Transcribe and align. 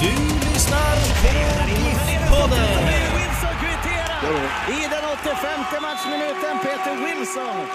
Du 0.00 0.06
lyssnar 0.06 0.96
på 1.22 1.28
GIF-podden. 1.70 2.86
Wilson 3.14 3.54
kvitterar 3.60 4.32
i 4.68 4.82
den 4.90 5.04
85 5.22 5.82
matchminuten. 5.82 6.58
Peter 6.62 6.96
Wilson. 7.04 7.66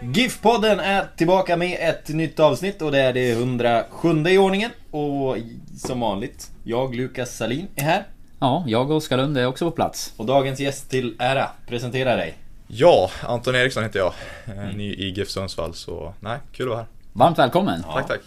GIF-podden 0.00 0.80
är 0.80 1.06
tillbaka 1.16 1.56
med 1.56 1.78
ett 1.80 2.08
nytt 2.08 2.40
avsnitt 2.40 2.82
och 2.82 2.92
det 2.92 3.00
är 3.00 3.12
det 3.12 3.30
107 3.32 4.28
i 4.28 4.38
ordningen. 4.38 4.70
Och 4.90 5.36
som 5.78 6.00
vanligt, 6.00 6.50
jag 6.64 6.94
Lukas 6.94 7.36
Salin 7.36 7.68
är 7.76 7.82
här. 7.84 8.06
Ja, 8.38 8.64
jag 8.66 8.90
och 8.90 8.96
Oskar 8.96 9.16
Lund 9.16 9.38
är 9.38 9.46
också 9.46 9.64
på 9.64 9.70
plats. 9.70 10.14
Och 10.16 10.26
dagens 10.26 10.60
gäst 10.60 10.90
till 10.90 11.16
ära, 11.18 11.48
presentera 11.66 12.16
dig. 12.16 12.34
Ja, 12.66 13.10
Anton 13.22 13.54
Eriksson 13.54 13.82
heter 13.82 13.98
jag. 13.98 14.12
Eh, 14.46 14.76
Ny 14.76 14.94
i 14.94 15.10
GIF 15.10 15.30
Sundsvall, 15.30 15.74
så 15.74 16.14
nej, 16.20 16.38
kul 16.52 16.66
att 16.66 16.70
vara 16.70 16.78
här. 16.78 16.86
Varmt 17.12 17.38
välkommen! 17.38 17.82
Tack, 17.82 18.08
tack. 18.08 18.20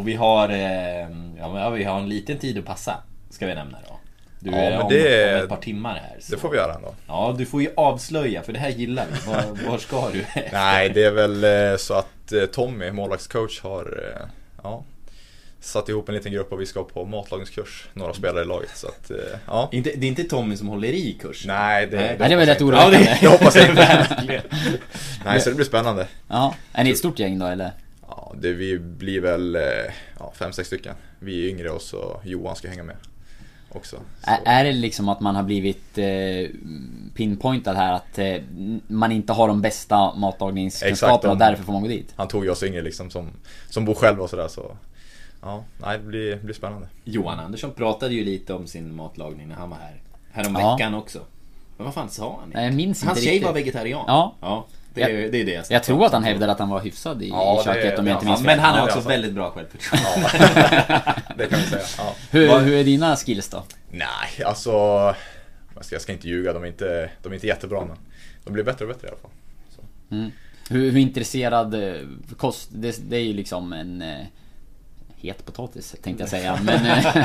Och 0.00 0.08
vi 0.08 0.14
har, 0.14 0.48
eh, 0.48 0.58
ja, 1.38 1.58
ja, 1.60 1.70
vi 1.70 1.84
har 1.84 1.98
en 2.00 2.08
liten 2.08 2.38
tid 2.38 2.58
att 2.58 2.64
passa, 2.64 2.96
ska 3.30 3.46
vi 3.46 3.54
nämna 3.54 3.78
då. 3.88 3.96
Du 4.38 4.50
Ja, 4.50 4.56
är 4.56 4.70
men 4.70 4.80
om, 4.80 4.88
det- 4.88 5.34
om 5.36 5.42
ett 5.42 5.48
par 5.48 5.56
timmar 5.56 5.94
här. 5.94 6.16
Så. 6.20 6.32
Det 6.34 6.38
får 6.40 6.50
vi 6.50 6.56
göra 6.56 6.74
ändå. 6.74 6.94
Ja, 7.06 7.34
du 7.38 7.46
får 7.46 7.62
ju 7.62 7.70
avslöja, 7.76 8.42
för 8.42 8.52
det 8.52 8.58
här 8.58 8.68
gillar 8.70 9.06
vi. 9.12 9.30
Var, 9.30 9.68
var 9.70 9.78
ska 9.78 10.08
du? 10.12 10.24
Nej, 10.52 10.88
det 10.88 11.04
är 11.04 11.10
väl 11.10 11.44
eh, 11.72 11.76
så 11.76 11.94
att 11.94 12.32
eh, 12.32 12.44
Tommy, 12.44 12.90
målvaktscoach, 12.90 13.60
har 13.60 14.10
eh, 14.16 14.26
ja, 14.62 14.84
satt 15.60 15.88
ihop 15.88 16.08
en 16.08 16.14
liten 16.14 16.32
grupp 16.32 16.52
och 16.52 16.60
vi 16.60 16.66
ska 16.66 16.84
på 16.84 17.04
matlagningskurs, 17.04 17.88
några 17.94 18.14
spelare 18.14 18.42
i 18.42 18.46
laget. 18.46 18.70
Så 18.76 18.86
att, 18.88 19.10
eh, 19.10 19.16
ja. 19.46 19.68
Inte, 19.72 19.90
det 19.96 20.06
är 20.06 20.08
inte 20.08 20.24
Tommy 20.24 20.56
som 20.56 20.68
håller 20.68 20.88
i 20.88 21.18
kurs? 21.20 21.44
Nej, 21.46 21.86
det, 21.86 21.96
Nej. 21.96 22.16
Det 22.18 22.24
är 22.24 22.36
väl 22.36 22.46
rätt 22.46 22.60
hoppas 22.60 22.74
jag 22.76 22.84
oroväckande. 22.84 23.10
inte. 23.10 23.18
Det 23.20 23.28
hoppas 23.28 23.56
jag 23.56 23.68
inte. 23.70 24.42
Nej, 25.24 25.40
så 25.40 25.48
det 25.50 25.54
blir 25.56 25.66
spännande. 25.66 26.06
Ja, 26.28 26.54
är 26.72 26.84
ni 26.84 26.90
ett 26.90 26.98
stort 26.98 27.18
gäng 27.18 27.38
då 27.38 27.46
eller? 27.46 27.70
Ja, 28.10 28.32
det, 28.38 28.52
vi 28.52 28.78
blir 28.78 29.20
väl 29.20 29.54
eh, 29.56 29.62
ja, 30.18 30.32
fem, 30.34 30.52
sex 30.52 30.66
stycken. 30.66 30.94
Vi 31.18 31.44
är 31.44 31.50
yngre 31.50 31.70
och 31.70 31.82
så 31.82 32.20
Johan 32.24 32.56
ska 32.56 32.68
hänga 32.68 32.82
med 32.82 32.96
också. 33.72 33.96
Så. 34.24 34.30
Är, 34.44 34.64
det 34.64 34.72
liksom 34.72 35.08
att 35.08 35.20
man 35.20 35.36
har 35.36 35.42
blivit 35.42 35.98
eh, 35.98 36.50
pinpointad 37.14 37.76
här 37.76 37.92
att 37.92 38.18
eh, 38.18 38.36
man 38.86 39.12
inte 39.12 39.32
har 39.32 39.48
de 39.48 39.62
bästa 39.62 40.04
Exakt, 40.04 40.18
matlagningskunskaperna 40.18 41.32
och 41.32 41.38
därför 41.38 41.64
får 41.64 41.72
man 41.72 41.82
gå 41.82 41.88
dit? 41.88 42.12
Han 42.16 42.28
tog 42.28 42.44
ju 42.44 42.50
oss 42.50 42.62
yngre 42.62 42.82
liksom 42.82 43.10
som, 43.10 43.28
som 43.68 43.84
bor 43.84 43.94
själv 43.94 44.20
och 44.20 44.30
sådär 44.30 44.48
så 44.48 44.76
Ja, 45.42 45.64
nej 45.78 45.98
det 45.98 46.04
blir, 46.04 46.36
blir 46.36 46.54
spännande. 46.54 46.88
Johan 47.04 47.38
Andersson 47.38 47.72
pratade 47.72 48.14
ju 48.14 48.24
lite 48.24 48.54
om 48.54 48.66
sin 48.66 48.94
matlagning 48.94 49.48
när 49.48 49.54
han 49.54 49.70
var 49.70 49.76
här. 49.76 50.02
Härom 50.32 50.56
Ja. 50.60 50.72
veckan 50.72 50.94
också. 50.94 51.18
Men 51.76 51.84
vad 51.84 51.94
fan 51.94 52.10
sa 52.10 52.38
han? 52.40 52.50
Nej, 52.54 52.64
jag 52.64 52.74
minns 52.74 53.04
Hans 53.04 53.18
inte 53.18 53.24
tjej 53.24 53.32
riktigt. 53.34 53.46
var 53.46 53.54
vegetarian. 53.54 54.04
Ja. 54.06 54.34
ja 54.40 54.66
det, 54.94 55.02
är, 55.02 55.30
det 55.30 55.40
är 55.40 55.44
det 55.44 55.52
jag 55.52 55.64
Jag 55.68 55.82
tror 55.84 56.06
att 56.06 56.12
han 56.12 56.24
hävdade 56.24 56.52
att 56.52 56.58
han 56.58 56.68
var 56.68 56.80
hyfsad 56.80 57.22
i, 57.22 57.28
Ja, 57.28 57.60
i 57.60 57.64
köket 57.64 57.98
om 57.98 58.06
jag 58.06 58.14
inte 58.16 58.26
ja, 58.26 58.30
minns 58.30 58.42
Men 58.42 58.58
han 58.58 58.70
har 58.70 58.78
Ja, 58.78 58.84
också 58.84 58.94
alltså. 58.94 59.08
väldigt 59.08 59.32
bra 59.32 59.50
självförtroende. 59.50 60.28
Det 61.36 61.46
kan 61.46 61.58
vi 61.58 61.66
säga. 61.66 61.82
Ja. 61.98 62.14
Hur, 62.30 62.58
hur 62.58 62.74
är 62.74 62.84
dina 62.84 63.16
skills 63.16 63.48
då? 63.48 63.64
Nej, 63.90 64.44
alltså 64.46 64.70
jag 65.74 65.84
ska, 65.84 65.94
jag 65.94 66.02
ska 66.02 66.12
inte 66.12 66.28
ljuga, 66.28 66.52
de 66.52 66.62
är 66.62 66.66
inte, 66.66 67.10
de 67.22 67.28
är 67.28 67.34
inte 67.34 67.46
jättebra 67.46 67.84
men 67.84 67.96
de 68.44 68.52
blir 68.52 68.64
bättre 68.64 68.84
och 68.84 68.90
bättre 68.94 69.06
i 69.08 69.10
alla 69.10 69.20
fall. 69.20 69.30
Så. 69.76 69.82
Hur, 70.74 70.90
hur 70.90 70.96
intresserad 71.00 71.74
eh, 71.74 72.00
kost, 72.36 72.68
det, 72.72 73.10
det 73.10 73.16
är 73.16 73.20
ju 73.24 73.32
liksom 73.32 73.72
en 73.72 74.02
eh, 74.02 74.26
het 75.22 75.44
potatis 75.46 75.96
tänkte 76.02 76.22
jag 76.22 76.30
säga. 76.30 76.58
Men, 76.62 76.86
eh, 76.86 77.16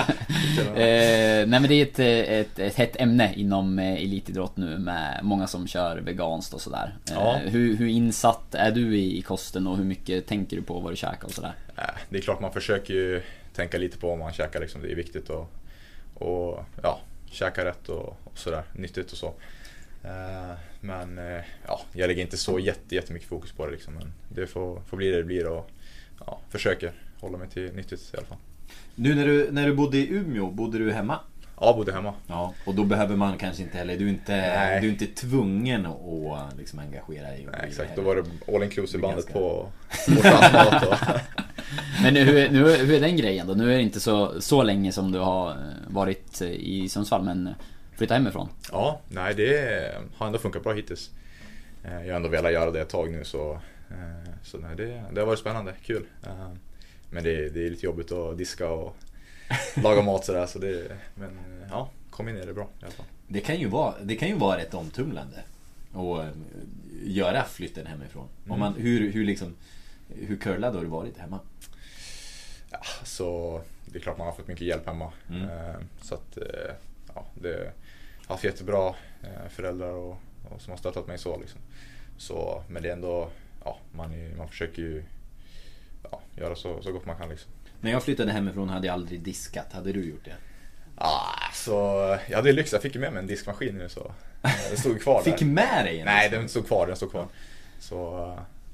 eh, 1.42 1.48
nej 1.48 1.60
men 1.60 1.64
det 1.68 1.74
är 1.76 1.84
ett, 1.84 2.00
eh, 2.00 2.40
ett, 2.40 2.60
ett 2.60 2.76
hett 2.76 2.96
ämne 3.02 3.34
inom 3.36 3.80
eh, 3.80 3.94
elitidrott 4.04 4.58
nu 4.58 4.78
med 4.78 5.20
många 5.24 5.48
som 5.48 5.68
kör 5.68 5.98
veganskt 5.98 6.54
och 6.54 6.62
sådär. 6.62 6.96
Eh, 7.10 7.14
Ja. 7.16 7.38
hur, 7.46 7.76
hur 7.76 7.88
insatt 7.88 8.56
är 8.56 8.72
du 8.72 8.98
i, 8.98 9.18
i 9.18 9.22
kosten 9.22 9.68
och 9.68 9.78
hur 9.78 9.84
mycket 9.84 10.28
tänker 10.28 10.58
du 10.58 10.64
på 10.64 10.80
vad 10.80 10.92
du 10.92 10.96
käkar 10.96 11.26
och 11.26 11.32
sådär? 11.34 11.54
Det 12.10 12.18
är 12.18 12.22
klart 12.22 12.40
man 12.42 12.54
försöker 12.54 12.94
ju 12.94 13.22
tänka 13.56 13.78
lite 13.78 13.98
på 13.98 14.08
vad 14.08 14.20
man 14.20 14.34
käkar 14.34 14.60
liksom, 14.60 14.82
det 14.82 14.92
är 14.92 14.96
viktigt 14.96 15.30
och, 15.30 15.50
och 16.14 16.66
ja, 16.84 17.00
käka 17.32 17.66
rätt 17.66 17.90
och, 17.90 18.18
och 18.24 18.38
sådär, 18.38 18.64
nyttigt 18.74 19.12
och 19.12 19.18
så. 19.18 19.34
Men 20.82 21.20
ja, 21.68 21.82
jag 21.94 22.08
lägger 22.08 22.22
inte 22.22 22.38
så 22.38 22.60
jätte, 22.60 22.96
jättemycket 22.96 23.30
fokus 23.30 23.52
på 23.52 23.66
det 23.66 23.72
liksom, 23.72 23.94
men 23.94 24.14
det 24.30 24.48
får, 24.48 24.82
får 24.88 24.98
bli 24.98 25.10
det 25.12 25.18
det 25.18 25.24
blir 25.24 25.48
och 25.48 25.70
ja, 26.26 26.40
försöker 26.50 26.92
hålla 27.26 27.38
mig 27.38 27.50
till 27.50 27.74
nyttigt 27.76 28.12
i 28.14 28.18
alla 28.18 28.26
fall. 28.26 28.38
Nu 28.96 29.16
när 29.16 29.26
du, 29.26 29.48
när 29.52 29.66
du 29.68 29.76
bodde 29.76 29.98
i 29.98 30.10
Umeå, 30.10 30.52
bodde 30.52 30.78
du 30.78 30.92
hemma? 30.94 31.20
Ja, 31.60 31.74
bodde 31.74 31.94
hemma. 31.94 32.14
Ja. 32.28 32.54
Och 32.66 32.76
då 32.76 32.84
behöver 32.84 33.16
man 33.16 33.38
kanske 33.38 33.64
inte 33.64 33.78
heller, 33.78 33.98
du 33.98 34.06
är 34.06 34.10
inte, 34.10 34.32
Nej. 34.36 34.82
du 34.82 34.88
är 34.88 34.92
inte 34.92 35.06
tvungen 35.06 35.86
att, 35.86 36.58
liksom 36.58 36.80
engagera 36.80 37.28
dig. 37.28 37.48
Nej, 37.52 37.62
exakt, 37.68 37.90
heller. 37.90 38.04
då 38.04 38.08
var 38.10 38.16
det 38.16 38.56
all 38.56 38.64
inclusive 38.64 39.02
bandet 39.02 39.26
ganska- 39.26 39.34
på 39.40 39.70
mat 40.24 40.88
och 40.88 40.94
Men 42.04 42.14
nu, 42.14 42.26
nu, 42.52 42.60
hur 42.78 42.92
är 42.96 43.00
den 43.00 43.18
grejen 43.18 43.48
då? 43.48 43.54
Nu 43.54 43.74
är 43.74 43.78
det 43.78 43.84
inte 43.84 44.00
så, 44.00 44.42
så 44.42 44.64
länge 44.64 44.92
som 44.92 45.12
du 45.12 45.20
har 45.20 45.50
eh, 45.52 45.56
varit 45.88 46.42
eh, 46.42 46.48
i 46.50 46.90
Sundsvall 46.90 47.24
men 47.24 47.50
flytta 47.98 48.14
hemifrån. 48.14 48.50
Ja, 48.72 49.00
nej 49.10 49.34
det 49.34 49.92
har 50.18 50.28
ändå 50.28 50.40
funkat 50.40 50.64
bra 50.64 50.74
hittills. 50.74 51.10
Eh, 51.84 51.94
Jag 52.06 52.08
har 52.14 52.16
ändå 52.16 52.30
velat 52.30 52.52
göra 52.52 52.72
det 52.72 52.82
ett 52.82 52.90
tag 52.90 53.12
nu 53.12 53.24
så, 53.24 53.54
eh, 53.90 54.32
så 54.44 54.58
nej, 54.58 54.76
det, 54.76 55.04
det 55.14 55.20
har 55.22 55.28
varit 55.28 55.40
spännande, 55.40 55.74
kul. 55.86 56.06
Men 57.16 57.24
det, 57.24 57.50
det 57.50 57.66
är 57.66 57.70
lite 57.70 57.86
jobbigt 57.86 58.12
att 58.12 58.38
diska 58.38 58.70
och 58.70 58.96
laga 59.76 60.02
mat 60.02 60.26
sådär 60.26 60.46
så 60.46 60.60
det, 60.60 60.98
men 61.16 61.40
ja, 61.70 61.90
kom 62.10 62.30
in 62.30 62.38
i 62.38 62.46
det 62.46 62.54
bra 62.54 62.68
i 62.82 62.84
alla 62.84 62.92
fall. 62.92 63.06
Det 63.28 63.40
kan 63.40 63.60
ju 63.60 63.68
vara, 63.68 63.94
det 64.04 64.16
kan 64.16 64.28
ju 64.28 64.36
vara 64.36 64.58
rätt 64.58 64.74
omtumlande. 64.74 65.44
Och 65.94 66.24
eh, 66.24 66.30
göra 67.04 67.44
flytten 67.44 67.88
hemifrån. 67.88 68.28
Mm. 68.40 68.52
Om 68.52 68.60
man, 68.60 68.74
hur, 68.74 69.12
hur 69.12 69.26
liksom, 69.26 69.56
hur 70.16 70.38
curlad 70.38 70.76
har 70.76 70.82
du 70.82 70.88
varit 70.88 71.18
hemma? 71.18 71.40
Ja, 72.72 72.80
så 73.04 73.62
det 73.86 73.98
är 73.98 74.02
klart 74.02 74.18
man 74.18 74.28
har 74.28 74.34
fått 74.34 74.48
mycket 74.48 74.68
hjälp 74.68 74.86
hemma. 74.86 75.12
Mm. 75.30 75.42
Eh, 75.42 75.76
Så 76.02 76.16
att, 76.16 76.38
eh, 76.38 76.74
ja, 77.16 77.26
det 77.34 77.50
jag 77.50 78.28
har 78.28 78.36
haft 78.36 78.44
jättebra 78.44 78.96
föräldrar 79.50 79.94
och, 79.94 80.18
och 80.52 80.62
som 80.62 80.72
har 80.72 80.78
stöttat 80.78 81.08
mig 81.08 81.18
så 81.18 81.40
liksom. 81.40 81.60
Så, 82.18 82.64
men 82.70 82.84
det 82.84 82.90
är 82.90 82.94
ändå, 82.94 83.30
ja, 83.64 83.78
man, 83.92 84.14
är, 84.14 84.36
man 84.36 84.48
försöker 84.48 84.82
ju 84.82 85.04
ja, 86.12 86.22
göra 86.38 86.56
så, 86.56 86.82
så 86.82 86.92
gott 86.92 87.06
man 87.06 87.16
kan 87.16 87.30
liksom. 87.30 87.52
När 87.82 87.92
jag 87.92 88.04
flyttade 88.04 88.32
hemifrån 88.32 88.70
hade 88.70 88.88
jag 88.88 88.94
aldrig 88.94 89.20
diskat. 89.22 89.74
Hade 89.74 89.92
du 89.92 90.06
gjort 90.10 90.26
det? 90.26 90.36
Ah, 90.98 91.52
så 91.54 91.72
jag 92.30 92.36
hade 92.38 92.52
lyx, 92.52 92.74
jag 92.74 92.82
fick 92.82 92.96
med 92.96 93.14
mig 93.14 93.20
en 93.22 93.28
diskmaskin 93.28 93.78
nu 93.78 93.90
så 93.90 94.12
den 94.70 94.78
stod 94.78 95.02
kvar 95.02 95.22
Fick 95.22 95.40
där. 95.40 95.46
med 95.46 95.86
dig 95.86 96.00
en 96.00 96.06
Nej, 96.06 96.30
den 96.30 96.50
stod 96.50 96.68
kvar, 96.68 96.88
den 96.88 96.96
stod 96.96 97.12
kvar. 97.12 97.26
Så 97.80 97.96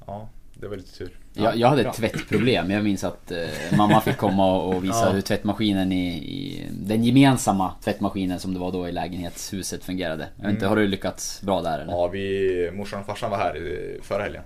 ja, 0.06 0.28
det 0.54 0.68
var 0.68 0.76
lite 0.76 0.98
tur. 0.98 1.10
Jag, 1.34 1.56
jag 1.56 1.68
hade 1.68 1.82
ett 1.88 1.94
tvättproblem. 1.94 2.70
Jag 2.70 2.84
minns 2.84 3.04
att 3.04 3.30
eh, 3.30 3.46
mamma 3.76 4.00
fick 4.00 4.16
komma 4.16 4.58
och, 4.62 4.84
visa 4.84 5.06
Ja. 5.06 5.10
hur 5.12 5.20
tvättmaskinen 5.20 5.92
i, 5.92 6.08
i 6.16 6.66
den 6.70 7.04
gemensamma 7.04 7.74
tvättmaskinen 7.84 8.40
som 8.40 8.54
det 8.54 8.60
var 8.60 8.72
då 8.72 8.88
i 8.88 8.92
lägenhetshuset 8.92 9.84
fungerade. 9.84 10.28
Jag 10.36 10.44
vet 10.44 10.54
inte, 10.54 10.66
har 10.66 10.76
du 10.76 10.86
lyckats 10.86 11.42
bra 11.42 11.62
där 11.62 11.78
eller? 11.78 11.92
Ja, 11.92 12.08
vi, 12.08 12.70
morsan 12.74 13.00
och 13.00 13.06
farsan 13.06 13.30
var 13.30 13.38
här 13.38 13.56
i- 13.56 13.98
förra 14.02 14.22
helgen. 14.22 14.42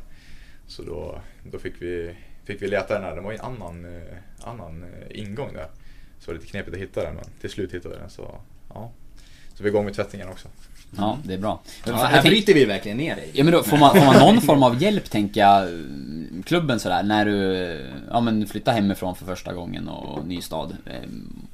Så 0.67 0.83
då, 0.83 1.21
då 1.51 1.59
fick, 1.59 1.75
vi, 1.83 2.17
fick 2.47 2.63
vi 2.63 2.69
leta 2.69 2.95
den 2.95 3.03
här. 3.03 3.15
Det 3.15 3.21
var 3.21 3.31
ju 3.33 3.39
en 3.39 3.45
annan, 3.45 3.85
eh, 3.85 4.49
annan 4.49 4.83
eh, 4.83 5.21
ingång 5.21 5.53
där. 5.53 5.67
Så 6.21 6.27
det 6.27 6.27
var 6.27 6.35
lite 6.35 6.47
knepigt 6.47 6.75
att 6.77 6.83
hitta 6.83 7.03
den 7.03 7.15
men 7.15 7.25
till 7.41 7.51
slut 7.51 7.75
hittade 7.75 7.95
vi 7.95 8.01
den. 8.01 8.11
Så, 8.11 8.35
ja. 8.75 8.91
så 9.55 9.63
vi 9.63 9.69
är 9.69 9.73
igång 9.73 9.85
med 9.85 9.95
tvättningen 9.95 10.29
också. 10.29 10.49
Ja, 10.97 11.19
det 11.25 11.35
är 11.35 11.39
bra. 11.39 11.61
Ja, 11.87 11.93
här 11.95 12.13
tänk- 12.13 12.25
bryter 12.25 12.55
vi 12.55 12.65
verkligen 12.65 12.97
ner 12.99 13.17
dig. 13.17 13.31
Ja 13.33 13.45
men 13.45 13.53
då 13.53 13.63
får 13.63 13.77
man, 13.77 13.97
får 13.97 14.05
man 14.05 14.19
någon 14.19 14.41
form 14.41 14.63
av 14.63 14.83
hjälp 14.83 15.11
tänker 15.11 15.41
jag, 15.41 15.69
klubben 16.45 16.81
sådär, 16.81 17.03
när 17.03 17.25
du 17.25 17.57
ja, 18.11 18.21
men 18.21 18.47
flyttar 18.47 18.73
hemifrån 18.73 19.15
för 19.15 19.25
första 19.27 19.53
gången 19.53 19.89
och 19.89 20.27
ny 20.27 20.41
stad. 20.41 20.77
eh, 20.87 20.93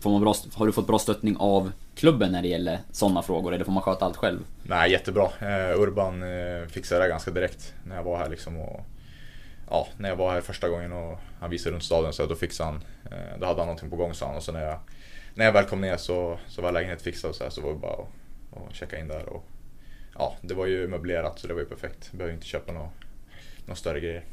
Får 0.00 0.10
man 0.10 0.20
bra, 0.20 0.34
har 0.54 0.66
du 0.66 0.72
fått 0.72 0.86
bra 0.86 0.98
stöttning 0.98 1.36
av 1.38 1.72
klubben 1.94 2.32
när 2.32 2.42
det 2.42 2.48
gäller 2.48 2.78
sådana 2.90 3.22
frågor? 3.22 3.54
Eller 3.54 3.64
får 3.64 3.72
man 3.72 3.82
sköta 3.82 4.04
allt 4.04 4.16
själv? 4.16 4.38
Nej, 4.62 4.90
jättebra. 4.90 5.28
Urban 5.76 6.22
fixade 6.68 7.02
det 7.02 7.08
ganska 7.08 7.30
direkt 7.30 7.74
när 7.84 7.96
jag 7.96 8.02
var 8.02 8.18
här 8.18 8.28
liksom. 8.28 8.60
Och, 8.60 8.86
ja, 9.70 9.88
när 9.96 10.08
jag 10.08 10.16
var 10.16 10.32
här 10.32 10.40
första 10.40 10.68
gången 10.68 10.92
och 10.92 11.18
han 11.40 11.50
visade 11.50 11.74
runt 11.74 11.84
staden 11.84 12.12
så 12.12 12.26
då 12.26 12.36
fixade 12.36 12.70
han. 12.70 12.84
Eh, 13.12 13.38
då 13.40 13.46
hade 13.46 13.60
han 13.60 13.66
någonting 13.66 13.90
på 13.90 13.96
gång 13.96 14.14
sa 14.14 14.26
han. 14.26 14.36
Och 14.36 14.42
så 14.42 14.52
när 14.52 14.64
jag, 14.66 14.78
när 15.34 15.44
jag 15.44 15.52
väl 15.52 15.64
kom 15.64 15.80
ner 15.80 15.96
så, 15.96 16.38
så 16.48 16.62
var 16.62 16.72
lägenheten 16.72 17.04
fixad 17.04 17.30
och 17.30 17.36
så, 17.36 17.44
här, 17.44 17.50
så 17.50 17.60
var 17.60 17.72
det 17.72 17.78
bara 17.78 17.92
att, 17.92 18.68
att 18.68 18.74
checka 18.74 18.98
in 18.98 19.08
där. 19.08 19.28
Och, 19.28 19.44
ja, 20.18 20.36
det 20.40 20.54
var 20.54 20.66
ju 20.66 20.88
möblerat 20.88 21.38
så 21.38 21.46
det 21.46 21.54
var 21.54 21.60
ju 21.60 21.66
perfekt. 21.66 22.12
Behöver 22.12 22.34
inte 22.34 22.46
köpa 22.46 22.72
några 22.72 22.88
någon 23.66 23.76
större 23.76 24.00
grejer. 24.00 24.24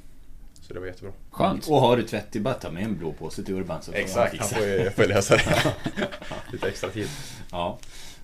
Så 0.62 0.74
det 0.74 0.80
var 0.80 0.88
jättebra. 0.88 1.12
Skönt. 1.32 1.68
Och 1.68 1.82
har 1.82 1.98
du 1.98 2.04
tvätt, 2.04 2.34
bara 2.34 2.54
ta 2.54 2.72
med 2.72 2.84
en 2.84 2.98
blå 2.98 3.14
påse 3.14 3.44
till 3.44 3.56
Urban 3.56 3.82
så 3.82 3.92
får 3.92 4.00
Exakt, 4.00 4.38
han 4.38 4.50
får 4.50 4.66
ju, 4.66 4.90
får 4.90 5.04
ju 5.04 5.10
lösa 5.10 5.36
det. 5.36 5.74
Lite 6.52 6.68
extra 6.68 6.90
tid. 6.90 7.10
Ja. 7.52 7.80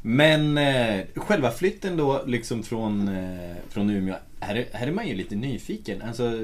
Men 0.08 0.58
eh, 0.58 1.06
själva 1.16 1.52
flytten 1.52 1.98
då 1.98 2.22
liksom 2.26 2.64
från, 2.64 3.08
eh, 3.08 3.56
från 3.70 3.90
Umeå. 3.90 4.16
Här, 4.40 4.56
är- 4.56 4.66
här 4.74 4.88
är 4.88 4.92
man 4.92 5.08
ju 5.08 5.16
lite 5.16 5.36
nyfiken. 5.36 6.02
Alltså, 6.02 6.26
eh, 6.26 6.42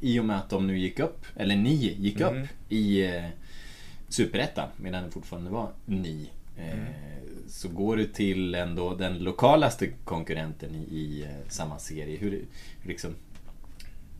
I 0.00 0.20
och 0.20 0.24
med 0.24 0.36
att 0.38 0.50
de 0.50 0.66
nu 0.66 0.78
gick 0.78 0.98
upp, 1.00 1.24
eller 1.36 1.56
ni 1.56 1.74
gick 1.74 2.20
Mm. 2.20 2.42
upp 2.42 2.48
i 2.68 3.04
eh, 3.06 3.24
Superettan 4.08 4.68
medan 4.76 5.04
det 5.04 5.10
fortfarande 5.10 5.50
var 5.50 5.68
ni. 5.86 6.30
Eh, 6.58 6.64
Mm. 6.72 6.84
Så 7.48 7.68
går 7.68 7.96
du 7.96 8.04
till 8.06 8.54
ändå 8.54 8.94
den 8.94 9.18
lokalaste 9.18 9.86
konkurrenten 10.04 10.74
i, 10.74 10.94
i 10.96 11.22
eh, 11.22 11.48
samma 11.48 11.78
serie. 11.78 12.16
Hur, 12.18 12.42
liksom, 12.86 13.10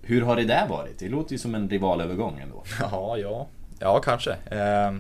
hur 0.02 0.20
har 0.22 0.36
det 0.36 0.44
där 0.44 0.69
varit? 0.69 0.98
Det 0.98 1.08
låter 1.08 1.32
ju 1.32 1.38
som 1.38 1.54
en 1.54 1.69
rivalövergång 1.69 2.38
ändå. 2.42 2.64
Ja, 2.81 3.19
ja. 3.19 3.46
Ja, 3.78 4.00
kanske. 4.04 4.31
Eh, 4.32 4.92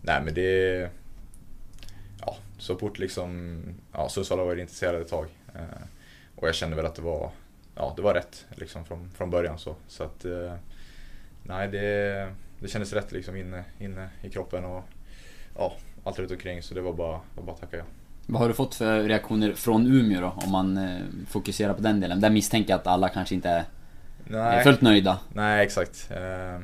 nej, 0.00 0.22
men 0.24 0.34
det... 0.34 0.90
Så 2.58 2.76
fort 2.76 2.98
liksom... 2.98 3.60
Ja, 3.92 4.08
Sundsvall 4.08 4.38
har 4.38 4.46
varit 4.46 4.60
intresserade 4.60 5.00
ett 5.00 5.08
tag. 5.08 5.26
Eh, 5.54 5.82
och 6.36 6.48
jag 6.48 6.54
kände 6.54 6.76
väl 6.76 6.86
att 6.86 6.94
det 6.94 7.02
var... 7.02 7.30
Ja, 7.74 7.92
det 7.96 8.02
var 8.02 8.14
rätt 8.14 8.46
liksom 8.50 8.84
från, 8.84 9.10
från 9.10 9.30
början 9.30 9.58
så. 9.58 9.76
Så 9.88 10.04
att... 10.04 10.24
Eh, 10.24 10.54
nej, 11.42 11.68
det, 11.68 12.32
det 12.60 12.68
kändes 12.68 12.92
rätt 12.92 13.12
liksom 13.12 13.36
inne, 13.36 13.64
inne 13.78 14.08
i 14.22 14.30
kroppen 14.30 14.64
och... 14.64 14.84
Ja, 15.56 15.76
allt 16.04 16.18
runt 16.18 16.30
omkring 16.30 16.62
så 16.62 16.74
det 16.74 16.80
var 16.80 16.92
bara, 16.92 17.20
var 17.34 17.42
bara 17.42 17.52
att 17.52 17.60
tacka 17.60 17.76
ja. 17.76 17.84
Vad 18.26 18.40
har 18.40 18.48
du 18.48 18.54
fått 18.54 18.74
för 18.74 19.02
reaktioner 19.02 19.52
från 19.52 19.86
Umeå 19.86 20.20
då? 20.20 20.34
Om 20.44 20.52
man 20.52 20.76
eh, 20.76 21.00
fokuserar 21.28 21.74
på 21.74 21.82
den 21.82 22.00
delen. 22.00 22.20
Där 22.20 22.30
misstänker 22.30 22.70
jag 22.70 22.80
att 22.80 22.86
alla 22.86 23.08
kanske 23.08 23.34
inte 23.34 23.48
är, 23.48 23.58
är 23.58 23.64
Nej. 24.26 24.64
fullt 24.64 24.80
nöjda. 24.80 25.18
Nej, 25.32 25.64
exakt. 25.64 26.10
Eh, 26.10 26.60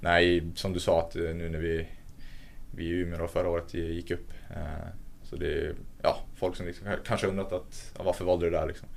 nej, 0.00 0.42
som 0.54 0.72
du 0.72 0.80
sa 0.80 1.00
att 1.00 1.16
eh, 1.16 1.22
nu 1.22 1.48
när 1.48 1.58
vi, 1.58 1.88
vi 2.74 2.84
i 2.84 2.88
Umeå 2.88 3.18
då 3.18 3.28
förra 3.28 3.48
året 3.48 3.74
gick 3.74 4.10
upp. 4.10 4.30
Eh, 4.50 4.88
så 5.30 5.36
det 5.36 5.52
är 5.52 5.74
ja, 6.02 6.18
folk 6.36 6.56
som 6.56 6.66
liksom, 6.66 6.86
kanske 7.06 7.26
undrat 7.26 7.52
att, 7.52 7.92
ja, 7.98 8.02
varför 8.04 8.24
valde 8.24 8.46
du 8.46 8.50
det 8.50 8.58
där 8.58 8.66
liksom. 8.66 8.88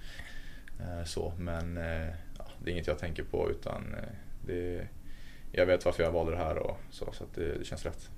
Eh, 0.80 1.04
så, 1.06 1.34
men 1.38 1.78
eh, 1.78 2.08
ja, 2.38 2.46
det 2.64 2.70
är 2.70 2.74
inget 2.74 2.88
jag 2.88 3.00
tänker 3.00 3.24
på 3.24 3.50
utan 3.52 3.94
eh, 3.94 4.10
det, 4.48 4.88
jag 5.52 5.66
vet 5.66 5.86
varför 5.86 6.04
jag 6.04 6.12
valde 6.12 6.32
det 6.32 6.38
här 6.38 6.58
och 6.58 6.78
så, 6.92 7.10
så 7.14 7.24
det, 7.36 7.58
det 7.58 7.66
känns 7.66 7.86
rätt. 7.86 8.10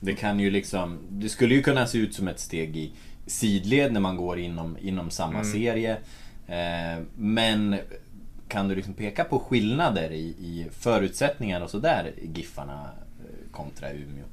Det 0.00 0.14
kan 0.14 0.40
ju 0.40 0.50
liksom, 0.50 0.98
det 1.08 1.28
skulle 1.28 1.54
ju 1.54 1.62
kunna 1.62 1.86
se 1.86 1.98
ut 1.98 2.14
som 2.14 2.28
ett 2.28 2.38
steg 2.40 2.76
i 2.76 2.92
sidled 3.26 3.92
när 3.92 4.00
man 4.00 4.16
går 4.16 4.38
inom, 4.38 4.78
inom 4.80 5.10
samma 5.10 5.38
Mm. 5.40 5.44
serie. 5.52 5.96
Eh, 6.46 7.02
men 7.16 7.76
kan 8.48 8.68
du 8.68 8.74
liksom 8.74 8.94
peka 8.94 9.24
på 9.24 9.38
skillnader 9.38 10.10
i, 10.12 10.24
i 10.26 10.66
förutsättningar 10.70 11.60
och 11.60 11.70
sådär 11.70 12.12
Giffarna 12.22 12.90
kontra 13.52 13.90
Umeå? 13.92 14.24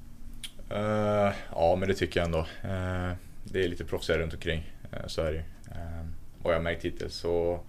Uh, 0.76 1.34
ja, 1.52 1.76
men 1.76 1.90
det 1.90 1.96
tycker 1.96 2.20
jag 2.20 2.26
ändå. 2.26 2.40
Uh, 2.40 3.14
det 3.44 3.64
är 3.64 3.68
lite 3.68 3.86
proffsigare 3.86 4.22
runt 4.22 4.34
omkring. 4.34 4.72
Uh, 4.94 5.08
så 5.08 5.22
är 5.22 5.32
det 5.32 5.38
ju. 5.38 5.44
Uh, 5.72 6.06
och 6.44 6.52
jag 6.52 6.56
har 6.56 6.64
märkt 6.64 6.86
hittills 6.86 7.16
så, 7.16 7.60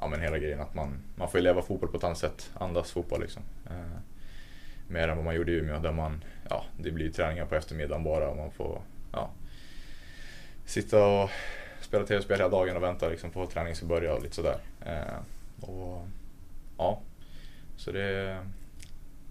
ja 0.00 0.08
men 0.08 0.20
hela 0.20 0.38
grejen 0.38 0.60
att 0.60 0.74
man, 0.74 1.02
man 1.16 1.30
får 1.30 1.40
ju 1.40 1.44
leva 1.44 1.62
fotboll 1.62 1.90
på 1.90 1.96
ett 1.96 2.04
annat 2.04 2.18
sätt. 2.18 2.50
Andas 2.54 2.92
fotboll 2.92 3.20
liksom. 3.20 3.42
Uh, 3.70 3.98
mer 4.88 5.08
än 5.08 5.16
vad 5.16 5.24
man 5.24 5.34
gjorde 5.34 5.52
i 5.52 5.54
Umeå 5.54 5.78
där 5.78 5.92
man, 5.92 6.24
ja 6.50 6.64
det 6.78 6.90
blir 6.90 7.10
träningar 7.10 7.46
på 7.46 7.54
eftermiddagen 7.54 8.04
bara 8.04 8.28
och 8.28 8.36
man 8.36 8.50
får, 8.50 8.82
ja. 9.12 9.30
Sitta 10.64 11.06
och 11.06 11.30
spela 11.80 12.06
tv-spel 12.06 12.36
hela 12.36 12.48
dagen 12.48 12.76
och 12.76 12.82
vänta 12.82 13.08
liksom 13.08 13.30
på 13.30 13.42
att 13.42 13.50
träningen 13.50 13.76
ska 13.76 13.86
börja 13.86 14.14
och 14.14 14.22
lite 14.22 14.34
sådär. 14.34 14.58
Uh, 14.86 15.70
och 15.70 16.06
ja, 16.78 17.00
så 17.76 17.92
det 17.92 18.02
är 18.02 18.46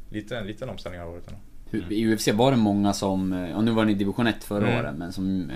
lite, 0.09 0.37
en 0.37 0.47
liten 0.47 0.69
omställning 0.69 1.01
har 1.01 1.07
det 1.07 1.13
varit 1.13 1.27
ändå. 1.27 1.39
Hur, 1.71 1.91
I 1.93 2.13
UFC 2.15 2.27
var 2.27 2.51
det 2.51 2.57
många 2.57 2.93
som, 2.93 3.33
eh, 3.33 3.55
och 3.57 3.63
nu 3.63 3.71
var 3.71 3.85
ni 3.85 3.91
i 3.91 3.95
division 3.95 4.27
1 4.27 4.43
förra 4.43 4.67
Mm. 4.67 4.79
året, 4.79 4.95
men 4.97 5.11
som 5.13 5.49
eh, 5.49 5.55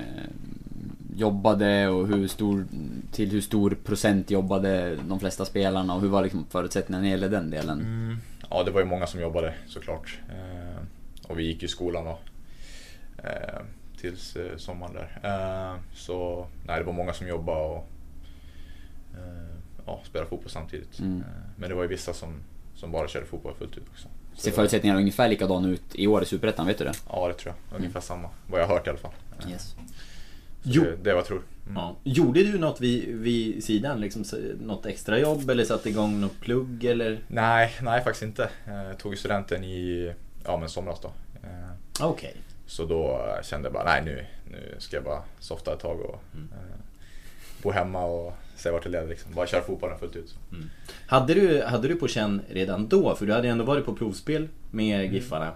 jobbade 1.16 1.88
och 1.88 2.08
hur 2.08 2.28
stor, 2.28 2.66
till 3.12 3.30
hur 3.32 3.42
stor 3.42 3.78
procent 3.84 4.32
jobbade 4.32 4.96
de 5.10 5.20
flesta 5.20 5.46
spelarna 5.46 5.94
och 5.96 6.02
hur 6.02 6.08
var 6.10 6.24
liksom 6.24 6.46
förutsättningarna 6.50 7.02
när 7.02 7.10
det 7.10 7.12
gäller 7.12 7.30
den 7.30 7.50
delen? 7.50 7.80
Mm. 7.82 8.18
Ja, 8.50 8.64
det 8.64 8.72
var 8.72 8.80
ju 8.80 8.86
många 8.86 9.08
som 9.08 9.20
jobbade 9.22 9.54
såklart. 9.68 10.20
Eh, 10.30 10.84
och 11.28 11.40
vi 11.40 11.44
gick 11.44 11.64
i 11.64 11.68
skolan 11.68 12.06
då. 12.06 12.20
Eh, 13.24 13.60
tills 13.98 14.36
eh, 14.36 14.58
sommaren 14.58 14.94
där. 14.94 15.20
Eh, 15.24 15.80
så 15.94 16.48
nej, 16.68 16.80
det 16.80 16.86
var 16.86 16.94
många 16.94 17.14
som 17.14 17.28
jobbade 17.28 17.60
och 17.66 17.88
eh, 19.14 19.56
ja, 19.86 20.00
spelade 20.04 20.30
fotboll 20.30 20.50
samtidigt. 20.50 21.00
Mm. 21.00 21.20
Eh, 21.22 21.26
men 21.56 21.70
det 21.70 21.76
var 21.76 21.82
ju 21.84 21.88
vissa 21.90 22.14
som, 22.14 22.34
som 22.76 22.92
bara 22.92 23.08
körde 23.08 23.26
fotboll 23.26 23.54
fullt 23.54 23.78
ut 23.78 23.84
också. 23.92 24.08
Så 24.36 24.42
Ser 24.42 24.50
det- 24.52 24.56
förutsättningarna 24.56 25.00
ungefär 25.00 25.28
likadana 25.30 25.68
ut 25.70 25.82
i 25.94 26.08
år 26.08 26.24
i 26.24 26.26
Superettan, 26.26 26.68
vet 26.68 26.78
du 26.78 26.84
det? 26.84 26.94
Ja, 27.10 27.28
det 27.28 27.34
tror 27.34 27.54
jag. 27.70 27.78
Ungefär 27.80 28.00
samma. 28.00 28.30
Vad 28.48 28.62
jag 28.62 28.68
har 28.68 28.74
hört 28.76 28.88
i 28.88 28.90
alla 28.90 29.00
fall. 29.00 29.12
Eh, 29.46 29.52
Yes. 29.52 29.76
Jo. 30.64 30.84
Det, 30.84 30.96
det 31.04 31.10
är 31.10 31.14
vad 31.14 31.20
jag 31.22 31.28
tror. 31.28 31.42
Mm. 31.66 31.76
Ja. 31.76 31.96
Gjorde 32.04 32.44
du 32.44 32.60
något 32.60 32.82
vid, 32.82 33.08
vid 33.08 33.64
sidan? 33.64 34.00
Liksom, 34.02 34.24
något 34.62 34.86
extra 34.86 35.20
jobb 35.20 35.50
eller 35.50 35.66
satte 35.66 35.90
igång 35.90 36.22
något 36.22 36.40
plugg 36.40 36.84
eller? 36.86 37.20
Nej, 37.28 37.72
nej 37.82 38.04
faktiskt 38.04 38.24
inte. 38.24 38.50
Jag 38.68 38.98
tog 39.00 39.12
ju 39.14 39.18
studenten 39.18 39.64
i 39.64 40.14
ja, 40.46 40.58
men 40.58 40.70
somras 40.70 41.00
då. 41.02 41.12
Eh, 41.44 42.06
Okej. 42.08 42.36
Så 42.68 42.86
då 42.86 43.04
eh, 43.38 43.44
kände 43.44 43.66
jag 43.66 43.74
bara, 43.74 43.84
nej 43.84 44.02
nu, 44.06 44.26
nu 44.52 44.76
ska 44.78 44.96
jag 44.96 45.04
bara 45.04 45.24
softa 45.40 45.74
ett 45.74 45.80
tag 45.80 46.00
och 46.02 46.16
eh, 46.34 46.76
bo 47.62 47.72
hemma 47.72 48.04
och 48.04 48.34
se 48.62 48.72
vart 48.72 48.84
det 48.84 48.90
leder 48.90 49.08
liksom. 49.08 49.32
Bara 49.34 49.48
köra 49.48 49.62
fotbollen 49.62 50.00
fullt 50.00 50.16
ut. 50.16 50.36
Hade 51.08 51.34
du, 51.34 51.64
hade 51.64 51.88
du 51.88 51.96
på 51.96 52.08
känn 52.08 52.42
redan 52.50 52.88
då? 52.88 53.16
För 53.16 53.26
du 53.26 53.34
hade 53.34 53.48
ju 53.48 53.52
ändå 53.52 53.64
varit 53.64 53.86
på 53.86 53.96
provspel 53.96 54.48
med 54.72 55.14
Giffarna. 55.14 55.52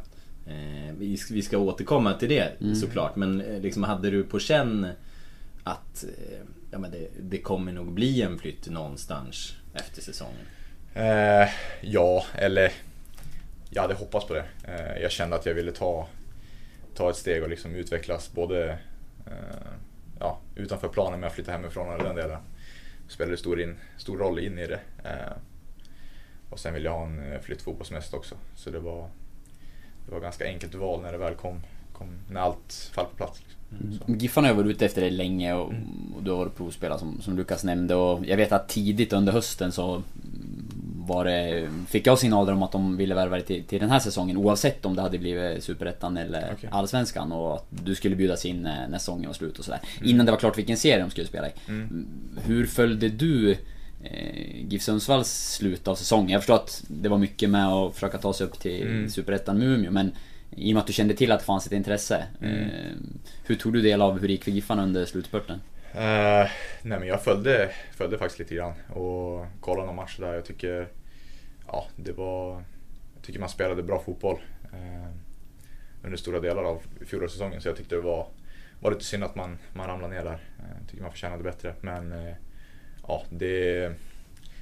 Eh, 0.47 0.93
vi, 0.97 1.17
vi 1.31 1.41
ska 1.41 1.57
återkomma 1.57 2.13
till 2.13 2.29
det 2.29 2.75
såklart. 2.75 3.15
Men 3.15 3.41
eh, 3.41 3.59
liksom, 3.59 3.83
hade 3.83 4.09
du 4.09 4.23
på 4.23 4.39
känn 4.39 4.87
att 5.63 6.03
eh, 6.03 6.39
ja, 6.71 6.77
men 6.77 6.91
det, 6.91 7.07
det 7.19 7.37
kommer 7.37 7.71
nog 7.71 7.93
bli 7.93 8.21
en 8.21 8.39
flytt 8.39 8.67
någonstans 8.67 9.53
efter 9.73 10.01
säsongen? 10.01 10.45
Eh, 10.93 11.49
ja, 11.81 12.25
eller 12.33 12.71
jag 13.69 13.81
hade 13.81 13.93
hoppats 13.93 14.27
på 14.27 14.33
det. 14.33 14.45
Eh, 14.63 15.01
jag 15.01 15.11
kände 15.11 15.35
att 15.35 15.45
jag 15.45 15.53
ville 15.53 15.71
ta, 15.71 16.07
ta 16.95 17.09
ett 17.09 17.15
steg 17.15 17.43
och 17.43 17.49
liksom 17.49 17.75
utvecklas 17.75 18.31
både 18.31 18.69
eh, 19.25 19.67
ja, 20.19 20.39
utanför 20.55 20.87
planen 20.87 21.19
med 21.19 21.27
att 21.27 21.33
flytta 21.33 21.51
hemifrån 21.51 21.93
och 21.93 22.03
den 22.03 22.15
delen. 22.15 22.39
Spelade 23.07 23.37
stor, 23.37 23.61
in, 23.61 23.75
stor 23.97 24.17
roll 24.17 24.39
in 24.39 24.57
i 24.57 24.67
det. 24.67 24.79
Eh, 25.03 25.37
och 26.49 26.59
sen 26.59 26.73
ville 26.73 26.85
jag 26.85 26.93
ha 26.93 27.05
en 27.05 27.33
eh, 27.33 27.39
flytt 27.39 27.61
fotbollsmässigt 27.61 28.13
också. 28.13 28.35
Så 28.55 28.69
det 28.69 28.79
var, 28.79 29.09
det 30.05 30.11
var 30.11 30.19
ganska 30.19 30.45
enkelt 30.45 30.75
val 30.75 31.01
när 31.01 31.11
det 31.11 31.17
väl 31.17 31.35
kom, 31.35 31.61
kom 31.93 32.07
när 32.29 32.41
allt 32.41 32.91
föll 32.93 33.05
på 33.05 33.15
plats. 33.15 33.41
Liksom. 33.41 34.07
Så. 34.07 34.13
Giffarna 34.13 34.47
har 34.47 34.55
varit 34.55 34.75
ute 34.75 34.85
efter 34.85 35.01
det 35.01 35.09
länge 35.09 35.53
och, 35.53 35.73
och 36.15 36.23
du 36.23 36.31
har 36.31 36.37
varit 36.37 36.55
provspelare 36.55 36.99
som, 36.99 37.21
som 37.21 37.37
Lukas 37.37 37.63
nämnde 37.63 37.95
och 37.95 38.25
jag 38.25 38.37
vet 38.37 38.51
att 38.51 38.69
tidigt 38.69 39.13
under 39.13 39.33
hösten 39.33 39.71
så 39.71 40.03
var 41.07 41.25
det, 41.25 41.69
fick 41.89 42.07
jag 42.07 42.19
signaler 42.19 42.53
om 42.53 42.63
att 42.63 42.71
de 42.71 42.97
ville 42.97 43.15
värva 43.15 43.35
dig 43.35 43.45
till, 43.45 43.63
till 43.63 43.79
den 43.79 43.89
här 43.89 43.99
säsongen 43.99 44.37
oavsett 44.37 44.85
om 44.85 44.95
det 44.95 45.01
hade 45.01 45.17
blivit 45.17 45.63
Superettan 45.63 46.17
eller 46.17 46.49
Okej. 46.53 46.69
Allsvenskan 46.71 47.31
och 47.31 47.55
att 47.55 47.65
du 47.69 47.95
skulle 47.95 48.15
bjudas 48.15 48.45
in 48.45 48.61
när, 48.61 48.87
när 48.87 48.97
säsongen 48.97 49.27
var 49.27 49.33
slut 49.33 49.59
och 49.59 49.65
sådär. 49.65 49.79
Innan 50.03 50.25
det 50.25 50.31
var 50.31 50.39
klart 50.39 50.57
vilken 50.57 50.77
serie 50.77 50.99
de 51.01 51.09
skulle 51.09 51.27
spela 51.27 51.47
i. 51.47 51.51
Hur 52.45 52.65
följde 52.65 53.09
du 53.09 53.51
eh, 54.03 54.67
GIF 54.69 54.81
Sundsvalls 54.81 55.53
slut 55.53 55.87
av 55.87 55.95
säsongen? 55.95 56.29
Jag 56.29 56.41
förstår 56.41 56.55
att 56.55 56.83
det 56.87 57.09
var 57.09 57.17
mycket 57.17 57.49
med 57.49 57.67
att 57.67 57.93
försöka 57.93 58.17
ta 58.17 58.33
sig 58.33 58.47
upp 58.47 58.59
till 58.59 58.81
Mm. 58.81 59.09
Superettan 59.09 59.57
med 59.57 59.67
Umeå 59.67 59.91
men 59.91 60.11
i 60.55 60.71
och 60.71 60.73
med 60.73 60.81
att 60.81 60.87
du 60.87 60.93
kände 60.93 61.13
till 61.13 61.31
att 61.31 61.39
det 61.39 61.45
fanns 61.45 61.65
ett 61.65 61.71
intresse. 61.71 62.23
Eh, 62.41 62.97
hur 63.45 63.55
tog 63.55 63.73
du 63.73 63.81
del 63.81 64.01
av 64.01 64.19
hur 64.19 64.27
det 64.27 64.33
gick 64.33 64.43
för 64.43 64.51
Giffarna 64.51 64.83
under 64.83 65.05
slutspurten? 65.05 65.59
Uh, 65.95 66.49
nej 66.81 66.99
men 66.99 67.07
jag 67.07 67.23
följde, 67.23 67.71
följde 67.91 68.17
faktiskt 68.17 68.39
lite 68.39 68.55
grann 68.55 68.73
och 68.89 69.45
kollade 69.59 69.85
någon 69.85 69.95
match 69.95 70.17
där. 70.17 70.33
Jag 70.33 70.45
tycker, 70.45 70.87
ja, 71.67 71.85
det 71.95 72.11
var, 72.11 72.63
jag 73.15 73.23
tycker 73.23 73.39
man 73.39 73.49
spelade 73.49 73.83
bra 73.83 73.99
fotboll 73.99 74.39
uh, 74.73 75.07
under 76.03 76.17
stora 76.17 76.39
delar 76.39 76.63
av 76.63 76.81
fjolårssäsongen. 77.05 77.61
Så 77.61 77.67
jag 77.67 77.77
tyckte 77.77 77.95
det 77.95 78.01
var, 78.01 78.27
var 78.79 78.91
lite 78.91 79.03
synd 79.03 79.23
att 79.23 79.35
man, 79.35 79.57
man 79.73 79.87
ramlade 79.87 80.13
ner 80.13 80.23
där. 80.23 80.39
Jag 80.57 80.67
Jag 80.81 80.89
tycker 80.89 81.03
man 81.03 81.11
förtjänade 81.11 81.43
bättre. 81.43 81.73
Men 81.81 82.35
ja, 83.07 83.23
det, 83.29 83.73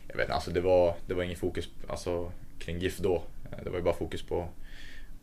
jag 0.08 0.16
vet 0.16 0.24
inte, 0.24 0.34
alltså 0.34 0.52
det 0.52 0.62
var, 0.62 0.96
det 1.08 1.14
var 1.14 1.24
ingen 1.24 1.38
fokus 1.38 1.70
alltså, 1.88 2.32
kring 2.60 2.80
GIF 2.80 2.98
då. 2.98 3.24
Det 3.64 3.70
var 3.70 3.78
ju 3.78 3.84
bara 3.84 3.94
fokus 3.94 4.24
på, 4.24 4.48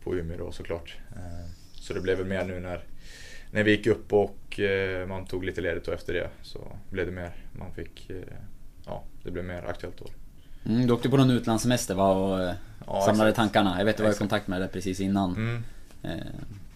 på 0.05 0.17
Umeå 0.17 0.38
då 0.38 0.52
såklart. 0.52 0.97
Så 1.75 1.95
det 1.95 2.00
blev 2.00 2.19
väl 2.19 2.26
mer 2.26 2.45
nu 2.45 2.61
när 2.61 2.85
när 3.50 3.62
vi 3.62 3.71
gick 3.71 3.87
upp 3.87 4.12
och 4.12 4.61
eh, 4.61 5.07
man 5.07 5.26
tog 5.26 5.45
lite 5.45 5.61
ledigt 5.61 5.88
och 5.88 5.95
efter 5.95 6.12
det 6.12 6.28
så 6.42 6.59
blev 6.90 7.07
det 7.07 7.12
mer, 7.12 7.30
man 7.52 7.73
fick, 7.75 8.11
eh, 8.11 8.16
ja 8.87 9.02
det 9.23 9.30
blev 9.30 9.45
mer 9.45 9.62
aktuellt 9.69 9.97
då. 9.99 10.07
Mm, 10.71 10.87
du 10.87 10.92
åkte 10.92 11.09
på 11.11 11.16
någon 11.16 11.30
utlandssemester 11.30 11.95
va 11.95 12.12
och 12.12 12.42
eh, 12.42 12.54
Ja, 12.87 13.02
samlade 13.07 13.30
exakt. 13.30 13.37
tankarna. 13.37 13.78
Jag 13.78 13.85
vet 13.85 13.97
du 13.97 14.02
var 14.02 14.11
i 14.11 14.14
kontakt 14.14 14.47
med 14.49 14.61
det 14.61 14.69
precis 14.69 15.00
innan. 15.00 15.37
Mm. 15.37 15.64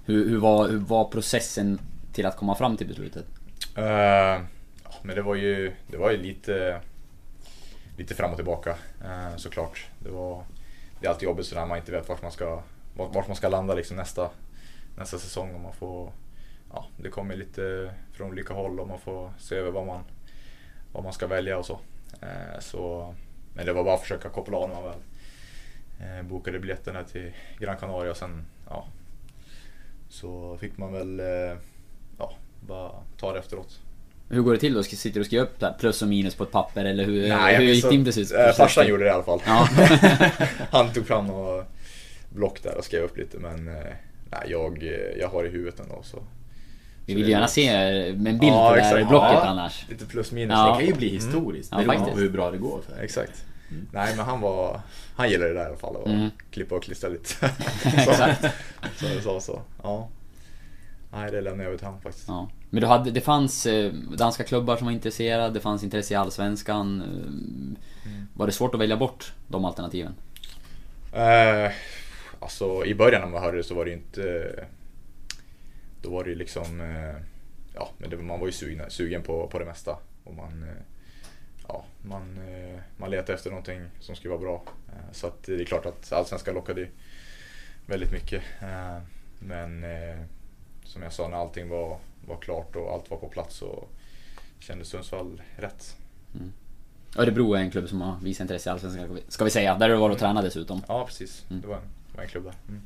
Hur, 0.05 0.29
hur, 0.29 0.39
var, 0.39 0.69
hur 0.69 0.79
var 0.79 1.05
processen 1.05 1.79
till 2.13 2.27
att 2.27 2.37
komma 2.37 2.55
fram 2.55 2.77
till 2.77 2.87
beslutet? 2.89 3.25
Ja, 3.75 4.41
men 5.03 5.17
det 5.17 5.23
var 5.23 5.35
ju, 5.35 5.73
det 5.87 5.97
var 5.97 6.11
ju 6.11 6.17
lite, 6.17 6.81
lite 7.97 8.15
fram 8.15 8.31
och 8.31 8.37
tillbaka 8.37 8.71
eh, 9.05 9.37
såklart. 9.37 9.87
Det, 9.99 10.11
var, 10.11 10.43
det 11.01 11.07
är 11.07 11.11
alltid 11.11 11.27
jobbigt 11.29 11.47
sådär 11.47 11.67
man 11.67 11.79
inte 11.79 11.93
vet 11.93 12.09
vart 12.09 12.23
man 12.23 12.33
ska, 12.33 12.63
vart, 12.97 13.15
vart 13.15 13.27
man 13.27 13.37
ska 13.37 13.49
landa 13.49 13.75
liksom 13.75 13.97
nästa, 13.97 14.31
nästa 14.99 15.19
säsong. 15.19 15.55
Och 15.55 15.61
man 15.61 15.73
får, 15.73 16.13
ja, 16.75 16.87
det 16.97 17.09
kommer 17.09 17.37
lite 17.37 17.95
från 18.13 18.31
olika 18.31 18.55
håll 18.55 18.81
och 18.81 18.89
man 18.89 18.99
får 19.01 19.33
se 19.39 19.57
över 19.57 19.71
vad 19.71 19.87
man, 19.87 20.05
vad 20.93 21.05
man 21.05 21.13
ska 21.13 21.27
välja 21.27 21.59
och 21.59 21.67
så. 21.67 21.81
Eh, 22.23 22.61
så 22.61 23.15
men 23.55 23.67
det 23.67 23.73
var 23.73 23.85
bara 23.85 23.95
att 23.95 24.01
försöka 24.01 24.29
koppla 24.29 24.57
av 24.57 24.69
när 24.69 24.75
man 24.77 24.85
väl 24.85 25.01
eh, 26.01 26.23
bokade 26.23 26.59
biljetterna 26.59 27.05
till 27.05 27.33
Gran 27.59 27.77
Canaria 27.77 28.11
och 28.11 28.17
sen 28.17 28.47
ja, 28.69 28.87
så 30.09 30.59
fick 30.61 30.77
man 30.79 30.93
väl 30.93 31.21
eh, 31.21 31.57
ja, 32.19 32.33
bara 32.61 32.91
ta 33.19 33.33
det 33.33 33.39
efteråt. 33.39 33.81
Hur 34.29 34.43
går 34.43 34.53
det 34.53 34.59
till 34.59 34.75
då? 34.75 34.83
Sitter 34.83 35.15
du 35.15 35.21
och 35.21 35.27
skriver 35.27 35.45
upp 35.45 35.79
plus 35.81 36.03
och 36.03 36.09
minus 36.09 36.35
på 36.35 36.45
ett 36.45 36.51
papper 36.51 36.85
eller 36.85 37.05
hur, 37.05 37.29
Nej, 37.29 37.57
hur 37.57 37.65
gick 37.65 37.91
din 37.91 38.05
beslut? 38.05 38.33
eh, 38.33 38.53
Farsan 38.53 38.87
gjorde 38.87 39.05
det 39.05 39.11
i 39.11 39.13
alla 39.13 39.23
fall. 39.23 39.43
Ja. 39.47 39.69
Han 40.71 40.93
tog 40.93 41.07
fram 41.07 41.27
några 41.27 41.65
block 42.29 42.63
där 42.63 42.79
och 42.79 42.85
skrev 42.85 43.03
upp 43.03 43.17
lite 43.17 43.39
men 43.39 43.65
nej, 44.31 44.47
jag, 44.47 44.83
jag 45.19 45.29
har 45.29 45.45
i 45.45 45.49
huvudet 45.49 45.81
ändå 45.81 46.03
så. 46.03 46.23
Vi 47.07 47.15
vill 47.15 47.29
gärna 47.29 47.49
se 47.49 47.73
med 48.17 48.33
en 48.33 48.39
bild 48.39 48.53
Ja, 48.53 48.69
på 48.71 48.77
det 48.77 48.83
här 48.83 48.97
blocket 49.05 49.31
Ja. 49.33 49.45
annars. 49.47 49.85
Lite 49.89 50.05
plus 50.07 50.33
minus. 50.33 50.55
Ja. 50.59 50.67
Det 50.73 50.79
kan 50.79 50.87
ju 50.87 50.95
bli 50.95 51.09
historiskt. 51.09 51.69
Ja, 51.73 51.79
beroende 51.79 52.11
på 52.13 52.19
hur 52.19 52.31
bra 52.31 52.51
det 52.51 52.59
går 52.59 52.81
för 52.87 53.03
Exakt. 53.03 53.45
Nej 53.93 54.17
men 54.17 54.25
han 54.27 54.41
var, 54.41 54.81
han 55.17 55.31
gillade 55.31 55.53
det 55.53 55.59
där 55.59 55.65
i 55.65 55.69
alla 55.69 55.77
fall 55.77 55.97
och 55.97 56.09
Mm. 56.09 56.31
klippa 56.51 56.75
och 56.75 56.83
klistra 56.83 57.09
lite. 57.11 57.29
så, 58.05 58.11
Exakt. 58.11 58.43
så 58.97 59.07
det 59.07 59.21
sa 59.23 59.41
så. 59.41 59.61
Ja. 59.83 60.09
Nej 61.13 61.31
det 61.31 61.41
lämnar 61.41 61.65
jag 61.65 61.69
över 61.69 61.79
till 61.79 61.87
honom 61.87 62.01
faktiskt. 62.01 62.29
Ja. 62.29 62.49
Men 62.71 62.81
du 62.81 62.87
hade, 62.87 63.11
det 63.11 63.21
fanns 63.21 63.67
eh, 63.67 63.93
danska 63.93 64.45
klubbar 64.45 64.77
som 64.77 64.87
var 64.87 64.93
intresserade, 64.93 65.51
det 65.55 65.61
fanns 65.61 65.85
intresse 65.85 66.15
i 66.15 66.17
Allsvenskan. 66.17 67.03
eh, 67.03 68.11
Var 68.35 68.47
det 68.47 68.53
svårt 68.53 68.75
att 68.75 68.81
välja 68.81 68.97
bort 68.97 69.33
de 69.49 69.65
alternativen? 69.65 70.15
Eh, 71.13 71.73
alltså 72.41 72.85
i 72.85 72.95
början 72.95 73.21
när 73.23 73.29
man 73.29 73.43
hörde 73.43 73.57
det 73.57 73.65
så 73.65 73.75
var 73.75 73.85
det 73.85 73.91
ju 73.91 73.97
inte... 73.97 74.51
Då 76.05 76.11
var 76.11 76.25
det 76.25 76.31
ju 76.31 76.37
liksom... 76.37 76.81
Eh, 76.81 77.17
ja, 77.75 77.91
men 77.99 78.11
det, 78.11 78.17
man 78.17 78.41
var 78.41 78.47
ju 78.47 78.53
sugen, 78.53 78.91
sugen 78.91 79.23
på, 79.23 79.47
på 79.49 79.59
det 79.59 79.65
mesta. 79.65 79.99
Och 80.25 80.35
man... 80.35 80.63
Eh, 80.63 80.83
ja, 81.69 81.85
man, 82.03 82.39
eh, 82.49 82.81
man 82.97 83.11
letade 83.11 83.33
efter 83.35 83.51
någonting 83.51 83.81
som 84.01 84.17
skulle 84.17 84.31
vara 84.31 84.41
bra. 84.41 84.63
Så 85.13 85.27
att 85.27 85.43
det 85.43 85.55
är 85.61 85.65
klart 85.65 85.87
att 85.87 86.13
Allsvenskan 86.13 86.55
lockade 86.55 86.81
ju 86.81 86.89
väldigt 87.87 88.13
mycket. 88.13 88.43
Men 89.39 89.85
som 90.85 91.03
jag 91.03 91.13
sa, 91.13 91.29
när 91.29 91.37
allting 91.37 91.69
var, 91.69 91.99
var 92.27 92.37
klart 92.37 92.77
och 92.77 92.93
allt 92.93 93.11
var 93.11 93.17
på 93.19 93.29
plats 93.29 93.57
så 93.57 93.85
kändes 94.59 94.89
Sundsvall 94.89 95.43
rätt. 95.57 95.97
Örebro 97.17 97.55
är 97.55 97.61
en 97.61 97.71
klubb 97.71 97.89
som 97.89 98.01
har 98.01 98.17
visat 98.23 98.41
intresse 98.41 98.71
i 98.71 98.73
Allsvenskan, 98.73 99.19
ska 99.29 99.45
vi- 99.45 99.51
säga. 99.51 99.79
Där 99.79 99.89
du 99.89 99.97
varit 99.97 100.15
och 100.15 100.21
tränat 100.21 100.45
dessutom. 100.45 100.83
Ja, 100.89 101.07
precis. 101.07 101.45
Det 101.49 101.67
var 101.67 101.77
en, 101.77 101.83
det 102.11 102.17
var 102.17 102.23
en 102.25 102.29
klubb 102.31 102.45
där. 102.45 102.55
Mm. 102.69 102.83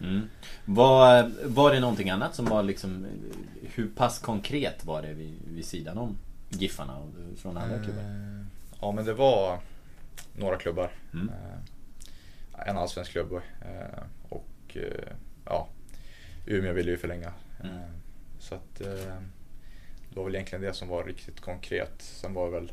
Mm. 0.00 0.28
Var, 0.64 1.30
var 1.44 1.72
det 1.72 1.80
någonting 1.80 2.10
annat 2.10 2.34
som 2.34 2.44
var 2.44 2.62
liksom 2.62 3.06
Hur 3.74 3.88
pass 3.88 4.18
konkret 4.18 4.84
var 4.84 5.02
det 5.02 5.12
vid, 5.12 5.34
vid 5.48 5.64
sidan 5.64 5.98
om 5.98 6.16
Giffarna 6.50 6.96
och 6.96 7.38
från 7.38 7.56
andra 7.56 7.82
klubbar? 7.84 8.02
Eh, 8.02 8.44
Ja 8.80 8.92
men 8.92 9.04
det 9.04 9.14
var 9.14 9.58
några 10.36 10.56
klubbar. 10.56 10.90
Mm. 11.12 11.28
Eh, 11.28 12.68
En 12.68 12.76
allsvensk 12.78 13.12
klubb 13.12 13.32
eh, 13.32 14.02
och 14.28 14.76
ja, 15.44 15.68
Umeå 16.46 16.72
ville 16.72 16.90
ju 16.90 16.96
förlänga. 16.96 17.32
Mm. 17.64 17.78
Så 18.38 18.54
att 18.54 18.74
det 18.74 20.14
var 20.14 20.24
väl 20.24 20.34
egentligen 20.34 20.62
det 20.64 20.74
som 20.74 20.88
var 20.88 21.04
riktigt 21.04 21.40
konkret. 21.40 21.92
Sen 21.98 22.34
var 22.34 22.44
det 22.44 22.52
väl 22.52 22.72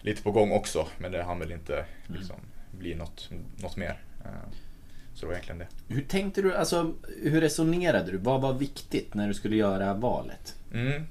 lite 0.00 0.22
på 0.22 0.32
gång 0.32 0.52
också 0.52 0.86
men 0.98 1.12
det 1.12 1.22
hann 1.22 1.38
väl 1.38 1.52
inte 1.52 1.86
liksom, 2.06 2.36
bli 2.70 2.94
något, 2.94 3.30
något 3.56 3.76
mer. 3.76 4.00
Så 5.16 5.20
det 5.20 5.26
var 5.26 5.32
egentligen 5.32 5.58
det. 5.58 5.94
Hur 5.94 6.02
tänkte 6.02 6.42
du, 6.42 6.54
alltså 6.54 6.94
hur 7.22 7.40
resonerade 7.40 8.10
du? 8.12 8.18
Vad 8.18 8.40
var 8.40 8.54
viktigt 8.54 9.14
när 9.14 9.28
du 9.28 9.34
skulle 9.34 9.56
göra 9.56 9.94
valet? 9.94 10.54
Mm. 10.72 11.02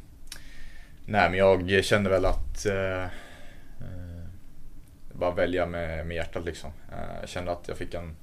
Nej 1.06 1.30
men 1.30 1.40
jag 1.68 1.86
kände 1.86 2.10
väl 2.10 2.26
att 2.26 2.66
eh, 2.66 3.04
eh, 3.04 4.26
bara 5.14 5.32
välja 5.32 5.66
med, 5.66 6.08
med 6.08 6.16
hjärtat 6.16 6.46
liksom. 6.46 6.72
Eh, 6.92 7.20
jag 7.20 7.30
kände 7.30 7.52
att 7.52 7.68
jag 7.68 7.78
fick 7.78 7.94
en 7.94 8.16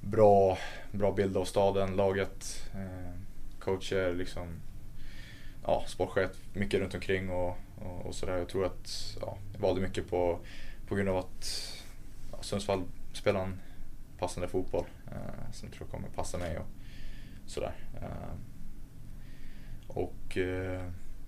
bra, 0.00 0.58
bra 0.92 1.12
bild 1.12 1.36
av 1.36 1.44
staden, 1.44 1.96
laget, 1.96 2.68
eh, 2.74 3.18
coacher, 3.58 4.14
liksom, 4.14 4.48
ja, 5.66 5.84
sportchef, 5.86 6.30
mycket 6.52 6.80
runt 6.80 6.94
omkring 6.94 7.30
och, 7.30 7.58
och, 7.78 8.06
och 8.06 8.14
sådär. 8.14 8.36
Jag 8.36 8.48
tror 8.48 8.66
att 8.66 9.16
ja, 9.20 9.38
jag 9.52 9.60
valde 9.60 9.80
mycket 9.80 10.10
på, 10.10 10.38
på 10.88 10.94
grund 10.94 11.08
av 11.08 11.16
att 11.16 11.72
ja, 12.32 12.38
Sundsvall 12.40 12.82
spelar 13.12 13.40
en 13.40 13.60
passande 14.18 14.48
fotboll 14.48 14.84
eh, 15.06 15.52
som 15.52 15.68
jag 15.68 15.76
tror 15.78 15.86
kommer 15.88 16.08
passa 16.08 16.38
mig 16.38 16.58
och 16.58 16.66
sådär. 17.46 17.72
Eh, 18.02 18.34
och 19.86 20.36
eh, 20.38 20.82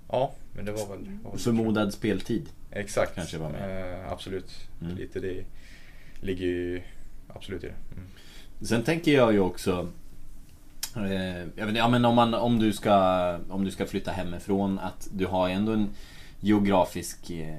ja, 0.09 0.33
men 0.55 0.65
det 0.65 0.73
var 0.73 0.87
väl... 0.87 1.19
Var 1.25 1.37
Förmodad 1.37 1.93
speltid? 1.93 2.49
Exakt. 2.71 3.15
kanske 3.15 3.39
var 3.39 3.51
med. 3.51 3.93
Eh, 4.03 4.13
absolut. 4.13 4.69
Mm. 4.83 4.97
Lite 4.97 5.21
det 5.21 5.45
ligger 6.21 6.47
ju 6.47 6.83
absolut 7.29 7.65
i 7.65 7.67
det. 7.67 7.75
Mm. 7.93 8.09
Sen 8.61 8.83
tänker 8.83 9.13
jag 9.13 9.33
ju 9.33 9.41
också 9.41 9.89
eh, 10.97 11.39
jag 11.57 11.67
vet, 11.67 11.77
ja, 11.77 11.89
men 11.89 12.05
om, 12.05 12.15
man, 12.15 12.35
om, 12.35 12.59
du 12.59 12.73
ska, 12.73 13.39
om 13.49 13.65
du 13.65 13.71
ska 13.71 13.87
flytta 13.87 14.11
hemifrån 14.11 14.79
att 14.79 15.09
du 15.13 15.27
har 15.27 15.49
ändå 15.49 15.73
en 15.73 15.89
geografisk 16.41 17.31
eh, 17.31 17.55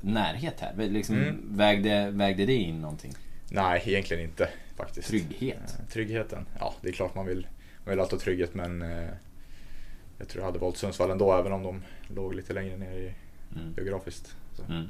närhet 0.00 0.60
här. 0.60 0.88
Liksom, 0.88 1.16
Mm. 1.16 1.56
vägde, 1.56 2.10
vägde 2.10 2.46
det 2.46 2.54
in 2.54 2.80
någonting? 2.80 3.12
Nej, 3.54 3.82
egentligen 3.86 4.22
inte 4.24 4.48
faktiskt. 4.76 5.08
Trygghet? 5.08 5.56
Eh, 5.78 5.86
tryggheten? 5.92 6.46
Ja, 6.58 6.74
det 6.80 6.88
är 6.88 6.92
klart 6.92 7.14
man 7.14 7.26
vill, 7.26 7.46
man 7.84 7.90
vill 7.90 8.00
alltid 8.00 8.18
ha 8.18 8.24
trygghet 8.24 8.54
men 8.54 8.82
eh, 8.82 9.08
jag 10.18 10.28
tror 10.28 10.40
jag 10.42 10.46
hade 10.46 10.58
valt 10.58 10.76
Sundsvall 10.76 11.10
ändå 11.10 11.32
även 11.32 11.52
om 11.52 11.62
de 11.62 11.82
låg 12.14 12.34
lite 12.34 12.52
längre 12.52 12.76
ner 12.76 12.92
i, 12.92 13.12
Mm. 13.56 13.74
geografiskt. 13.76 14.36
Mm. 14.68 14.84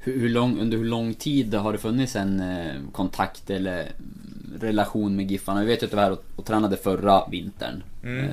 Hur, 0.00 0.20
hur 0.20 0.28
lång, 0.28 0.58
under 0.58 0.76
hur 0.78 0.84
lång 0.84 1.14
tid 1.14 1.54
har 1.54 1.72
det 1.72 1.78
funnits 1.78 2.16
en 2.16 2.40
eh, 2.40 2.74
kontakt 2.92 3.50
eller 3.50 3.92
relation 4.60 5.16
med 5.16 5.30
Giffarna? 5.30 5.60
Vi 5.60 5.66
vet 5.66 5.82
ju 5.82 5.84
att 5.84 5.90
du 5.90 5.96
var 5.96 6.02
här 6.04 6.12
och, 6.12 6.24
och 6.36 6.44
tränade 6.46 6.76
förra 6.76 7.28
vintern. 7.28 7.82
Mm. 8.02 8.24
Eh, 8.24 8.30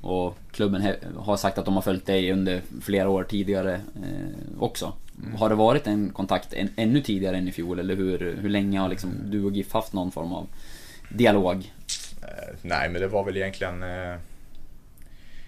och 0.00 0.36
klubben 0.52 0.94
har 1.16 1.36
sagt 1.36 1.58
att 1.58 1.64
de 1.64 1.74
har 1.74 1.82
följt 1.82 2.06
dig 2.06 2.32
under 2.32 2.62
flera 2.82 3.08
år 3.08 3.24
tidigare 3.24 3.74
eh, 3.74 4.62
också. 4.62 4.92
Mm. 5.22 5.34
Har 5.34 5.48
det 5.48 5.54
varit 5.54 5.86
en 5.86 6.10
kontakt 6.10 6.52
en, 6.52 6.68
ännu 6.76 7.00
tidigare 7.00 7.36
än 7.36 7.48
i 7.48 7.52
fjol? 7.52 7.78
Eller 7.78 7.96
hur, 7.96 8.36
hur 8.40 8.48
länge 8.48 8.78
har 8.78 8.88
liksom 8.88 9.10
du 9.24 9.44
och 9.44 9.52
GIF 9.52 9.72
haft 9.72 9.92
någon 9.92 10.10
form 10.10 10.32
av 10.32 10.46
dialog? 11.08 11.72
Eh, 12.22 12.56
nej, 12.62 12.88
men 12.88 13.00
det 13.00 13.08
var 13.08 13.24
väl 13.24 13.36
egentligen 13.36 13.82
eh, 13.82 14.16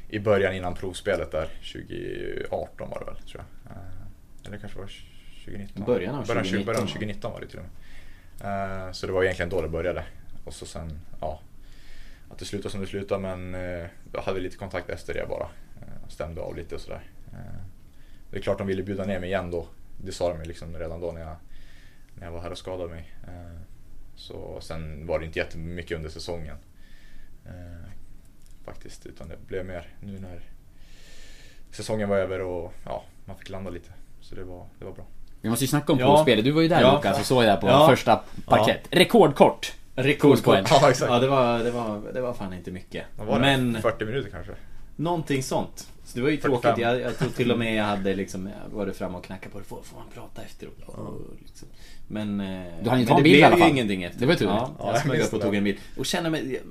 i 0.09 0.19
början 0.19 0.55
innan 0.55 0.75
provspelet 0.75 1.31
där, 1.31 1.49
2018 1.73 2.91
var 2.91 2.99
det 2.99 3.05
väl 3.05 3.17
tror 3.17 3.45
jag. 3.45 3.77
Eh, 3.77 4.47
eller 4.47 4.59
kanske 4.59 4.79
var 4.79 4.91
2019? 5.45 5.85
Början 5.85 6.15
av 6.15 6.27
början, 6.27 6.45
2019. 6.45 6.67
Början 6.67 6.83
av 6.83 6.87
2019 6.87 7.33
var 7.33 7.41
det 7.41 7.47
till 7.47 7.59
och 7.59 7.65
med. 7.65 8.87
Eh, 8.87 8.93
så 8.93 9.07
det 9.07 9.13
var 9.13 9.23
egentligen 9.23 9.51
då 9.51 9.63
det 9.63 9.69
började. 9.69 10.05
Och 10.45 10.55
så 10.55 10.67
sen, 10.67 11.01
ja, 11.21 11.41
att 12.31 12.39
det 12.39 12.45
slutade 12.45 12.71
som 12.71 12.81
det 12.81 12.87
slutade 12.87 13.21
men 13.21 13.53
jag 14.13 14.23
hade 14.23 14.41
lite 14.41 14.57
kontakt 14.57 14.91
efter 14.91 15.15
det 15.15 15.27
bara. 15.29 15.49
Stämde 16.09 16.41
av 16.41 16.57
lite 16.57 16.75
och 16.75 16.81
sådär. 16.81 17.03
Det 18.33 18.39
är 18.39 18.43
klart 18.43 18.59
de 18.59 18.67
ville 18.67 18.83
bjuda 18.83 19.05
ner 19.05 19.19
mig 19.21 19.29
igen 19.29 19.51
då. 19.51 19.67
Det 20.05 20.13
sa 20.13 20.29
de 20.29 20.39
ju 20.39 20.45
liksom 20.45 20.77
redan 20.77 21.01
då 21.01 21.13
när 21.13 21.21
jag, 21.21 21.37
när 22.15 22.27
jag 22.27 22.33
var 22.33 22.41
här 22.41 22.51
och 22.51 22.59
skadade 22.59 22.91
mig. 22.91 23.13
Eh, 23.27 23.61
så 24.17 24.59
sen 24.61 25.07
var 25.07 25.19
det 25.19 25.25
inte 25.27 25.39
jättemycket 25.39 25.97
under 25.97 26.11
säsongen. 26.11 26.57
Eh, 27.47 27.89
faktiskt, 28.65 29.07
utan 29.07 29.29
det 29.29 29.37
blev 29.47 29.67
mer 29.67 29.87
nu 30.01 30.19
när 30.19 30.41
säsongen 31.71 32.09
var 32.09 32.17
över 32.17 32.41
och 32.41 32.73
ja, 32.85 33.05
man 33.25 33.37
fick 33.37 33.49
landa 33.49 33.71
lite. 33.71 33.91
Så 34.21 34.35
det 34.35 34.45
var, 34.45 34.67
det 34.79 34.85
var 34.85 34.93
bra. 34.93 35.05
Vi 35.41 35.49
måste 35.49 35.65
ju 35.65 35.69
snacka 35.69 35.93
om 35.93 35.99
Ja. 35.99 36.07
provspelet. 36.07 36.45
Du 36.45 36.51
var 36.51 36.63
ju 36.63 36.69
där 36.69 36.81
Ja. 36.81 36.95
Lukas 36.97 37.21
och 37.21 37.27
såg 37.27 37.43
det 37.43 37.47
där 37.47 37.57
på 37.57 37.67
Ja. 37.67 37.89
första 37.89 38.21
parkett. 38.47 38.81
Rekordkort! 38.91 39.73
Rekordkort. 39.95 40.59
Ja, 40.71 40.91
exakt. 40.91 41.11
Ja, 41.13 41.19
det 41.19 41.29
var, 41.29 41.59
det 41.59 41.71
var, 41.71 42.13
det 42.15 42.21
var 42.21 42.35
fan 42.35 42.53
inte 42.55 42.71
mycket. 42.71 43.05
Var? 43.17 43.41
Men 43.41 43.83
40 43.83 44.05
minuter 44.05 44.31
kanske? 44.31 44.53
Någonting 44.97 45.43
sånt. 45.43 45.89
Så 46.05 46.19
det 46.19 46.23
var 46.23 46.31
ju 46.31 46.37
45. 46.41 46.61
tråkigt. 46.63 46.83
Jag, 46.83 47.01
jag 47.01 47.19
tror 47.19 47.29
till 47.31 47.53
och 47.53 47.59
med 47.59 47.75
jag 47.75 47.85
hade 47.85 48.15
liksom 48.15 48.47
jag 48.71 48.77
varit 48.77 48.97
fram 48.97 49.15
och 49.15 49.25
knackat 49.25 49.53
på 49.53 49.59
det. 49.59 49.65
Får, 49.65 49.83
får 49.83 49.97
man 49.99 50.07
prata 50.15 50.43
efteråt? 50.43 50.79
Och 50.87 51.21
liksom. 51.47 51.69
Men, 52.09 52.41
eh, 52.41 52.63
Du 52.83 52.91
hann 52.91 53.01
ju 53.01 53.05
men 53.05 53.07
ta 53.07 53.17
en 53.17 53.17
det 53.17 53.23
bild 53.23 53.37
i 53.37 53.39
blev 53.39 53.45
alla 53.47 53.57
ju 53.57 53.63
fall. 53.63 53.71
ingenting 53.71 54.03
efter. 54.03 54.21
Det 54.21 54.27
var 54.27 54.35
tur. 54.35 54.47
Ja, 54.47 54.71
Ja, 54.79 54.85
jag 54.87 54.95
jag 54.95 55.03
smög 55.03 55.21
upp 55.21 55.33
och 55.33 55.39
det 55.39 55.45
tog 55.45 55.55
en 55.55 55.65
bild. 55.65 55.79
Och 55.97 56.07
känner 56.07 56.31
mig... 56.31 56.63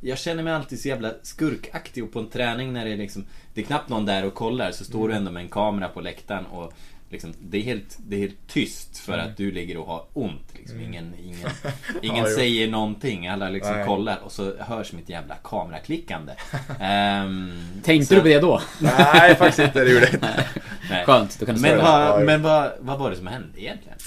jag 0.00 0.18
känner 0.18 0.42
mig 0.42 0.52
alltid 0.52 0.80
så 0.80 0.88
jävla 0.88 1.12
skurkaktig 1.22 2.04
och 2.04 2.12
på 2.12 2.18
en 2.18 2.28
träning 2.30 2.72
när 2.72 2.84
det 2.84 2.92
är 2.92 2.96
liksom 2.96 3.24
Det 3.54 3.60
är 3.60 3.64
knappt 3.64 3.88
någon 3.88 4.06
där 4.06 4.24
och 4.24 4.34
kollar 4.34 4.70
så 4.72 4.84
står 4.84 5.08
du 5.08 5.14
ändå 5.14 5.30
med 5.30 5.42
en 5.42 5.48
kamera 5.48 5.88
på 5.88 6.00
läktaren 6.00 6.46
och 6.46 6.72
liksom, 7.08 7.34
det, 7.40 7.58
är 7.58 7.62
helt, 7.62 7.98
det 8.06 8.16
är 8.16 8.20
helt 8.20 8.46
tyst 8.46 8.98
för 8.98 9.18
att 9.18 9.36
du 9.36 9.50
ligger 9.50 9.76
och 9.76 9.86
har 9.86 10.04
ont. 10.12 10.54
Liksom. 10.54 10.80
Ingen, 10.80 11.14
ingen, 11.24 11.48
ingen 12.02 12.24
Ja, 12.24 12.30
säger 12.36 12.68
någonting. 12.68 13.28
Alla 13.28 13.48
liksom 13.48 13.76
Nej. 13.76 13.86
kollar 13.86 14.18
och 14.24 14.32
så 14.32 14.56
hörs 14.56 14.92
mitt 14.92 15.08
jävla 15.08 15.34
kameraklickande. 15.34 16.32
Ehm, 16.80 17.52
Tänkte 17.82 18.06
så- 18.06 18.14
du 18.14 18.20
på 18.20 18.26
det 18.26 18.38
då? 18.40 18.60
Nej, 18.80 19.34
faktiskt 19.34 19.58
inte. 19.58 19.84
Det 19.84 19.90
gjorde 19.90 20.04
jag 20.06 20.14
inte. 20.14 20.48
Skönt, 21.06 21.40
då 21.40 21.46
kan 21.46 21.54
du 21.54 21.60
Men, 21.60 21.78
vad, 21.78 22.24
men 22.24 22.42
vad, 22.42 22.72
vad 22.80 22.98
var 22.98 23.10
det 23.10 23.16
som 23.16 23.26
hände 23.26 23.60
egentligen? 23.60 23.98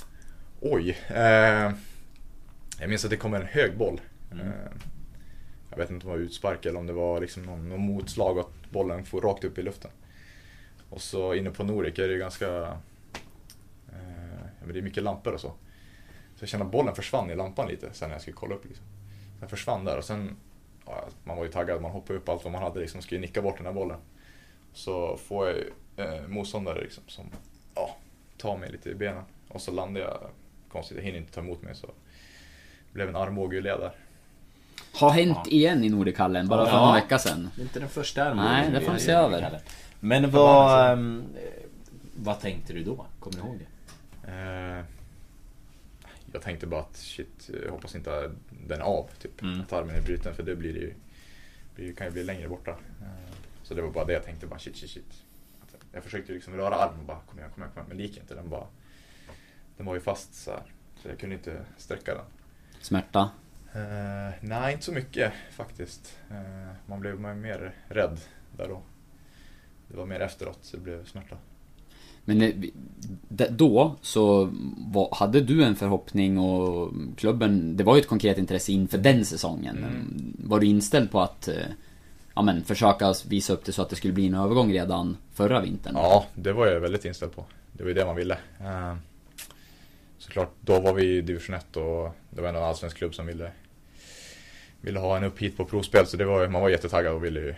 Oj. 0.61 0.97
Eh, 1.07 1.71
jag 2.79 2.89
minns 2.89 3.03
att 3.03 3.11
det 3.11 3.17
kom 3.17 3.33
en 3.33 3.45
hög 3.45 3.77
boll. 3.77 4.01
Mm. 4.31 4.47
Eh, 4.47 4.53
jag 5.69 5.77
vet 5.77 5.89
inte 5.89 6.07
om 6.07 6.11
det 6.13 6.17
var 6.17 6.25
utspark 6.25 6.65
eller 6.65 6.79
om 6.79 6.87
det 6.87 6.93
var 6.93 7.21
liksom 7.21 7.43
någon, 7.43 7.69
någon 7.69 7.81
motslag 7.81 8.37
och 8.37 8.43
att 8.43 8.71
bollen 8.71 9.05
får 9.05 9.21
rakt 9.21 9.43
upp 9.43 9.57
i 9.57 9.61
luften. 9.61 9.91
Och 10.89 11.01
så 11.01 11.33
inne 11.33 11.51
på 11.51 11.63
Nordic 11.63 11.99
är 11.99 12.07
det 12.07 12.13
ju 12.13 12.19
ganska... 12.19 12.47
Eh, 13.93 14.37
ja, 14.59 14.63
men 14.65 14.73
det 14.73 14.79
är 14.79 14.81
mycket 14.81 15.03
lampor 15.03 15.33
och 15.33 15.41
så. 15.41 15.47
Så 16.35 16.43
jag 16.43 16.49
kände 16.49 16.65
att 16.65 16.71
bollen 16.71 16.95
försvann 16.95 17.29
i 17.29 17.35
lampan 17.35 17.67
lite 17.67 17.89
sen 17.93 18.09
när 18.09 18.15
jag 18.15 18.21
skulle 18.21 18.37
kolla 18.37 18.55
upp. 18.55 18.65
Liksom. 18.65 18.85
Den 19.39 19.49
försvann 19.49 19.85
där 19.85 19.97
och 19.97 20.03
sen... 20.05 20.35
Ja, 20.85 21.03
man 21.23 21.37
var 21.37 21.43
ju 21.45 21.51
taggad, 21.51 21.81
man 21.81 21.91
hoppade 21.91 22.19
upp 22.19 22.29
allt 22.29 22.43
vad 22.43 22.53
man 22.53 22.63
hade 22.63 22.79
liksom, 22.79 23.01
skulle 23.01 23.21
nicka 23.21 23.41
bort 23.41 23.57
den 23.57 23.65
här 23.65 23.73
bollen. 23.73 23.97
Så 24.73 25.17
får 25.17 25.47
jag 25.47 25.55
ju, 25.55 25.71
eh, 25.97 26.27
motståndare 26.27 26.81
liksom, 26.81 27.03
som 27.07 27.25
ja, 27.75 27.95
tar 28.37 28.57
mig 28.57 28.71
lite 28.71 28.89
i 28.89 28.95
benen. 28.95 29.23
Och 29.47 29.61
så 29.61 29.71
landar 29.71 30.01
jag 30.01 30.17
konstigt, 30.71 30.97
jag 30.97 31.03
hinner 31.03 31.17
inte 31.17 31.31
ta 31.33 31.41
emot 31.41 31.61
mig 31.61 31.75
så 31.75 31.87
det 31.87 32.93
blev 32.93 33.09
en 33.09 33.15
armbåge 33.15 33.61
där. 33.61 33.91
Har 34.93 35.09
hänt 35.09 35.47
igen 35.47 35.83
i 35.83 35.89
Nordichallen, 35.89 36.47
bara 36.47 36.65
för 36.65 36.73
Ja. 36.73 36.85
någon 36.85 36.95
vecka 36.95 37.19
sedan. 37.19 37.49
Det 37.55 37.61
är 37.61 37.63
inte 37.63 37.79
den 37.79 37.89
första 37.89 38.23
armbågen 38.23 38.51
Nej, 38.51 38.71
det 38.71 38.81
får 38.81 38.93
vi 38.93 38.99
se 38.99 39.11
över. 39.11 39.61
Men 39.99 40.31
vad... 40.31 40.91
ehm, 40.91 41.23
vad 42.15 42.39
tänkte 42.39 42.73
du 42.73 42.83
då? 42.83 43.05
Kommer 43.19 43.37
du 43.37 43.43
ihåg 43.47 43.59
det? 43.59 44.31
Eh, 44.31 44.85
jag 46.31 46.41
tänkte 46.41 46.67
bara 46.67 46.81
att 46.81 46.95
shit, 46.95 47.49
jag 47.63 47.71
hoppas 47.71 47.95
inte 47.95 48.31
den 48.67 48.79
är 48.81 48.85
av, 48.85 49.09
typ. 49.21 49.41
Mm. 49.41 49.61
Att 49.61 49.73
armen 49.73 49.95
är 49.95 50.01
bruten 50.01 50.35
för 50.35 50.43
det 50.43 50.55
blir 50.55 50.73
det 50.73 50.79
ju, 50.79 50.93
blir, 51.75 51.93
kan 51.93 52.07
ju 52.07 52.13
bli 52.13 52.23
längre 52.23 52.49
borta. 52.49 52.71
Eh, 52.71 53.33
så 53.63 53.73
det 53.73 53.81
var 53.81 53.91
bara 53.91 54.05
det 54.05 54.13
jag 54.13 54.23
tänkte, 54.23 54.47
bara 54.47 54.59
shit, 54.59 54.75
shit, 54.77 54.89
shit. 54.89 55.23
Jag 55.91 56.03
försökte 56.03 56.33
liksom 56.33 56.53
röra 56.53 56.75
armen 56.75 56.99
och 56.99 57.05
bara 57.05 57.19
kom 57.19 57.39
igen, 57.39 57.51
kom 57.53 57.63
igen, 57.63 57.71
kom 57.73 57.79
igen. 57.81 57.87
Men 57.87 57.97
det 57.97 58.03
gick 58.03 58.17
inte, 58.17 58.35
den 58.35 58.49
bara... 58.49 58.67
Den 59.77 59.85
var 59.85 59.93
ju 59.93 60.01
fast 60.01 60.35
så 60.35 60.51
här. 60.51 60.63
Så 61.01 61.07
jag 61.07 61.19
kunde 61.19 61.35
inte 61.35 61.65
sträcka 61.77 62.13
den. 62.13 62.25
Smärta. 62.81 63.29
Eh, 63.73 64.33
nej, 64.41 64.73
inte 64.73 64.85
så 64.85 64.91
mycket 64.91 65.33
faktiskt. 65.51 66.19
Eh, 66.31 66.73
man 66.85 66.99
blev 66.99 67.19
mer 67.19 67.73
rädd 67.87 68.19
där 68.57 68.67
då. 68.67 68.81
Det 69.87 69.97
var 69.97 70.05
mer 70.05 70.19
efteråt 70.19 70.59
så 70.61 70.77
det 70.77 70.83
blev 70.83 71.05
smärta. 71.05 71.37
Men 72.25 72.41
eh, 72.41 72.51
då 73.49 73.95
så 74.01 74.49
var, 74.77 75.15
hade 75.15 75.41
du 75.41 75.63
en 75.63 75.75
förhoppning 75.75 76.39
och 76.39 76.93
klubben, 77.17 77.77
det 77.77 77.83
var 77.83 77.95
ju 77.95 78.01
ett 78.01 78.07
konkret 78.07 78.37
intresse 78.37 78.71
inför 78.71 78.97
den 78.97 79.25
säsongen. 79.25 79.77
Mm. 79.77 80.33
Var 80.43 80.59
du 80.59 80.67
inställd 80.67 81.11
på 81.11 81.21
att 81.21 81.47
eh, 81.47 81.55
ja, 82.35 82.41
men, 82.41 82.63
försöka 82.63 83.13
visa 83.27 83.53
upp 83.53 83.65
det 83.65 83.71
så 83.71 83.81
att 83.81 83.89
det 83.89 83.95
skulle 83.95 84.13
bli 84.13 84.27
en 84.27 84.33
övergång 84.33 84.73
redan 84.73 85.17
förra 85.33 85.61
vintern? 85.61 85.93
Ja, 85.95 86.25
det 86.35 86.53
var 86.53 86.67
jag 86.67 86.79
väldigt 86.79 87.05
inställd 87.05 87.35
på. 87.35 87.45
Det 87.73 87.83
var 87.83 87.87
ju 87.87 87.93
det 87.93 88.05
man 88.05 88.15
ville. 88.15 88.37
Eh, 88.59 88.95
såklart, 90.17 90.51
då 90.61 90.79
var 90.79 90.93
vi 90.93 91.17
i 91.17 91.21
division 91.21 91.55
1 91.55 91.77
och 91.77 92.15
det 92.29 92.41
var 92.41 92.49
en 92.49 92.55
allsvensk 92.55 92.97
klubb 92.97 93.15
som 93.15 93.25
ville, 93.25 93.51
ville 94.81 94.99
ha 94.99 95.17
en 95.17 95.23
upp 95.23 95.39
hit 95.39 95.57
på 95.57 95.65
provspel. 95.65 96.07
Så 96.07 96.17
det 96.17 96.25
var, 96.25 96.47
man 96.47 96.61
var 96.61 96.69
jättetaggad 96.69 97.13
och 97.13 97.23
ville 97.23 97.39
ju 97.39 97.55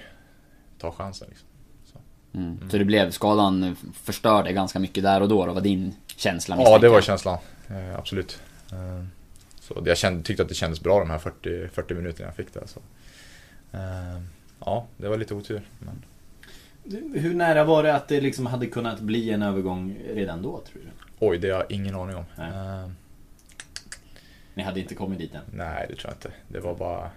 ta 0.77 0.91
chansen. 0.91 1.27
Liksom. 1.29 1.48
Mm. 2.33 2.69
Så 2.69 2.77
det 2.77 2.85
blev, 2.85 3.11
skadan 3.11 3.75
förstörde 4.03 4.53
ganska 4.53 4.79
mycket 4.79 5.03
där 5.03 5.21
och 5.21 5.29
då, 5.29 5.45
då 5.45 5.53
var 5.53 5.61
din 5.61 5.95
känsla 6.15 6.55
Ja, 6.59 6.77
det 6.77 6.89
var 6.89 7.01
känslan. 7.01 7.37
Eh, 7.67 7.95
absolut. 7.95 8.41
Eh, 8.71 9.05
så 9.59 9.83
jag 9.85 9.97
kände, 9.97 10.23
tyckte 10.23 10.43
att 10.43 10.49
det 10.49 10.55
kändes 10.55 10.81
bra 10.81 10.99
de 10.99 11.09
här 11.09 11.19
40, 11.19 11.67
40 11.67 11.93
minuterna 11.93 12.27
jag 12.27 12.35
fick 12.35 12.53
där. 12.53 12.63
Så. 12.65 12.79
Eh, 13.71 14.21
ja, 14.59 14.85
det 14.97 15.07
var 15.07 15.17
lite 15.17 15.33
otur. 15.33 15.61
Men... 15.79 16.03
Hur 17.13 17.33
nära 17.33 17.63
var 17.63 17.83
det 17.83 17.95
att 17.95 18.07
det 18.07 18.21
liksom 18.21 18.45
hade 18.45 18.65
kunnat 18.67 18.99
bli 18.99 19.29
en 19.31 19.41
övergång 19.41 19.97
redan 20.13 20.41
då, 20.41 20.61
tror 20.71 20.81
du? 20.81 20.89
Oj, 21.19 21.37
det 21.37 21.49
har 21.49 21.59
jag 21.59 21.71
ingen 21.71 21.95
aning 21.95 22.15
om. 22.15 22.25
Eh, 22.37 22.89
Ni 24.53 24.63
hade 24.63 24.79
inte 24.79 24.95
kommit 24.95 25.19
dit 25.19 25.33
än? 25.35 25.41
nej, 25.53 25.85
det 25.89 25.95
tror 25.95 26.11
jag 26.11 26.15
inte. 26.15 26.31
Det 26.47 26.59
var 26.59 26.75
bara... 26.75 27.09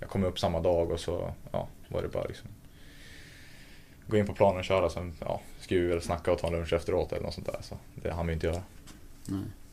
Jag 0.00 0.08
kom 0.08 0.24
upp 0.24 0.38
samma 0.38 0.60
dag 0.60 0.90
och 0.90 1.00
så 1.00 1.32
ja, 1.52 1.68
var 1.88 2.02
det 2.02 2.08
bara 2.08 2.24
liksom... 2.24 2.48
Gå 4.10 4.16
in 4.16 4.26
på 4.26 4.34
planen 4.34 4.58
och 4.58 4.64
köra, 4.64 4.90
sen 4.90 5.12
ja, 5.20 5.40
skulle 5.60 5.80
vi 5.80 5.86
väl 5.86 6.02
snacka 6.02 6.32
och 6.32 6.38
ta 6.38 6.46
en 6.46 6.52
lunch 6.52 6.72
efteråt 6.72 7.12
eller 7.12 7.22
något 7.22 7.34
sånt 7.34 7.46
där. 7.46 7.58
Så 7.62 7.76
det 7.94 8.10
hann 8.10 8.26
vi 8.26 8.32
inte 8.32 8.46
göra. 8.46 8.62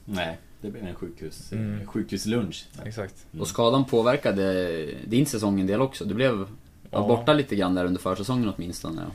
Nej, 0.05 0.37
det 0.61 0.69
blev 0.71 0.87
en 0.87 0.95
sjukhus, 0.95 1.51
Mm. 1.51 1.87
sjukhuslunch. 1.87 2.65
Exakt. 2.85 3.25
Och 3.39 3.47
skadan 3.47 3.85
påverkade 3.85 4.75
din 5.07 5.25
säsong 5.25 5.59
en 5.59 5.67
del 5.67 5.81
också. 5.81 6.05
Du 6.05 6.13
blev 6.13 6.47
Ja. 6.91 7.07
borta 7.07 7.33
lite 7.33 7.55
grann 7.55 7.75
där 7.75 7.85
under 7.85 8.01
försäsongen 8.01 8.53
åtminstone. 8.55 9.01
Ja. 9.01 9.11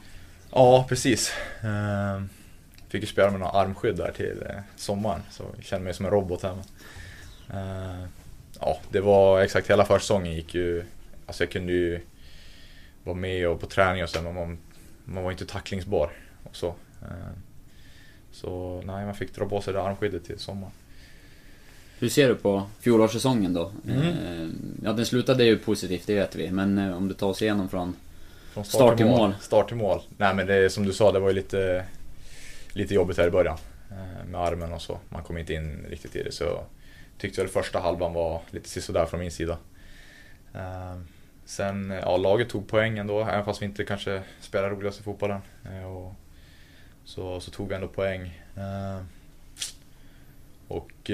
Ja, 0.50 0.87
precis. 0.88 1.33
Eh, 1.62 2.22
fick 2.88 3.00
ju 3.02 3.06
spela 3.06 3.30
med 3.30 3.40
några 3.40 3.52
armskydd 3.52 3.96
där 3.96 4.12
till 4.12 4.42
eh, 4.48 4.56
sommaren, 4.76 5.20
så 5.30 5.44
jag 5.56 5.64
kände 5.64 5.85
mig 5.85 5.94
som 5.94 6.04
en 6.06 6.11
robot 6.12 6.42
här. 6.42 6.56
Eh, 7.50 8.06
ja, 8.61 8.78
det 8.90 9.00
var 9.00 9.40
exakt 9.40 9.70
hela 9.70 9.85
försäsongen 9.85 10.35
gick 10.35 10.54
ju... 10.54 10.85
Alltså 11.26 11.42
jag 11.44 11.50
kunde 11.50 11.72
ju 11.72 12.00
vara 13.04 13.16
med 13.16 13.48
och 13.48 13.61
på 13.61 13.66
träning 13.66 14.02
och 14.02 14.09
så, 14.11 14.22
men 14.22 14.35
man, 14.35 14.59
man 15.11 15.25
var 15.25 15.31
inte 15.31 15.46
tacklingsbar 15.46 16.11
och 16.42 16.57
så. 16.57 16.66
Eh, 17.03 17.33
så 18.33 18.83
nej, 18.85 19.05
man 19.05 19.14
fick 19.14 19.35
dra 19.35 19.49
på 19.49 19.61
sig 19.61 19.73
det 19.73 19.83
armskyddet 19.83 20.25
till 20.25 20.38
sommaren. 20.38 20.73
Hur 21.99 22.09
ser 22.09 22.29
du 22.29 22.35
på 22.35 22.66
fjolårssäsongen 22.81 23.55
då? 23.55 23.73
Mm. 23.88 24.03
Eh, 24.03 24.49
Ja, 24.85 24.92
den 24.92 25.07
slutade 25.07 25.44
ju 25.44 25.59
positivt, 25.59 26.07
det 26.07 26.14
vet 26.14 26.37
vi. 26.37 26.51
Men 26.51 26.79
eh, 26.79 26.96
om 26.96 27.09
du 27.09 27.14
tar 27.14 27.27
oss 27.27 27.42
igenom 27.42 27.68
från... 27.68 27.96
Från 28.53 28.64
Start 28.64 28.96
till 28.96 29.07
mål. 29.07 29.35
Start 29.40 29.68
till 29.68 29.77
mål. 29.77 30.01
Nej 30.16 30.35
men 30.35 30.46
det 30.46 30.70
som 30.70 30.85
du 30.87 30.92
sa, 30.92 31.12
det 31.12 31.18
var 31.18 31.29
ju 31.29 31.35
lite, 31.35 31.85
lite 32.73 32.94
jobbigt 32.94 33.18
här 33.18 33.27
i 33.27 33.31
början. 33.31 33.59
Med 34.27 34.40
armen 34.40 34.73
och 34.73 34.83
så. 34.83 34.99
Man 35.09 35.23
kom 35.23 35.38
inte 35.38 35.55
in 35.55 35.87
riktigt 35.88 36.16
i 36.16 36.23
det. 36.23 36.33
Så 36.33 36.64
tyckte 37.18 37.40
väl 37.40 37.51
första 37.51 37.81
halvan 37.81 38.12
var 38.12 38.42
lite 38.51 38.68
sisådär 38.68 39.07
från 39.07 39.20
min 39.20 39.31
sida. 39.31 39.59
Sen, 41.50 41.90
eh, 41.90 41.98
ja 41.98 42.16
laget 42.16 42.48
tog 42.48 42.68
poäng 42.68 42.98
ändå, 42.98 43.20
även 43.20 43.44
fast 43.44 43.62
vi 43.62 43.66
inte 43.66 43.84
kanske 43.84 44.22
spelar 44.40 44.70
roligaste 44.70 45.02
fotbollen. 45.02 45.40
Eh, 45.64 45.84
och 45.84 46.14
så, 47.04 47.40
så 47.40 47.50
tog 47.50 47.68
vi 47.68 47.74
ändå 47.74 47.88
poäng. 47.88 48.40
Eh, 48.56 49.02
och 50.68 51.10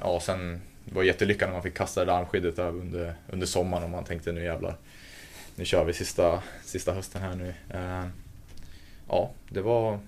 ja, 0.00 0.20
sen 0.20 0.60
det 0.84 0.94
var 0.94 1.02
jättelyckat 1.02 1.48
när 1.48 1.54
man 1.54 1.62
fick 1.62 1.74
kasta 1.76 2.04
det 2.04 2.12
där 2.12 2.18
armskyddet 2.18 2.56
där 2.56 2.68
under, 2.68 3.14
under 3.26 3.46
sommaren 3.46 3.84
och 3.84 3.90
man 3.90 4.04
tänkte 4.04 4.32
nu 4.32 4.44
jävlar 4.44 4.76
nu 5.56 5.64
kör 5.64 5.84
vi 5.84 5.92
sista, 5.92 6.42
sista 6.62 6.92
hösten 6.92 7.22
här 7.22 7.34
nu. 7.34 7.54
Ja, 9.08 9.30
det 9.48 9.60
var... 9.60 9.98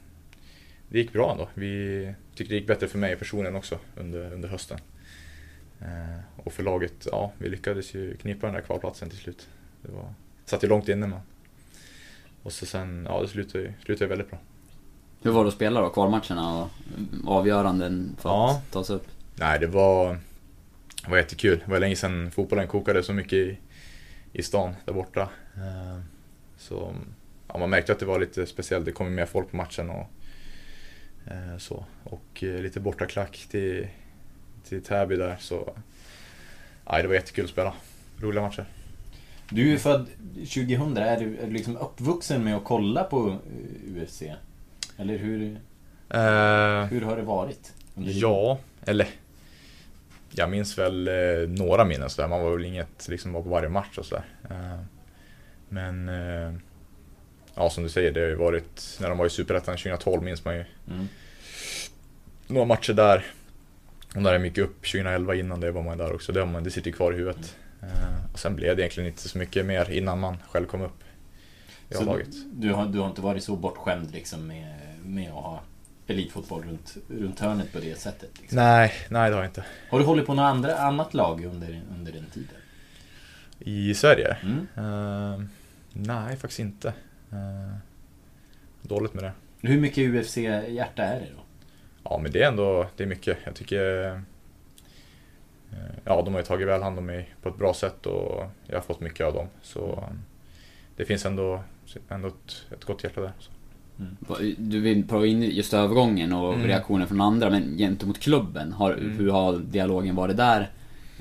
Det 0.89 0.99
gick 0.99 1.13
bra 1.13 1.33
ändå. 1.33 1.49
Vi 1.55 2.15
tyckte 2.35 2.55
det 2.55 2.59
gick 2.59 2.67
bättre 2.67 2.89
för 2.89 2.99
mig 2.99 3.17
personligen 3.17 3.57
också 3.57 3.79
under, 3.97 4.33
under 4.33 4.49
hösten. 4.49 4.79
Och 6.37 6.53
för 6.53 6.63
laget, 6.63 7.07
ja, 7.11 7.33
vi 7.39 7.49
lyckades 7.49 7.95
ju 7.95 8.17
knipa 8.17 8.47
den 8.47 8.55
där 8.55 8.63
kvalplatsen 8.63 9.11
till 9.11 9.19
slut. 9.19 9.49
Det 9.83 9.93
var, 9.93 10.15
satt 10.45 10.65
ju 10.65 10.69
långt 10.69 10.89
inne 10.89 11.07
men. 11.07 11.21
Och 12.43 12.53
så 12.53 12.67
sen, 12.67 13.07
ja 13.11 13.23
det 13.23 13.29
slutade 13.29 13.65
ju 13.65 13.73
slutade 13.85 14.05
ju 14.05 14.09
väldigt 14.09 14.31
bra. 14.31 14.39
Hur 15.23 15.31
var 15.31 15.45
det 15.45 15.49
att 15.49 15.55
spela 15.55 15.81
då? 15.81 15.89
Kvalmatcherna 15.91 16.63
och 16.63 16.69
avgöranden 17.27 18.17
för 18.19 18.29
Ja. 18.29 18.51
att 18.67 18.73
ta 18.73 18.85
sig 18.85 18.97
upp? 18.97 19.07
Nej, 19.35 19.59
det 19.59 19.67
var, 19.67 20.19
det 21.05 21.11
var 21.11 21.17
jättekul. 21.17 21.63
Det 21.65 21.71
var 21.71 21.79
länge 21.81 21.97
sedan 21.97 22.31
fotbollen 22.31 22.69
kokade 22.69 23.03
så 23.03 23.13
mycket 23.13 23.33
i, 23.33 23.59
i 24.33 24.43
stan 24.43 24.75
där 24.85 24.93
borta. 24.93 25.29
Eh, 25.57 26.01
Så 26.59 26.95
ja, 27.49 27.59
man 27.59 27.71
märkte 27.71 27.93
att 27.93 27.99
det 27.99 28.07
var 28.07 28.21
lite 28.21 28.47
speciellt. 28.47 28.85
Det 28.85 28.93
kom 28.93 29.07
ju 29.07 29.13
mer 29.13 29.27
folk 29.27 29.51
på 29.51 29.57
matchen 29.57 29.91
och 29.91 30.07
eh, 31.27 31.59
så. 31.59 31.85
Och 32.05 32.45
eh, 32.45 32.61
lite 32.63 32.81
bortaklack 32.81 33.47
till, 33.51 33.89
till 34.65 34.83
Täby 34.83 35.17
där. 35.17 35.37
Så 35.41 35.75
ja, 36.87 37.03
det 37.03 37.09
var 37.09 37.15
jättekul 37.15 37.45
att 37.45 37.51
spela. 37.51 37.75
Roliga 38.21 38.43
matcher. 38.43 38.67
Du 39.51 39.63
är 39.63 39.67
ju 39.67 39.79
född 39.79 40.07
2000, 40.35 40.97
är 40.97 41.21
du, 41.21 41.37
är 41.37 41.47
du 41.47 41.53
liksom 41.53 41.77
uppvuxen 41.77 42.45
med 42.45 42.57
att 42.57 42.65
kolla 42.65 43.05
på 43.05 43.29
eh, 43.29 44.03
UFC? 44.03 44.23
Eller 44.97 45.19
hur, 45.19 45.57
Eh, 46.13 46.85
hur 46.85 47.01
har 47.01 47.17
det 47.17 47.23
varit? 47.23 47.73
Ja, 47.95 48.59
eller 48.87 49.09
jag 50.31 50.51
minns 50.51 50.79
väl 50.79 51.09
eh, 51.09 51.15
några 51.49 51.85
minnen 51.85 52.11
sådär. 52.11 52.29
Man 52.29 52.41
var 52.43 52.51
väl 52.57 52.65
inget 52.65 53.09
liksom 53.09 53.33
var 53.33 53.43
på 53.43 53.49
varje 53.49 53.69
match 53.69 53.99
och 53.99 54.07
sådär. 54.07 54.25
Eh, 54.51 54.81
men 55.69 56.09
eh, 56.09 56.55
ja, 57.55 57.71
som 57.71 57.83
du 57.83 57.89
säger, 57.89 58.13
det 58.13 58.21
har 58.21 58.29
ju 58.29 58.35
varit 58.35 58.99
när 59.01 59.09
de 59.09 59.19
var 59.19 59.27
i 59.27 59.31
Superettan 59.31 59.77
2012 59.77 60.23
minns 60.23 60.45
man 60.45 60.55
ju 60.57 60.65
Mm. 60.91 61.09
några 62.47 62.67
matcher 62.67 62.93
där. 62.93 63.27
Och 64.15 64.23
när 64.23 64.39
det 64.39 64.45
gick 64.47 64.59
upp 64.59 64.77
2011 64.83 65.35
innan 65.35 65.61
det 65.61 65.71
var 65.73 65.83
man 65.83 65.99
där 65.99 66.13
också. 66.15 66.33
Det, 66.33 66.47
man, 66.47 66.65
det 66.65 66.71
sitter 66.71 66.91
kvar 66.91 67.13
i 67.13 67.17
huvudet. 67.17 67.57
Eh, 67.83 68.33
och 68.33 68.39
sen 68.39 68.57
blev 68.57 68.77
det 68.77 68.83
egentligen 68.83 69.09
inte 69.09 69.29
så 69.29 69.39
mycket 69.39 69.67
mer 69.67 69.91
innan 69.91 70.21
man 70.21 70.37
själv 70.49 70.67
kom 70.67 70.83
upp 70.83 71.03
i 71.89 71.95
Så 71.95 72.03
A-laget. 72.03 72.29
du, 72.53 72.73
har, 72.73 72.87
du 72.87 72.99
har 72.99 73.09
inte 73.09 73.21
varit 73.21 73.45
så 73.45 73.57
bortskämd 73.57 74.13
liksom 74.13 74.47
med, 74.47 74.75
med 75.05 75.29
att 75.29 75.35
ha 75.35 75.61
elitfotboll 76.07 76.63
runt, 76.63 76.97
runt 77.09 77.41
hörnet 77.41 77.73
på 77.73 77.79
det 77.79 77.99
sättet? 77.99 78.31
Liksom. 78.41 78.57
Nej, 78.57 78.93
nej 79.09 79.31
det 79.31 79.37
har 79.37 79.43
jag 79.43 79.51
inte. 79.51 79.65
Har 79.91 79.99
du 79.99 80.05
hållit 80.05 80.27
på 80.27 80.35
något 80.35 80.43
andra, 80.43 80.79
annat 80.79 81.15
lag 81.15 81.45
under, 81.45 81.83
under 81.99 82.13
den 82.13 82.27
tiden? 82.27 82.55
I 83.59 83.95
Sverige? 83.95 84.37
Mm. 84.43 84.67
Eh, 84.77 85.45
nej, 85.93 86.37
faktiskt 86.37 86.61
inte. 86.61 86.89
Eh, 87.33 87.77
dåligt 88.83 89.15
med 89.15 89.25
det. 89.25 89.33
Hur 89.69 89.81
mycket 89.81 90.11
UFC-hjärta 90.11 91.03
är 91.03 91.21
det 91.21 91.27
då? 91.37 91.43
Ja, 92.05 92.19
men 92.23 92.33
det 92.33 92.43
är 92.43 92.49
ändå 92.49 92.87
det 92.97 93.03
är 93.03 93.07
mycket. 93.09 93.39
Jag 93.45 93.55
tycker... 93.55 94.23
eh, 95.73 95.79
Ja, 96.05 96.23
de 96.23 96.35
har 96.35 96.41
ju 96.41 96.47
tagit 96.47 96.69
väl 96.69 96.83
hand 96.83 96.99
om 96.99 97.07
mig 97.07 97.29
på 97.43 97.49
ett 97.49 97.57
bra 97.59 97.75
sätt 97.75 98.07
och 98.07 98.45
jag 98.67 98.77
har 98.77 98.83
fått 98.83 99.01
mycket 99.01 99.27
av 99.27 99.35
dem. 99.35 99.47
Så 99.63 99.93
eh, 99.93 100.15
det 100.97 101.05
finns 101.05 101.27
ändå, 101.27 101.61
ändå 102.09 102.29
ett, 102.29 102.67
ett 102.73 102.85
gott 102.85 103.05
hjärta 103.05 103.21
där. 103.21 103.33
Så. 103.39 103.51
Du 104.59 104.81
vill 104.81 105.09
prata 105.09 105.27
in 105.27 105.43
just 105.43 105.75
övergången 105.75 106.33
och 106.33 106.55
Mm. 106.55 106.67
reaktioner 106.67 107.07
från 107.07 107.21
andra, 107.21 107.51
men 107.51 107.77
gentemot 107.79 108.21
klubben, 108.21 108.73
har, 108.73 108.93
Mm. 108.93 109.19
hur 109.19 109.31
har 109.31 109.53
dialogen 109.59 110.15
varit 110.17 110.37
där? 110.37 110.71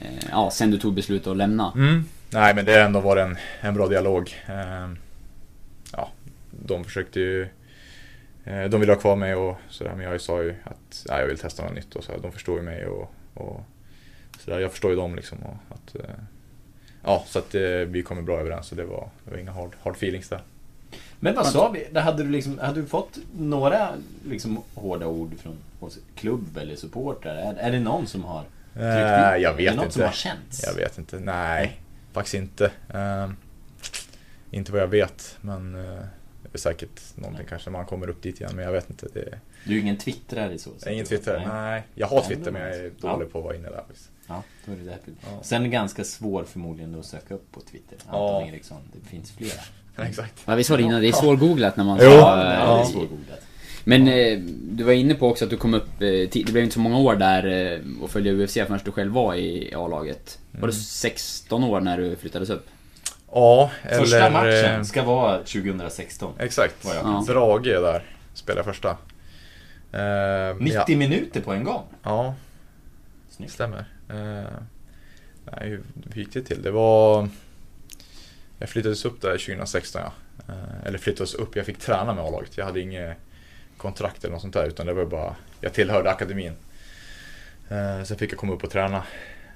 Eh, 0.01 0.25
ja, 0.31 0.49
sen 0.51 0.71
du 0.71 0.77
tog 0.77 0.93
beslutet 0.93 1.27
att 1.27 1.37
lämna. 1.37 1.73
Nej, 2.33 2.55
men 2.55 2.65
det 2.65 2.71
har 2.71 2.79
ändå 2.79 2.99
varit 2.99 3.21
en, 3.21 3.37
en 3.61 3.73
bra 3.73 3.87
dialog. 3.87 4.29
Ja, 5.93 6.09
de 6.65 6.83
försökte 6.83 7.19
ju... 7.19 7.47
De 8.69 8.79
ville 8.79 8.91
ha 8.93 8.99
kvar 8.99 9.15
mig 9.15 9.35
och 9.35 9.57
sådär, 9.69 9.93
men 9.95 10.05
jag 10.05 10.21
sa 10.21 10.41
ju 10.43 10.55
att 10.63 11.05
ja, 11.07 11.19
jag 11.19 11.27
vill 11.27 11.37
testa 11.37 11.63
något 11.63 11.73
nytt 11.75 11.95
och 11.95 12.03
så. 12.03 12.11
De 12.21 12.31
förstår 12.31 12.57
ju 12.57 12.63
mig 12.63 12.85
och, 12.87 13.13
och 13.33 13.61
sådär. 14.49 14.61
Jag 14.61 14.71
förstår 14.71 14.91
ju 14.91 14.97
dem 14.97 15.15
liksom. 15.15 15.37
Och 15.43 15.55
att, 15.75 15.95
eh, 15.95 16.01
ja, 17.03 17.23
så 17.27 17.39
att 17.39 17.55
eh, 17.55 17.61
vi 17.61 18.03
kommer 18.03 18.21
bra 18.21 18.39
överens 18.39 18.67
så 18.67 18.75
det 18.75 18.83
var, 18.85 19.09
det 19.25 19.31
var 19.31 19.37
inga 19.37 19.51
hard, 19.51 19.71
hard 19.83 19.95
feelings 19.95 20.29
där. 20.29 20.41
Men 21.19 21.35
vad 21.35 21.45
sa 21.47 21.69
vi? 21.69 21.99
Hade 21.99 22.23
du, 22.23 22.29
liksom, 22.29 22.59
hade 22.59 22.81
du 22.81 22.87
fått 22.87 23.17
några 23.39 23.89
liksom, 24.25 24.63
hårda 24.75 25.07
ord 25.07 25.31
från 25.39 25.55
hos 25.79 25.99
klubb 26.15 26.57
eller 26.57 26.75
supportrar? 26.75 27.35
Är, 27.35 27.53
är 27.53 27.71
det 27.71 27.79
någon 27.79 28.07
som 28.07 28.23
har 28.23 28.41
tryckt 28.73 28.85
in? 28.85 28.85
Eh, 28.85 29.35
jag 29.37 29.41
är 29.43 29.51
det 29.51 29.53
vet 29.57 29.75
något 29.75 29.83
inte. 29.85 29.93
som 29.93 30.03
har 30.03 30.11
känts? 30.11 30.63
Jag 30.65 30.73
vet 30.73 30.97
inte. 30.97 31.19
Nej, 31.19 31.81
faktiskt 32.11 32.33
inte. 32.35 32.71
Eh, 32.93 33.29
inte 34.51 34.71
vad 34.71 34.81
jag 34.81 34.87
vet, 34.87 35.37
men 35.41 35.71
det 36.43 36.49
är 36.53 36.57
säkert 36.57 37.01
någonting 37.15 37.45
kanske 37.49 37.69
man 37.69 37.85
kommer 37.85 38.09
upp 38.09 38.21
dit 38.21 38.39
igen, 38.41 38.51
men 38.55 38.65
jag 38.65 38.71
vet 38.71 38.89
inte. 38.89 39.07
Det 39.13 39.19
är 39.21 39.39
Du 39.65 39.77
är 39.77 39.81
ingen 39.81 39.97
twittrare 39.97 40.57
så? 40.57 40.69
jag 40.79 40.87
är 40.87 40.93
ingen 40.93 41.05
Twitter. 41.05 41.37
Nej. 41.37 41.47
Nej, 41.47 41.83
jag 41.95 42.07
har 42.07 42.19
Nej, 42.19 42.27
Twitter 42.27 42.51
men 42.51 42.61
jag 42.61 42.75
är 42.75 42.91
dålig 43.01 43.25
Ja. 43.27 43.29
på 43.31 43.37
att 43.37 43.43
vara 43.43 43.55
inne 43.55 43.69
där 43.69 43.77
faktiskt. 43.87 44.09
Ja, 44.29 44.43
då 44.65 44.71
är 44.71 44.75
det 44.75 44.83
därför. 44.83 45.11
Ja. 45.21 45.39
Sen 45.43 45.71
ganska 45.71 46.03
svår 46.03 46.43
förmodligen 46.43 46.91
då 46.93 46.99
att 46.99 47.05
söka 47.05 47.33
upp 47.33 47.51
på 47.51 47.59
Twitter. 47.61 47.97
Anton 48.07 48.41
Ja. 48.41 48.47
Eriksson. 48.47 48.77
Det 48.93 49.09
finns 49.09 49.31
flera. 49.31 50.07
Exakt. 50.09 50.33
Ja, 50.45 50.55
vi 50.55 50.63
sa 50.63 50.77
det 50.77 50.83
innan, 50.83 51.01
det 51.01 51.07
är 51.07 51.11
svårgooglat 51.11 51.77
när 51.77 51.83
man 51.83 51.97
Jo. 52.01 52.09
ska... 52.09 52.19
Ja, 52.19 52.35
det 52.35 52.43
eh, 52.53 52.79
är 52.81 52.83
svårgooglat. 52.85 53.39
Men 53.83 54.07
eh, 54.07 54.39
du 54.71 54.83
var 54.83 54.93
inne 54.93 55.13
på 55.15 55.27
också 55.29 55.45
att 55.45 55.51
du 55.51 55.57
kom 55.57 55.73
upp, 55.73 56.01
eh, 56.01 56.07
det 56.31 56.51
blev 56.51 56.63
inte 56.63 56.73
så 56.73 56.79
många 56.79 56.97
år 56.97 57.15
där 57.15 57.73
eh, 57.73 57.79
och 58.03 58.09
följde 58.09 58.31
UFC 58.43 58.53
förrän 58.53 58.79
du 58.85 58.91
själv 58.91 59.11
var 59.13 59.35
i 59.35 59.73
A-laget. 59.75 60.39
Var 60.51 60.57
Mm. 60.59 60.69
du 60.69 60.75
16 60.75 61.63
år 61.63 61.81
när 61.81 61.97
du 61.97 62.15
flyttades 62.15 62.49
upp? 62.49 62.67
Ja, 63.31 63.71
eller... 63.83 63.99
Första 63.99 64.29
matchen 64.29 64.75
eh, 64.79 64.83
ska 64.83 65.03
vara 65.03 65.37
202016. 65.37 66.33
Exakt. 66.39 66.83
Kan 66.83 66.93
Ja. 66.95 67.23
Brage 67.27 67.63
där 67.63 68.03
spelade 68.33 68.63
första. 68.63 68.89
Eh, 69.91 70.55
90 70.59 70.83
ja. 70.87 70.97
minuter 70.97 71.41
på 71.41 71.53
en 71.53 71.63
gång. 71.63 71.83
Ja, 72.03 72.35
Snyggt. 73.29 73.51
stämmer. 73.53 73.85
Eh, 74.09 74.59
nej, 75.45 75.79
hur 76.11 76.21
gick 76.21 76.33
det 76.33 76.41
till? 76.41 76.61
Det 76.61 76.71
var... 76.71 77.29
Jag 78.57 78.69
flyttades 78.69 79.05
upp 79.05 79.21
där 79.21 79.37
2016 79.37 80.01
ja. 80.01 80.13
Eh, 80.53 80.87
eller 80.87 80.97
flyttades 80.97 81.33
upp, 81.33 81.55
jag 81.55 81.65
fick 81.65 81.79
träna 81.79 82.13
med 82.13 82.23
A-laget. 82.23 82.57
Jag 82.57 82.65
hade 82.65 82.81
inget 82.81 83.17
kontrakt 83.77 84.23
eller 84.23 84.33
något 84.33 84.41
sånt 84.41 84.53
där 84.53 84.67
utan 84.67 84.85
det 84.85 84.93
var 84.93 85.05
bara... 85.05 85.35
Jag 85.61 85.73
tillhörde 85.73 86.11
akademin. 86.11 86.53
Eh, 87.69 88.03
sen 88.03 88.17
fick 88.17 88.31
jag 88.31 88.39
komma 88.39 88.53
upp 88.53 88.63
och 88.63 88.71
träna. 88.71 89.03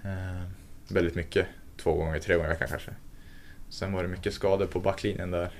Eh, 0.03 0.43
väldigt 0.87 1.15
mycket. 1.15 1.47
Två 1.77 1.93
gånger, 1.93 2.19
tre 2.19 2.35
gånger 2.35 2.49
i 2.49 2.53
veckan 2.53 2.67
kanske. 2.67 2.91
Sen 3.69 3.93
var 3.93 4.03
det 4.03 4.09
mycket 4.09 4.33
skador 4.33 4.65
på 4.65 4.79
backlinjen 4.79 5.31
där. 5.31 5.51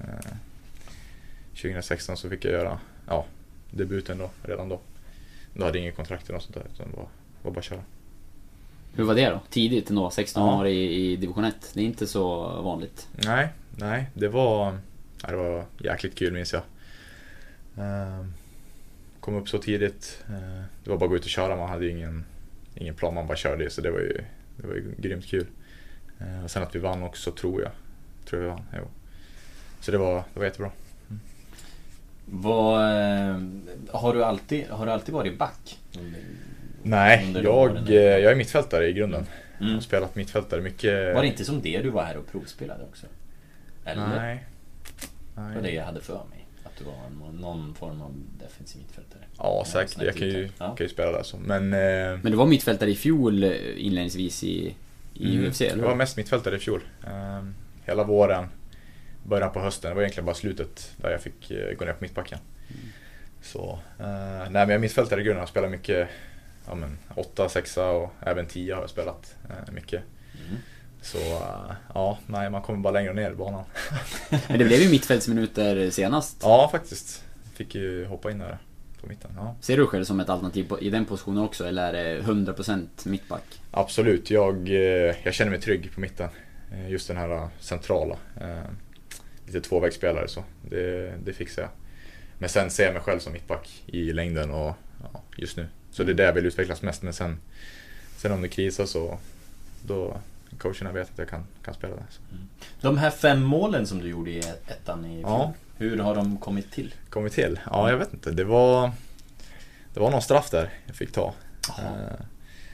Eh, 0.00 0.32
2016 1.54 2.16
så 2.16 2.30
fick 2.30 2.44
jag 2.44 2.52
göra 2.52 2.80
ja, 3.06 3.26
debuten 3.70 4.18
då, 4.18 4.30
redan 4.42 4.68
då. 4.68 4.80
Då 5.54 5.64
hade 5.64 5.78
jag 5.78 5.82
inget 5.82 5.96
kontrakt 5.96 6.24
eller 6.24 6.34
något 6.34 6.42
sånt 6.42 6.54
där 6.54 6.66
utan 6.74 6.90
det 6.90 6.96
var, 6.96 7.08
var 7.42 7.50
bara 7.50 7.58
att 7.58 7.64
köra. 7.64 7.82
Hur 8.94 9.04
var 9.04 9.14
det 9.14 9.30
då? 9.30 9.40
Tidigt 9.50 9.90
ändå, 9.90 10.10
16 10.10 10.46
Ja. 10.46 10.58
år 10.60 10.66
i, 10.66 10.94
i 11.12 11.16
division 11.16 11.44
1. 11.44 11.54
Det 11.74 11.80
är 11.80 11.84
inte 11.84 12.06
så 12.06 12.38
vanligt. 12.62 13.08
Nej, 13.24 13.48
nej, 13.76 14.06
det 14.14 14.28
var, 14.28 14.78
det 15.28 15.36
var 15.36 15.64
jäkligt 15.78 16.14
kul 16.14 16.32
minns 16.32 16.52
jag. 16.52 16.62
Ehm, 17.78 18.32
kom 19.20 19.34
upp 19.34 19.48
så 19.48 19.58
tidigt. 19.58 20.22
Eh, 20.28 20.62
det 20.84 20.90
var 20.90 20.96
bara 20.96 21.04
att 21.04 21.10
gå 21.10 21.16
ut 21.16 21.24
och 21.24 21.30
köra, 21.30 21.56
man 21.56 21.68
hade 21.68 21.84
ju 21.84 21.90
ingen, 21.90 22.24
ingen 22.74 22.94
plan, 22.94 23.14
man 23.14 23.26
bara 23.26 23.36
körde 23.36 23.70
så 23.70 23.80
det 23.80 23.90
var 23.90 23.98
ju, 24.00 24.20
det 24.56 24.66
var 24.66 24.74
ju 24.74 24.94
grymt 24.98 25.26
kul. 25.26 25.46
Eh, 26.18 26.44
och 26.44 26.50
sen 26.50 26.62
att 26.62 26.74
vi 26.74 26.78
vann 26.78 27.02
också 27.02 27.30
tror 27.32 27.62
jag. 27.62 27.70
Tror 28.24 28.42
jag 28.42 28.48
vi 28.48 28.54
vann, 28.54 28.64
jo. 28.76 28.88
Så 29.80 29.90
det 29.90 29.98
var, 29.98 30.14
det 30.34 30.38
var 30.38 30.44
jättebra. 30.44 30.70
Vad, 32.32 32.80
eh, 32.84 33.36
har, 33.92 34.14
du 34.14 34.24
alltid, 34.24 34.68
har 34.68 34.86
du 34.86 34.92
alltid 34.92 35.14
varit 35.14 35.38
back? 35.38 35.78
Under- 35.98 36.20
Nej, 36.82 37.34
jag, 37.44 37.76
eh, 37.88 37.94
jag 37.94 38.32
är 38.32 38.34
mittfältare 38.36 38.86
i 38.88 38.92
grunden. 38.92 39.26
Jag 39.58 39.64
har 39.64 39.70
Mm. 39.70 39.80
spelat 39.82 40.14
mittfältare 40.14 40.60
mycket. 40.60 41.14
Var 41.14 41.20
det 41.22 41.26
inte 41.28 41.44
som 41.44 41.60
det 41.62 41.78
du 41.82 41.90
var 41.90 42.02
här 42.04 42.16
och 42.16 42.26
provspelade 42.32 42.84
också? 42.84 43.06
Eller? 43.84 44.06
Nej. 44.08 44.44
Det 45.34 45.54
var 45.54 45.62
det 45.62 45.70
jag 45.70 45.84
hade 45.84 46.00
för 46.00 46.14
mig. 46.30 46.46
Att 46.64 46.76
du 46.78 46.84
var 46.84 47.32
någon, 47.40 47.74
form 47.74 48.02
av 48.02 48.14
defensiv 48.40 48.80
mittfältare. 48.82 49.20
Ja, 49.38 49.64
säkert. 49.66 50.02
Jag 50.02 50.16
kan 50.16 50.28
ju. 50.28 50.48
Ja. 50.58 50.74
kan 50.76 50.86
ju 50.86 50.88
spela 50.88 51.12
där 51.12 51.22
så. 51.22 51.36
Men... 51.36 51.72
Eh, 51.72 51.78
Men 52.22 52.32
du 52.32 52.36
var 52.36 52.46
mittfältare 52.46 52.90
i 52.90 52.94
fjol 52.94 53.44
eh, 53.44 53.50
inledningsvis 53.76 54.44
i, 54.44 54.74
i 55.14 55.36
mm, 55.36 55.50
UFC, 55.50 55.60
eller 55.60 55.82
Jag 55.82 55.88
var 55.88 55.94
mest 55.94 56.16
mittfältare 56.16 56.56
i 56.56 56.58
fjol. 56.58 56.80
Eh, 57.06 57.44
hela 57.84 58.04
våren, 58.04 58.46
början 59.24 59.52
på 59.52 59.60
hösten. 59.60 59.88
Det 59.88 59.94
var 59.94 60.02
egentligen 60.02 60.26
bara 60.26 60.34
slutet 60.34 60.92
där 60.96 61.10
jag 61.10 61.20
fick 61.20 61.50
eh, 61.50 61.74
gå 61.78 61.84
ner 61.84 61.92
på 61.92 62.04
mittbacken. 62.04 62.38
Så, 63.42 63.78
eh, 63.98 64.06
nej 64.40 64.50
men 64.50 64.60
jag 64.68 64.70
är 64.72 64.78
mittfältare 64.78 65.20
i 65.20 65.24
grunden. 65.24 65.40
Jag 65.40 65.48
spelar 65.48 65.68
mycket, 65.68 66.08
ja 66.70 66.76
men 66.76 66.98
8, 67.14 67.48
6 67.48 67.76
och 67.76 68.10
även 68.20 68.46
10 68.46 68.74
har 68.74 68.80
jag 68.80 68.90
spelat 68.90 69.36
eh, 69.50 69.72
mycket. 69.72 70.02
Mm. 70.48 70.60
Så, 71.02 71.18
eh, 71.18 71.72
ja, 71.94 72.18
nej 72.26 72.50
man 72.50 72.62
kommer 72.62 72.78
bara 72.78 72.92
längre 72.92 73.12
ner 73.12 73.30
i 73.30 73.34
banan. 73.34 73.64
Men 74.48 74.58
det 74.58 74.64
blev 74.64 74.80
ju 74.80 74.90
mittfältsminuter 74.90 75.90
senast. 75.90 76.36
Ja, 76.42 76.68
faktiskt. 76.72 77.24
Fick 77.54 77.74
ju 77.74 78.06
hoppa 78.06 78.30
in 78.30 78.38
där 78.38 78.58
på 79.00 79.06
mitten. 79.06 79.30
Ja. 79.36 79.54
Ser 79.60 79.76
du 79.76 79.86
själv 79.86 80.04
som 80.04 80.20
ett 80.20 80.28
alternativ 80.28 80.72
i 80.80 80.90
den 80.90 81.04
positionen 81.04 81.44
också, 81.44 81.64
eller 81.64 81.94
är 81.94 82.14
det 82.14 82.22
100% 82.22 82.86
mittback? 83.04 83.60
Absolut, 83.70 84.30
jag, 84.30 84.68
eh, 84.68 85.14
jag 85.22 85.34
känner 85.34 85.50
mig 85.50 85.60
trygg 85.60 85.94
på 85.94 86.00
mitten. 86.00 86.28
Just 86.88 87.08
den 87.08 87.16
här 87.16 87.48
centrala. 87.60 88.16
Lite 89.46 89.60
tvåvägsspelare 89.60 90.28
så, 90.28 90.44
det, 90.62 91.14
det 91.24 91.32
fixar 91.32 91.62
jag. 91.62 91.70
Men 92.38 92.48
sen 92.48 92.70
ser 92.70 92.84
jag 92.84 92.92
mig 92.92 93.02
själv 93.02 93.18
som 93.18 93.32
mittback 93.32 93.82
i 93.86 94.12
längden 94.12 94.50
och 94.50 94.74
ja, 95.12 95.22
just 95.36 95.56
nu. 95.56 95.66
Så 95.92 96.04
det 96.04 96.12
är 96.12 96.14
där 96.14 96.24
jag 96.24 96.32
vill 96.32 96.46
utvecklas 96.46 96.82
mest. 96.82 97.02
Men 97.02 97.12
sen, 97.12 97.38
sen 98.16 98.32
om 98.32 98.42
det 98.42 98.48
krisar 98.48 98.86
så 98.86 99.18
då 99.86 100.16
coacherna 100.58 100.92
vet 100.92 101.10
att 101.12 101.18
jag 101.18 101.28
kan, 101.28 101.46
kan 101.64 101.74
spela 101.74 101.94
där. 101.94 102.04
Så. 102.10 102.20
De 102.80 102.98
här 102.98 103.10
fem 103.10 103.42
målen 103.42 103.86
som 103.86 103.98
du 104.00 104.08
gjorde 104.08 104.30
i 104.30 104.38
ettan 104.66 105.04
i. 105.06 105.20
Ja. 105.20 105.52
Hur 105.78 105.98
har 105.98 106.14
de 106.14 106.36
kommit 106.38 106.72
till? 106.72 106.94
Kommit 107.10 107.32
till? 107.32 107.60
Ja, 107.70 107.90
jag 107.90 107.96
vet 107.96 108.12
inte. 108.12 108.30
Det 108.30 108.44
var, 108.44 108.90
det 109.94 110.00
var 110.00 110.10
någon 110.10 110.22
straff 110.22 110.50
där 110.50 110.70
jag 110.86 110.96
fick 110.96 111.12
ta. 111.12 111.34
Jaha. 111.68 111.78
Eh, 112.10 112.24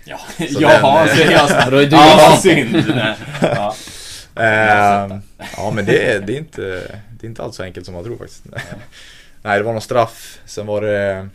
Ja, 0.08 0.18
Så 0.38 0.44
jaha, 0.60 1.04
den, 1.06 1.16
säger 1.16 1.30
jag. 1.30 1.70
Då 1.70 1.76
är 1.76 1.86
du 1.90 1.96
Ja, 1.96 2.38
synd. 2.42 2.76
Ja. 3.40 3.74
Ehm, 4.42 5.20
ja 5.56 5.70
men 5.70 5.84
det 5.84 6.12
är, 6.12 6.20
det, 6.20 6.32
är 6.32 6.38
inte, 6.38 6.62
det 7.10 7.26
är 7.26 7.28
inte 7.28 7.42
alls 7.42 7.56
så 7.56 7.62
enkelt 7.62 7.86
som 7.86 7.94
man 7.94 8.04
tror 8.04 8.16
faktiskt. 8.16 8.44
Nej 9.42 9.58
det 9.58 9.62
var 9.64 9.72
någon 9.72 9.82
straff, 9.82 10.40
sen 10.44 10.66
var 10.66 10.80
det 10.80 11.28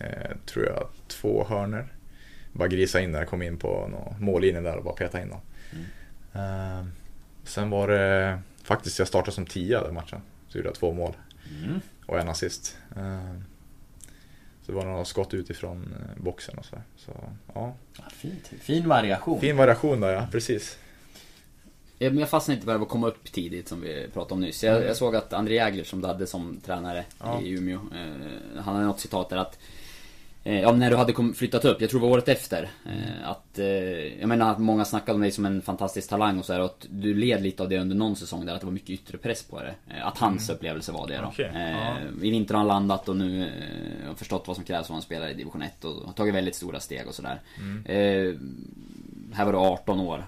eh, 0.00 0.36
tror 0.46 0.66
jag 0.66 0.88
två 1.08 1.44
hörner. 1.48 1.86
Bara 2.52 2.68
grisa 2.68 3.00
in 3.00 3.12
där, 3.12 3.24
kom 3.24 3.42
in 3.42 3.58
på 3.58 3.88
någon 3.88 4.24
mållinje 4.24 4.60
där 4.60 4.76
och 4.76 4.84
bara 4.84 4.94
peta 4.94 5.22
in 5.22 5.28
dem. 5.28 5.40
Ehm, 6.32 6.90
sen 7.44 7.70
var 7.70 7.88
det 7.88 8.38
faktiskt, 8.62 8.98
jag 8.98 9.08
startade 9.08 9.32
som 9.32 9.46
tia 9.46 9.82
den 9.82 9.94
matchen. 9.94 10.20
Så 10.48 10.58
gjorde 10.58 10.68
jag 10.68 10.74
två 10.76 10.92
mål 10.92 11.12
Mm. 11.64 11.80
och 12.06 12.18
en 12.20 12.28
assist. 12.28 12.76
Ehm, 12.96 13.44
så 14.62 14.72
det 14.72 14.76
var 14.78 14.84
några 14.84 15.04
skott 15.04 15.34
utifrån 15.34 15.94
eh, 16.00 16.22
boxen 16.22 16.58
och 16.58 16.64
så. 16.64 16.76
Så 16.96 17.12
ja, 17.54 17.74
Ja, 17.98 18.04
fint. 18.12 18.50
Fin 18.60 18.88
variation. 18.88 19.40
fin 19.40 19.56
variation 19.56 20.00
där 20.00 20.12
ja, 20.12 20.26
precis. 20.32 20.78
Jag 21.98 22.28
fastnade 22.28 22.54
inte 22.56 22.66
på 22.66 22.82
att 22.82 22.88
komma 22.88 23.06
upp 23.08 23.32
tidigt 23.32 23.68
som 23.68 23.80
vi 23.80 24.06
pratade 24.12 24.34
om 24.34 24.40
nyss. 24.40 24.64
Jag, 24.64 24.74
Mm. 24.76 24.86
jag 24.88 24.96
såg 24.96 25.16
att 25.16 25.32
André 25.32 25.54
Jägler 25.54 25.84
som 25.84 26.00
du 26.00 26.06
hade 26.06 26.26
som 26.26 26.60
tränare 26.64 27.04
Ja. 27.20 27.40
i 27.40 27.50
Umeå, 27.50 27.80
eh, 27.94 28.62
han 28.62 28.74
hade 28.74 28.86
något 28.86 29.00
citat 29.00 29.28
där 29.30 29.36
att 29.36 29.54
Eh, 29.54 29.58
ja, 30.44 30.72
när 30.72 30.90
du 30.90 30.96
hade 30.96 31.14
flyttat 31.34 31.64
upp, 31.64 31.80
jag 31.80 31.90
tror 31.90 32.00
det 32.00 32.06
var 32.06 32.12
året 32.12 32.28
efter. 32.28 32.70
Eh, 32.86 33.30
att, 33.30 33.58
eh, 33.58 33.66
jag 34.20 34.28
menar 34.28 34.52
att 34.52 34.58
många 34.58 34.84
snackade 34.84 35.14
om 35.14 35.20
dig 35.20 35.30
som 35.30 35.46
en 35.46 35.62
fantastisk 35.62 36.08
talang 36.08 36.38
och 36.38 36.44
så 36.44 36.52
här, 36.52 36.60
och 36.60 36.66
att 36.66 36.86
du 36.90 37.14
led 37.14 37.42
lite 37.42 37.62
av 37.62 37.68
det 37.68 37.78
under 37.78 37.96
någon 37.96 38.16
säsong 38.16 38.46
där, 38.46 38.54
att 38.54 38.60
det 38.60 38.66
var 38.66 38.72
mycket 38.72 38.90
yttre 38.90 39.18
press 39.18 39.42
på 39.42 39.60
det. 39.60 39.74
Att 40.02 40.18
hans 40.18 40.48
mm. 40.48 40.56
upplevelse 40.56 40.92
var 40.92 41.08
det 41.08 41.18
då. 41.22 41.28
Okay. 41.28 41.70
Ja. 41.72 41.96
I 42.22 42.30
vinter 42.30 42.54
har 42.54 42.58
han 42.58 42.68
landat 42.68 43.08
och 43.08 43.16
nu 43.16 43.50
har 44.06 44.14
förstått 44.14 44.44
vad 44.46 44.56
som 44.56 44.64
krävs 44.64 44.86
för 44.86 44.94
en 44.94 45.02
spelare 45.02 45.30
i 45.30 45.34
division 45.34 45.62
1 45.62 45.84
och 45.84 46.06
har 46.06 46.12
tagit 46.12 46.34
väldigt 46.34 46.54
stora 46.54 46.80
steg 46.80 47.06
och 47.08 47.14
sådär. 47.14 47.40
Mm. 47.58 48.38
Här 49.32 49.44
var 49.44 49.52
du 49.52 49.58
18 49.58 50.00
år. 50.00 50.24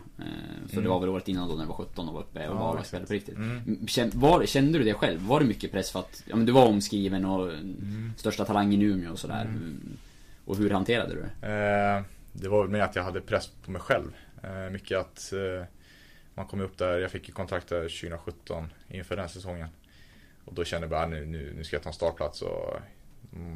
Så 0.66 0.72
mm. 0.72 0.85
det 0.85 0.88
var 0.88 1.00
väl 1.00 1.09
året 1.09 1.29
innan 1.29 1.48
då 1.48 1.55
när 1.55 1.62
du 1.62 1.68
var 1.68 1.76
17 1.76 2.09
och 2.09 2.14
var 2.14 2.20
uppe 2.20 2.48
och 2.48 2.57
ja, 2.57 2.59
var 2.59 2.76
och 2.76 2.87
spelade 2.87 3.07
på 3.07 3.12
riktigt. 3.12 3.37
Mm. 3.37 3.87
Kände, 3.87 4.18
var, 4.18 4.46
kände 4.46 4.79
du 4.79 4.85
det 4.85 4.94
själv? 4.94 5.20
Var 5.26 5.40
det 5.40 5.46
mycket 5.46 5.72
press 5.72 5.90
för 5.90 5.98
att, 5.98 6.22
ja 6.26 6.37
men 6.37 6.46
du 6.46 6.52
var 6.52 6.66
omskriven 6.66 7.24
och 7.24 7.52
mm. 7.52 8.12
största 8.16 8.44
talangen 8.44 8.83
i 8.83 8.85
Umeå 8.85 9.12
och 9.12 9.18
sådär. 9.18 9.42
Mm. 9.42 9.96
Och 10.46 10.56
hur 10.56 10.70
hanterade 10.70 11.14
du 11.14 11.20
det? 11.20 11.46
Eh, 11.46 12.02
det 12.32 12.48
var 12.48 12.62
väl 12.62 12.70
mer 12.70 12.80
att 12.80 12.96
jag 12.96 13.02
hade 13.02 13.20
press 13.20 13.50
på 13.64 13.70
mig 13.70 13.80
själv. 13.80 14.16
Eh, 14.42 14.70
mycket 14.70 14.98
att 14.98 15.32
eh, 15.32 15.64
man 16.35 16.46
kom 16.46 16.61
upp 16.61 16.78
där, 16.78 16.98
jag 16.98 17.11
fick 17.11 17.28
ju 17.28 17.35
kontrakt 17.35 17.68
där 17.68 17.80
2017 17.80 18.72
inför 18.88 19.16
den 19.16 19.28
säsongen. 19.28 19.68
Och 20.44 20.54
då 20.54 20.64
kände 20.64 20.85
jag 20.85 20.90
bara 20.90 21.02
ah, 21.02 21.06
nu, 21.06 21.26
nu, 21.26 21.52
nu 21.56 21.64
ska 21.64 21.76
jag 21.76 21.82
ta 21.82 21.88
en 21.88 21.94
startplats 21.94 22.42
och 22.42 22.80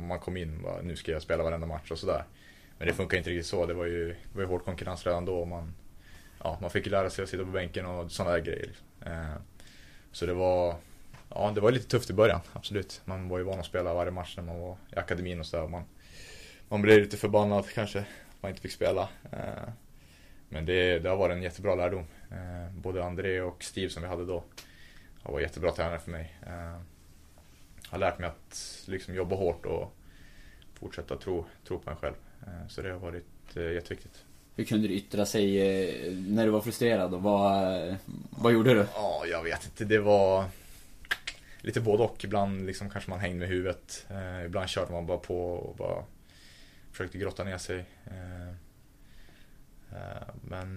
man 0.08 0.18
kom 0.18 0.36
in 0.36 0.56
och 0.56 0.62
bara, 0.62 0.82
nu 0.82 0.96
ska 0.96 1.12
jag 1.12 1.22
spela 1.22 1.42
varenda 1.42 1.66
match 1.66 1.90
och 1.90 1.98
sådär. 1.98 2.24
Men 2.78 2.88
det 2.88 2.94
funkar 2.94 3.18
inte 3.18 3.30
riktigt 3.30 3.46
så. 3.46 3.66
Det 3.66 3.74
var 3.74 3.84
ju, 3.84 4.08
det 4.08 4.34
var 4.34 4.42
ju 4.42 4.48
hård 4.48 4.64
konkurrens 4.64 5.06
redan 5.06 5.24
då. 5.24 5.44
Man, 5.44 5.74
ja, 6.44 6.58
man 6.60 6.70
fick 6.70 6.86
lära 6.86 7.10
sig 7.10 7.22
att 7.22 7.28
sitta 7.28 7.44
på 7.44 7.50
bänken 7.50 7.86
och 7.86 8.12
sådana 8.12 8.34
där 8.34 8.40
grejer. 8.40 8.70
Eh, 9.06 9.34
så 10.12 10.26
det 10.26 10.34
var, 10.34 10.76
ja, 11.28 11.52
det 11.54 11.60
var 11.60 11.70
lite 11.70 11.88
tufft 11.88 12.10
i 12.10 12.12
början, 12.12 12.40
absolut. 12.52 13.00
Man 13.04 13.28
var 13.28 13.38
ju 13.38 13.44
van 13.44 13.58
att 13.58 13.66
spela 13.66 13.94
varje 13.94 14.10
match 14.10 14.36
när 14.36 14.44
man 14.44 14.60
var 14.60 14.76
i 14.92 14.96
akademin 14.96 15.40
och 15.40 15.46
sådär. 15.46 15.68
Man, 15.68 15.84
man 16.70 16.82
blev 16.82 17.00
lite 17.00 17.16
förbannad 17.16 17.68
kanske, 17.74 17.98
att 17.98 18.42
man 18.42 18.50
inte 18.50 18.62
fick 18.62 18.72
spela. 18.72 19.08
Eh, 19.32 19.72
men 20.48 20.66
det, 20.66 20.98
det 20.98 21.08
har 21.08 21.16
varit 21.16 21.36
en 21.36 21.42
jättebra 21.42 21.74
lärdom. 21.74 22.04
Eh, 22.30 22.74
både 22.74 23.04
André 23.04 23.40
och 23.40 23.64
Steve 23.64 23.90
som 23.90 24.02
vi 24.02 24.08
hade 24.08 24.24
då 24.24 24.44
har 25.22 25.32
varit 25.32 25.42
jättebra 25.42 25.72
tränare 25.72 25.98
för 25.98 26.10
mig. 26.10 26.34
Har 27.88 27.98
lärt 27.98 28.18
mig 28.18 28.28
att 28.28 28.82
liksom 28.86 29.14
jobba 29.14 29.36
hårt 29.36 29.66
och 29.66 29.94
fortsätta 30.74 31.16
tro, 31.16 31.46
tro 31.66 31.78
på 31.78 31.90
en 31.90 31.96
själv. 31.96 32.14
Så 32.68 32.82
det 32.82 32.90
har 32.90 32.98
varit 32.98 33.56
jätteviktigt. 33.56 34.24
Hur 34.60 34.64
kunde 34.64 34.88
det 34.88 34.94
yttra 34.94 35.26
sig 35.26 35.58
eh, 35.58 36.12
när 36.12 36.44
du 36.44 36.50
var 36.50 36.60
frustrerad 36.60 37.14
och 37.14 37.22
vad, 37.22 37.96
vad 38.30 38.52
gjorde 38.52 38.74
du? 38.74 38.86
Ja, 38.94 39.24
jag 39.30 39.42
vet 39.42 39.64
inte. 39.64 39.84
Det 39.84 39.98
var 39.98 40.44
lite 41.60 41.80
både 41.80 42.02
och. 42.02 42.24
Ibland 42.24 42.66
liksom 42.66 42.90
kanske 42.90 43.10
man 43.10 43.20
hängde 43.20 43.38
med 43.38 43.48
huvudet. 43.48 44.06
Eh, 44.10 44.44
ibland 44.46 44.68
körde 44.68 44.92
man 44.92 45.06
bara 45.06 45.18
på 45.18 45.52
och 45.52 45.76
bara 45.76 46.04
försökte 46.90 47.18
grotta 47.18 47.44
ner 47.44 47.58
sig. 47.58 47.84
Eh, 48.06 48.54
men 50.42 50.76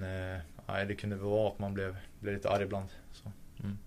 nej, 0.67 0.85
det 0.85 0.95
kunde 0.95 1.15
vara 1.15 1.47
att 1.47 1.59
man 1.59 1.73
blev, 1.73 1.97
blev 2.19 2.33
lite 2.33 2.49
arg 2.49 2.63
ibland. 2.63 2.89
Så, 3.11 3.31
mm. 3.63 3.77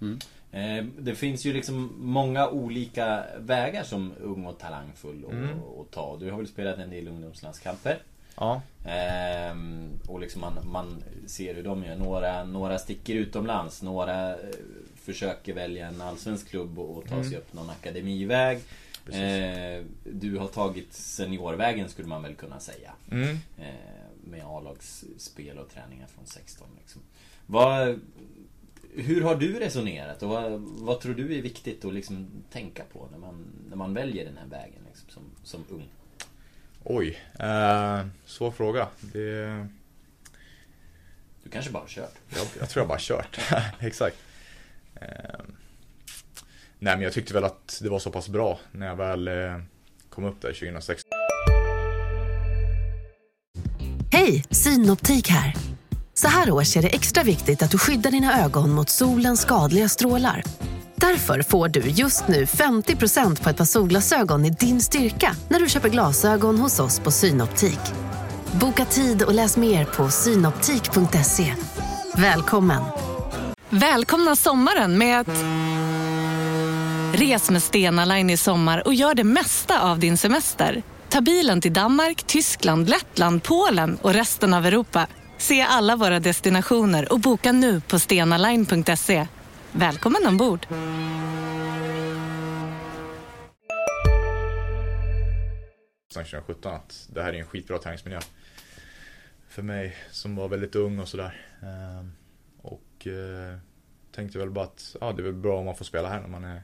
Mm. 0.00 0.92
Det 0.98 1.14
finns 1.14 1.44
ju 1.44 1.52
liksom 1.52 1.92
många 1.98 2.48
olika 2.48 3.24
vägar 3.38 3.82
som 3.82 4.12
ung 4.20 4.46
och 4.46 4.58
talangfull 4.58 5.24
att 5.26 5.32
mm. 5.32 5.58
ta. 5.90 6.16
Du 6.20 6.30
har 6.30 6.38
väl 6.38 6.46
spelat 6.46 6.78
en 6.78 6.90
del 6.90 7.08
ungdomslandskamper? 7.08 7.98
Ja. 8.36 8.62
Ehm, 8.86 9.90
och 10.08 10.20
liksom 10.20 10.40
man, 10.40 10.58
man 10.64 11.04
ser 11.26 11.54
hur 11.54 11.62
de 11.62 11.84
gör. 11.84 11.96
Några, 11.96 12.44
några 12.44 12.78
sticker 12.78 13.14
utomlands. 13.14 13.82
Några 13.82 14.30
eh, 14.30 14.36
försöker 14.94 15.54
välja 15.54 15.86
en 15.86 16.00
allsvensk 16.00 16.48
klubb 16.48 16.78
och, 16.78 16.98
och 16.98 17.08
ta 17.08 17.22
sig 17.22 17.26
mm. 17.26 17.38
upp 17.38 17.52
någon 17.52 17.70
akademiväg. 17.70 18.60
Ehm, 19.12 19.84
du 20.04 20.38
har 20.38 20.48
tagit 20.48 20.92
seniorvägen 20.92 21.88
skulle 21.88 22.08
man 22.08 22.22
väl 22.22 22.34
kunna 22.34 22.60
säga. 22.60 22.92
Mm. 23.10 23.38
Ehm, 23.58 24.30
med 24.30 24.44
A-lagsspel 24.44 25.58
och 25.58 25.70
träningar 25.70 26.06
från 26.06 26.26
16. 26.26 26.68
Liksom. 26.80 27.02
Vad, 27.46 28.00
hur 28.94 29.22
har 29.22 29.36
du 29.36 29.60
resonerat 29.60 30.22
och 30.22 30.28
vad, 30.28 30.60
vad, 30.60 31.00
tror 31.00 31.14
du 31.14 31.38
är 31.38 31.42
viktigt 31.42 31.84
att 31.84 31.94
liksom 31.94 32.28
tänka 32.52 32.82
på 32.92 33.08
när 33.12 33.18
man, 33.18 33.46
när 33.68 33.76
man 33.76 33.94
väljer 33.94 34.24
den 34.24 34.36
här 34.36 34.46
vägen 34.46 34.82
liksom, 34.88 35.08
som, 35.08 35.22
som 35.44 35.64
ung? 35.70 35.88
Oj, 36.84 37.18
eh, 37.38 38.06
svår 38.26 38.50
fråga. 38.50 38.88
Det... 39.00 39.66
Du 41.42 41.50
kanske 41.50 41.70
bara 41.70 41.82
har 41.82 41.88
kört? 41.88 42.14
Jag, 42.28 42.46
jag 42.60 42.68
tror 42.68 42.80
jag 42.80 42.88
bara 42.88 42.94
har 42.94 43.00
kört, 43.00 43.40
exakt. 43.80 44.16
Nej 46.78 46.96
men 46.96 47.02
jag 47.02 47.12
tyckte 47.12 47.34
väl 47.34 47.44
att 47.44 47.80
det 47.82 47.88
var 47.88 47.98
så 47.98 48.10
pass 48.10 48.28
bra 48.28 48.58
när 48.72 48.86
jag 48.86 48.96
väl 48.96 49.28
eh, 49.28 49.34
kom 50.10 50.24
upp 50.24 50.40
där 50.40 50.52
2006. 50.52 51.02
Hej, 54.12 54.44
Synoptik 54.50 55.28
här. 55.28 55.54
Så 56.14 56.28
här 56.28 56.50
års 56.50 56.76
är 56.76 56.82
det 56.82 56.88
extra 56.88 57.22
viktigt 57.22 57.62
att 57.62 57.70
du 57.70 57.78
skyddar 57.78 58.10
dina 58.10 58.44
ögon 58.44 58.70
mot 58.70 58.88
solens 58.88 59.40
skadliga 59.40 59.88
strålar. 59.88 60.42
Därför 60.94 61.42
får 61.42 61.68
du 61.68 61.80
just 61.80 62.28
nu 62.28 62.44
50% 62.44 63.42
på 63.42 63.50
ett 63.50 63.56
par 63.56 63.64
solglasögon 63.64 64.44
i 64.44 64.50
din 64.50 64.80
styrka 64.80 65.36
när 65.48 65.60
du 65.60 65.68
köper 65.68 65.88
glasögon 65.88 66.58
hos 66.58 66.80
oss 66.80 67.00
på 67.00 67.10
Synoptik. 67.10 67.80
Boka 68.60 68.84
tid 68.84 69.22
och 69.22 69.34
läs 69.34 69.56
mer 69.56 69.84
på 69.84 70.08
synoptik.se. 70.08 71.54
Välkommen! 72.16 72.82
Välkomna 73.68 74.36
sommaren 74.36 74.98
med 74.98 75.20
att... 75.20 75.28
Res 77.14 77.50
med 77.50 77.62
Stena 77.62 78.04
Line 78.04 78.30
i 78.30 78.36
sommar 78.36 78.86
och 78.86 78.94
gör 78.94 79.14
det 79.14 79.24
mesta 79.24 79.90
av 79.90 79.98
din 79.98 80.16
semester. 80.16 80.82
Ta 81.08 81.20
bilen 81.20 81.60
till 81.60 81.72
Danmark, 81.72 82.22
Tyskland, 82.22 82.88
Lettland, 82.88 83.42
Polen 83.42 83.96
och 84.02 84.12
resten 84.12 84.54
av 84.54 84.66
Europa. 84.66 85.06
Se 85.38 85.62
alla 85.62 85.96
våra 85.96 86.20
destinationer 86.20 87.12
och 87.12 87.20
boka 87.20 87.52
nu 87.52 87.80
på 87.80 87.98
stenaline.se. 87.98 89.26
Välkommen 89.72 90.26
ombord! 90.26 90.66
Sen 96.12 96.24
2017 96.24 96.74
att 96.74 97.08
det 97.12 97.22
här 97.22 97.32
är 97.32 97.38
en 97.38 97.46
skitbra 97.46 97.78
träningsmiljö. 97.78 98.20
För 99.48 99.62
mig 99.62 99.96
som 100.10 100.36
var 100.36 100.48
väldigt 100.48 100.74
ung 100.74 100.98
och 100.98 101.08
sådär. 101.08 101.46
Ehm, 101.62 102.12
och 102.62 103.06
eh, 103.06 103.58
tänkte 104.12 104.38
väl 104.38 104.50
bara 104.50 104.64
att 104.64 104.96
ja, 105.00 105.12
det 105.12 105.22
är 105.22 105.24
väl 105.24 105.32
bra 105.32 105.58
om 105.58 105.64
man 105.64 105.76
får 105.76 105.84
spela 105.84 106.08
här 106.08 106.20
när 106.20 106.28
man 106.28 106.44
är, 106.44 106.62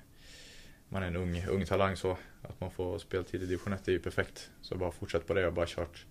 man 0.92 1.02
är 1.02 1.06
en 1.06 1.16
ung, 1.16 1.44
ung 1.48 1.64
talang 1.64 1.96
så. 1.96 2.18
Att 2.42 2.60
man 2.60 2.70
får 2.70 2.98
speltid 2.98 3.42
i 3.42 3.46
division 3.46 3.72
1 3.72 3.88
är 3.88 3.92
ju 3.92 3.98
perfekt. 3.98 4.50
Så 4.60 4.76
bara 4.76 4.92
fortsätt 4.92 5.26
på 5.26 5.34
det 5.34 5.46
och 5.46 5.52
bara 5.52 5.66
kört. 5.66 6.06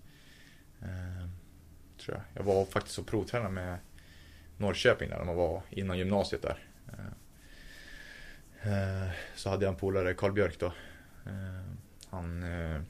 Ehm, 0.82 1.30
tror 1.98 2.16
jag. 2.16 2.22
Jag 2.34 2.54
var 2.54 2.64
faktiskt 2.64 2.98
och 2.98 3.06
provtränade 3.06 3.50
med 3.50 3.78
Norrköping 4.56 5.10
när 5.10 5.24
man 5.24 5.36
var 5.36 5.62
innan 5.70 5.98
gymnasiet 5.98 6.42
där. 6.42 6.58
Eh, 6.92 7.06
eh 8.72 9.10
så 9.34 9.50
hade 9.50 9.64
jag 9.64 9.72
en 9.72 9.78
polare, 9.78 10.14
Karl 10.14 10.32
Björk 10.32 10.58
då. 10.58 10.66
Eh, 11.26 11.72
han 12.10 12.42
eh, 12.42 12.80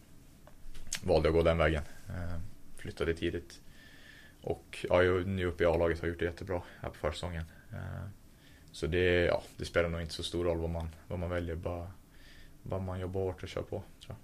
valde 1.04 1.28
att 1.28 1.34
gå 1.34 1.42
den 1.42 1.58
vägen. 1.58 1.82
Eh, 2.08 2.38
flyttade 2.76 3.14
tidigt. 3.14 3.60
Och 4.42 4.86
ja, 4.88 5.02
nu 5.02 5.44
uppe 5.44 5.64
i 5.64 5.66
A-laget 5.66 6.00
har 6.00 6.08
gjort 6.08 6.18
det 6.18 6.24
jättebra 6.24 6.62
här 6.80 6.88
på 6.88 6.94
försäsongen. 6.94 7.44
Så 8.72 8.86
det, 8.86 9.24
ja, 9.24 9.42
det 9.56 9.64
spelar 9.64 9.88
nog 9.88 10.00
inte 10.00 10.14
så 10.14 10.22
stor 10.22 10.44
roll 10.44 10.58
vad 10.58 10.70
man, 10.70 10.88
vad 11.08 11.18
man 11.18 11.30
väljer. 11.30 11.56
Bara, 11.56 11.90
bara 12.62 12.80
man 12.80 13.00
jobbar 13.00 13.20
hårt 13.20 13.42
och 13.42 13.48
kör 13.48 13.62
på. 13.62 13.82
Tror 14.04 14.16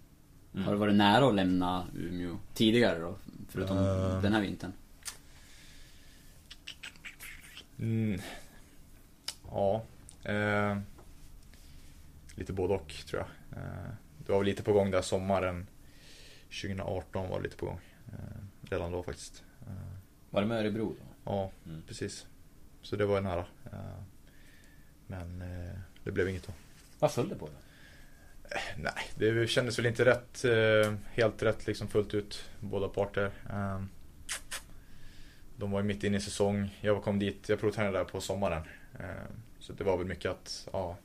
mm. 0.54 0.66
Har 0.66 0.72
det 0.72 0.78
varit 0.78 0.94
nära 0.94 1.28
att 1.28 1.34
lämna 1.34 1.86
Umeå 1.96 2.36
tidigare 2.54 2.98
då? 2.98 3.16
Förutom 3.48 3.78
uh, 3.78 4.22
den 4.22 4.32
här 4.32 4.40
vintern? 4.40 4.72
Mm, 7.78 8.20
ja. 9.50 9.82
Uh, 10.28 10.78
lite 12.38 12.52
både 12.52 12.74
och 12.74 12.94
tror 13.06 13.22
jag. 13.22 13.58
Eh, 13.58 13.90
det 14.18 14.32
var 14.32 14.38
väl 14.38 14.46
lite 14.46 14.62
på 14.62 14.72
gång 14.72 14.90
där 14.90 15.02
sommaren 15.02 15.66
2018 16.62 17.28
var 17.28 17.40
lite 17.40 17.56
på 17.56 17.66
gång. 17.66 17.80
Eh, 18.06 18.70
redan 18.70 18.92
då 18.92 19.02
faktiskt. 19.02 19.44
Eh, 19.60 19.98
var 20.30 20.40
det 20.40 20.46
med 20.46 20.58
Örebro 20.60 20.96
då? 21.00 21.06
Ja, 21.24 21.50
mm. 21.66 21.82
precis. 21.86 22.26
Så 22.82 22.96
det 22.96 23.06
var 23.06 23.20
nära. 23.20 23.44
Men 25.10 25.42
det 26.04 26.12
blev 26.12 26.28
inget 26.28 26.46
då. 26.46 26.52
Vad 26.98 27.12
föll 27.12 27.28
det 27.28 27.34
på 27.34 27.46
då? 27.46 27.52
Nej, 28.76 28.92
det 29.14 29.50
kändes 29.50 29.78
väl 29.78 29.86
inte 29.86 30.04
rätt, 30.04 30.44
helt 31.12 31.42
rätt 31.42 31.66
liksom 31.66 31.88
fullt 31.88 32.14
ut, 32.14 32.44
båda 32.60 32.88
parter. 32.88 33.30
De 35.56 35.70
var 35.70 35.80
ju 35.80 35.86
mitt 35.86 36.04
inne 36.04 36.16
i 36.16 36.20
säsong. 36.20 36.78
Jag 36.80 37.02
kom 37.02 37.18
dit, 37.18 37.48
jag 37.48 37.60
provtränade 37.60 37.98
där 37.98 38.04
på 38.04 38.20
sommaren. 38.20 38.62
Så 39.58 39.72
det 39.72 39.84
var 39.84 39.96
väl 39.96 40.06
mycket 40.06 40.30
att, 40.30 40.68
ja, 40.72 40.96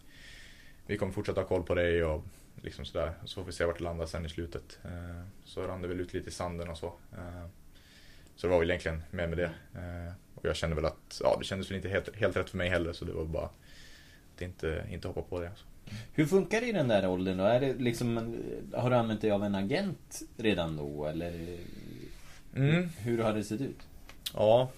vi 0.86 0.98
kommer 0.98 1.14
fortsätta 1.14 1.42
ha 1.42 1.48
koll 1.48 1.64
på 1.64 1.76
dig 1.76 2.04
och 2.04 2.24
liksom 2.62 2.86
sådär. 2.86 3.14
Så 3.26 3.36
får 3.36 3.46
vi 3.46 3.52
se 3.52 3.66
vart 3.66 3.78
det 3.78 3.84
landar 3.84 4.06
sen 4.06 4.26
i 4.26 4.30
slutet. 4.30 4.80
Eh, 4.84 5.26
så 5.46 5.68
rann 5.68 5.82
det 5.82 5.88
väl 5.88 6.00
ut 6.00 6.14
lite 6.14 6.30
i 6.30 6.32
sanden 6.32 6.70
och 6.70 6.78
så. 6.78 6.88
Eh, 6.88 7.48
så 8.36 8.48
det 8.48 8.52
var 8.52 8.60
väl 8.60 8.70
egentligen 8.70 9.04
med 9.12 9.30
med 9.30 9.38
det. 9.38 9.52
Eh, 9.76 10.14
och 10.36 10.46
jag 10.46 10.56
kände 10.56 10.76
väl 10.76 10.86
att, 10.86 11.22
ja 11.24 11.36
det 11.40 11.46
kändes 11.46 11.70
väl 11.70 11.76
inte 11.76 11.90
helt, 11.90 12.16
helt 12.16 12.38
rätt 12.38 12.50
för 12.50 12.58
mig 12.58 12.70
heller 12.70 12.94
så 12.94 13.06
det 13.06 13.14
var 13.14 13.26
bara 13.26 13.50
att 14.36 14.42
inte, 14.42 14.84
inte 14.92 15.08
hoppa 15.08 15.22
på 15.22 15.40
det. 15.40 15.50
Alltså. 15.50 15.66
Hur 16.14 16.26
funkar 16.26 16.62
det 16.62 16.68
i 16.68 16.72
den 16.72 16.88
där 16.88 17.08
åldern 17.08 17.38
då? 17.38 17.44
Är 17.44 17.60
det 17.60 17.74
liksom, 17.74 18.36
har 18.74 18.90
du 18.90 18.96
använt 18.96 19.22
dig 19.22 19.32
av 19.32 19.44
en 19.44 19.56
agent 19.56 20.22
redan 20.38 20.78
då 20.78 21.06
eller? 21.08 21.58
Mm. 22.56 22.90
Hur 22.98 23.20
har 23.24 23.34
det 23.34 23.44
sett 23.44 23.62
ut? 23.62 23.78
Ja, 24.34 24.70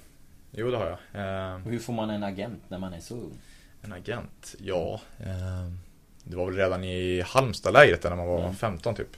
jo 0.51 0.71
det 0.71 0.77
har 0.77 0.85
jag. 1.13 1.21
Eh, 1.49 1.55
Och 1.65 1.71
hur 1.71 1.79
får 1.79 1.93
man 1.93 2.09
en 2.09 2.23
agent 2.23 2.61
när 2.67 2.79
man 2.79 2.93
är 2.93 2.99
så 2.99 3.15
ung? 3.15 3.37
en 3.81 3.93
agent? 3.93 4.55
Ja. 4.59 5.01
Eh, 5.19 5.71
det 6.23 6.35
var 6.35 6.45
väl 6.45 6.55
redan 6.55 6.83
i 6.83 7.21
Halmstadlägret 7.21 8.03
när 8.03 8.15
man 8.15 8.27
var 8.27 8.39
Mm. 8.39 8.55
15 8.55 8.95
typ. 8.95 9.17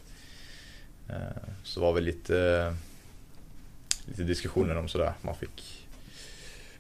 Eh, 1.09 1.15
så 1.63 1.81
var 1.81 1.93
väl 1.93 2.03
lite, 2.03 2.75
lite 4.05 4.23
diskussioner 4.23 4.75
om 4.75 4.87
sådär. 4.87 5.13
Man 5.21 5.35
fick, 5.35 5.87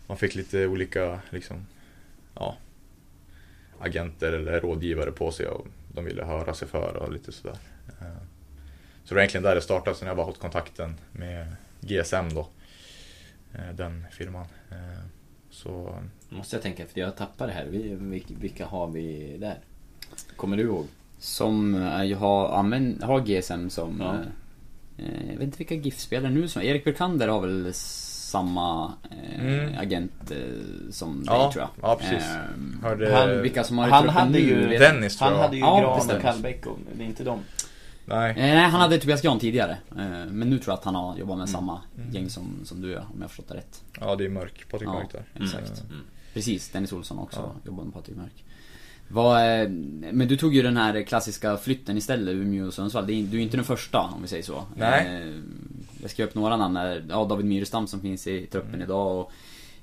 man 0.07 0.17
fick 0.17 0.35
lite 0.35 0.67
olika 0.67 1.19
liksom, 1.29 1.65
ja, 2.35 2.55
agenter 3.79 4.33
eller 4.33 4.59
rådgivare 4.61 5.11
på 5.11 5.31
sig 5.31 5.47
och 5.47 5.67
de 5.93 6.05
ville 6.05 6.23
höra 6.25 6.53
sig 6.53 6.67
för 6.67 6.95
och 6.95 7.11
lite 7.13 7.31
sådär. 7.31 7.57
Eh, 8.01 8.07
Så 9.03 9.09
det 9.09 9.15
var 9.15 9.21
egentligen 9.21 9.43
där 9.43 9.55
det 9.55 9.61
startade, 9.61 9.95
sen 9.95 10.07
jag 10.07 10.17
bara 10.17 10.25
fått 10.27 10.39
kontakten 10.39 10.95
med 11.11 11.47
GSM 11.81 12.29
då. 12.33 12.47
Eh, 13.53 13.75
Den 13.75 14.05
firman. 14.11 14.45
Eh, 14.71 14.99
Så 15.49 15.95
Måste 16.29 16.55
jag 16.55 16.63
tänka 16.63 16.83
efter, 16.83 17.01
jag 17.01 17.15
tappar 17.15 17.47
det 17.47 17.53
här. 17.53 17.65
Vi- 17.65 18.23
Vilka, 18.39 18.65
har 18.65 18.87
vi 18.87 19.37
där? 19.39 19.57
Kommer 20.35 20.57
du 20.57 20.63
ihåg? 20.63 20.85
Som 21.19 21.73
jag 22.09 22.17
har, 22.17 22.49
använt, 22.57 23.03
har 23.03 23.19
GSM 23.19 23.69
som... 23.69 23.97
Ja. 23.99 24.15
Jag 25.29 25.33
vet 25.33 25.41
inte 25.41 25.57
vilka 25.57 25.75
GIF-spelare 25.75 26.31
nu 26.31 26.47
som 26.47 26.61
Erik 26.61 26.83
Berkander 26.83 27.27
har 27.27 27.41
väl 27.41 27.73
samma 28.27 28.93
eh, 29.11 29.45
Mm. 29.45 29.73
agent 29.79 30.31
eh, 30.31 30.37
som 30.91 31.23
Ja, 31.27 31.43
dig 31.43 31.53
tror 31.53 31.61
jag. 31.81 31.89
ja, 31.89 31.95
precis. 31.95 32.27
Eh, 32.29 32.83
Hörde- 32.83 33.15
han, 33.15 33.41
vilka 33.41 33.63
som 33.63 33.77
har 33.77 33.87
Han 33.89 34.09
hade 34.09 34.31
nu, 34.31 34.39
ju, 34.39 34.67
vet- 34.67 34.79
Dennis, 34.79 35.17
tror 35.17 35.27
han 35.27 35.35
jag. 35.37 35.43
hade 35.43 35.55
ju 35.55 35.61
Ja, 35.61 35.75
det 35.75 35.81
Gran 36.07 36.15
och. 36.17 36.21
Kallbäck 36.21 36.65
och 36.65 36.77
det 36.97 37.03
är 37.03 37.07
inte 37.07 37.23
dem. 37.23 37.39
nej. 38.05 38.29
Eh, 38.31 38.35
Nej, 38.37 38.57
han 38.69 38.81
hade 38.81 38.97
Tobias 38.97 39.21
Gran 39.21 39.39
tidigare. 39.39 39.77
Eh, 39.91 40.05
Men 40.31 40.49
nu 40.49 40.57
tror 40.59 40.71
jag 40.71 40.77
att 40.79 40.83
han 40.85 40.95
har 40.95 41.11
jobbat 41.17 41.25
Mm. 41.33 41.39
med 41.39 41.49
samma 41.49 41.81
gäng 42.11 42.29
som, 42.29 42.47
som 42.63 42.81
du 42.81 42.91
gör, 42.91 42.99
om 42.99 43.07
jag 43.15 43.21
har 43.21 43.27
förstått 43.27 43.47
det 43.47 43.55
rätt. 43.55 43.81
Ja, 43.99 44.15
det 44.15 44.25
är 44.25 44.29
mörk. 44.29 44.65
Patrik 44.71 44.89
Ja, 44.89 44.93
Mörk 44.93 45.11
där. 45.11 45.43
exakt. 45.45 45.69
Eh, 45.69 45.97
Precis, 46.33 46.69
Dennis 46.69 46.93
Olsson 46.93 47.19
också 47.19 47.39
Ja. 47.39 47.61
jobbar 47.65 47.83
med 47.83 47.93
Patrik 47.93 48.17
Mörk. 48.17 48.43
Vad, 49.09 49.41
men 50.11 50.27
du 50.27 50.37
tog 50.37 50.55
ju 50.55 50.61
den 50.61 50.77
här 50.77 51.01
klassiska 51.03 51.57
flytten 51.57 51.97
istället, 51.97 52.33
Umeå 52.35 52.67
och 52.67 52.73
Sundsvall. 52.73 53.07
Du 53.07 53.13
är 53.13 53.37
inte 53.37 53.57
den 53.57 53.63
första 53.65 53.99
om 53.99 54.21
vi 54.21 54.27
säger 54.27 54.43
så. 54.43 54.63
Nej. 54.75 55.33
Jag 56.01 56.09
skrev 56.11 56.27
upp 56.27 56.35
några 56.35 56.57
namn. 56.57 57.03
Ja, 57.09 57.25
David 57.25 57.45
Myrestam 57.45 57.87
som 57.87 58.01
finns 58.01 58.27
i 58.27 58.45
truppen 58.45 58.69
Mm. 58.73 58.81
idag 58.81 59.19
och 59.19 59.31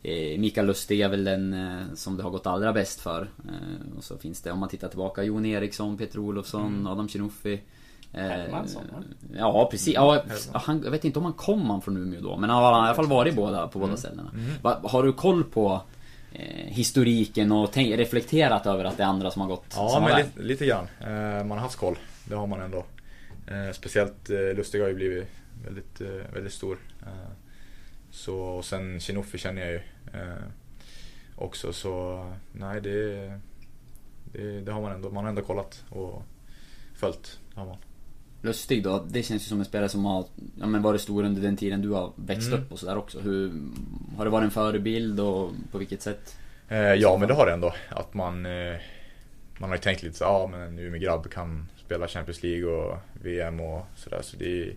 eh, 0.03 0.39
Mikael 0.39 0.67
Lustig 0.67 1.01
är 1.01 1.09
väl 1.09 1.25
den 1.25 1.53
eh, 1.55 1.83
som 1.95 2.17
det 2.17 2.23
har 2.23 2.31
gått 2.31 2.47
allra 2.47 2.73
bäst 2.73 3.01
för. 3.01 3.23
Eh, 3.49 3.97
Och 3.99 4.05
så 4.05 4.19
finns 4.19 4.41
det, 4.43 4.51
om 4.53 4.59
man 4.59 4.69
tittar 4.69 4.89
tillbaka, 4.89 5.23
Jon 5.23 5.47
Eriksson, 5.47 5.97
Peter 5.99 6.19
Olofsson, 6.19 6.67
Mm. 6.67 6.87
Adam 6.87 7.09
Chinuffi. 7.09 7.61
Hermansson? 8.13 8.83
Ja, 9.39 9.69
precis. 9.71 9.95
Ja, 9.95 10.13
Herman. 10.13 10.37
han, 10.65 10.81
jag 10.85 10.91
vet 10.91 11.05
inte 11.05 11.19
om 11.19 11.25
han 11.25 11.35
kom 11.35 11.71
han 11.71 11.83
från 11.83 11.97
Umeå 11.97 12.21
då, 12.21 12.37
men 12.37 12.51
han 12.51 12.63
har 12.65 12.73
i 12.73 12.87
alla 12.87 12.95
fall 12.95 13.07
varit 13.07 13.35
båda, 13.35 13.69
på 13.69 13.79
båda 13.79 13.97
ställena. 13.97 14.31
Va, 14.63 14.81
har 14.83 15.03
du 15.03 15.13
koll 15.13 15.45
på 15.45 15.81
eh, 16.33 16.41
historiken 16.67 17.53
och 17.53 17.73
tänk, 17.73 17.99
reflekterat 17.99 18.67
över 18.67 18.85
att 18.85 18.97
det 18.97 19.03
är 19.03 19.07
andra 19.07 19.31
som 19.31 19.43
har 19.43 19.49
gått 19.49 19.65
Ja, 19.77 20.07
men 20.09 20.19
lite, 20.19 20.43
lite 20.43 20.67
grann. 20.67 20.87
Eh, 21.01 21.45
Man 21.45 21.51
har 21.51 21.59
haft 21.59 21.77
koll. 21.79 21.99
Det 22.25 22.35
har 22.35 22.47
man 22.47 22.61
ändå. 22.61 22.85
Speciellt 23.75 24.29
Lustig 24.57 24.81
har 24.81 24.89
ju 24.89 24.95
blivit 24.95 25.29
väldigt, 25.65 26.01
eh, 26.01 26.33
väldigt 26.35 26.53
stor. 26.53 26.79
Eh, 27.03 27.31
Så, 28.11 28.37
och 28.39 28.65
sen 28.65 29.01
Chinuffi 29.01 29.39
känner 29.39 29.63
jag 29.63 29.71
ju 29.73 29.81
eh, 30.13 30.45
också. 31.37 31.73
Så 31.73 32.25
nej, 32.53 32.81
det, 32.81 33.41
det, 34.33 34.61
det 34.61 34.73
har 34.73 34.83
man 34.83 34.93
ändå. 34.93 35.11
Man 35.11 35.25
har 35.25 35.29
ändå 35.29 35.43
kollat 35.43 35.85
och 35.91 36.23
följt. 36.95 37.41
det 37.55 37.61
Har 37.61 37.67
man. 37.67 37.77
Lustig 38.43 38.83
då, 38.83 39.05
det 39.09 39.23
känns 39.23 39.43
ju 39.43 39.47
som 39.47 39.59
en 39.59 39.65
spelare 39.65 39.89
som 39.89 40.05
har 40.05 40.27
ja, 40.61 40.67
men 40.67 40.83
varit 40.83 41.01
stor 41.01 41.25
under 41.25 41.43
den 41.43 41.57
tiden 41.57 41.83
du 41.83 41.91
har 41.91 42.13
växt 42.17 42.49
Mm. 42.49 42.61
upp 42.63 42.73
och 42.73 42.79
sådär 42.79 42.97
också. 42.97 43.21
Hur, 43.21 43.53
har 44.17 44.25
det 44.25 44.31
varit 44.31 44.45
en 44.45 44.51
förebild 44.51 45.21
och 45.21 45.51
på 45.73 45.79
vilket 45.79 46.03
sätt? 46.03 46.37
Eh, 46.69 46.79
ja, 46.79 47.17
men 47.19 47.29
det 47.29 47.35
har 47.35 47.47
det 47.47 47.53
ändå. 47.53 47.75
Att 47.89 48.15
man, 48.15 48.47
eh, 48.47 48.77
man 49.59 49.69
har 49.71 49.77
ju 49.77 49.83
tänkt 49.83 50.03
lite 50.03 50.17
så 50.17 50.25
ja 50.25 50.49
men 50.51 50.61
en 50.61 50.79
Umeå-grabb 50.79 51.31
kan 51.31 51.69
spela 51.77 52.09
Champions 52.09 52.43
League 52.43 52.65
och 52.65 52.99
VM 53.23 53.61
och 53.61 53.87
sådär. 53.97 54.21
Så 54.23 54.37
det 54.37 54.63
är, 54.63 54.75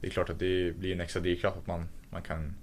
det 0.00 0.06
är 0.06 0.10
klart 0.10 0.30
att 0.30 0.38
det 0.38 0.76
blir 0.76 0.92
en 0.92 1.00
extra 1.00 1.20
drivkraft 1.20 1.56
att 1.56 1.66
man, 1.66 1.88
man, 2.10 2.22
kan, 2.22 2.54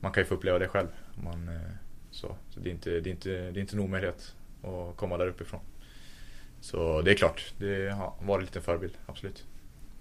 man 0.00 0.12
kan 0.12 0.20
ju 0.20 0.24
få 0.24 0.34
uppleva 0.34 0.58
det 0.58 0.68
själv. 0.68 0.88
Man, 1.14 1.48
eh, 1.48 1.70
så 2.10 2.36
så 2.50 2.60
det, 2.60 2.70
är 2.70 2.72
inte, 2.72 2.90
det, 2.90 3.10
är 3.10 3.12
inte, 3.12 3.30
det 3.30 3.58
är 3.58 3.58
inte 3.58 3.76
en 3.76 3.80
omöjlighet 3.80 4.34
att 4.62 4.96
komma 4.96 5.16
där 5.16 5.26
uppifrån. 5.28 5.60
Så 6.60 7.02
det 7.02 7.10
är 7.10 7.14
klart, 7.14 7.54
det 7.58 7.90
har 7.90 8.14
varit 8.22 8.44
lite 8.44 8.58
en 8.58 8.62
förebild, 8.62 8.92
absolut. 9.06 9.44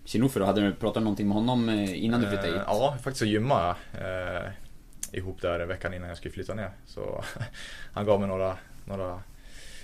Chinuffi 0.06 0.39
då, 0.39 0.46
hade 0.46 0.62
du 0.62 0.74
pratat 0.74 1.04
någonting 1.04 1.28
med 1.28 1.36
honom 1.36 1.70
eh, 1.70 2.04
innan 2.04 2.22
du 2.22 2.28
flyttade 2.28 2.48
hit? 2.48 2.58
Eh, 2.58 2.63
Ja, 2.68 2.98
faktiskt 2.98 3.20
så 3.20 3.26
gymmade 3.26 3.76
eh, 3.94 4.52
ihop 5.18 5.42
där 5.42 5.65
veckan 5.65 5.94
innan 5.94 6.08
jag 6.08 6.18
skulle 6.18 6.32
flytta 6.34 6.54
ner. 6.54 6.72
Så 6.86 7.24
han 7.94 8.06
gav 8.06 8.20
mig 8.20 8.30
några, 8.30 8.58
några 8.86 9.24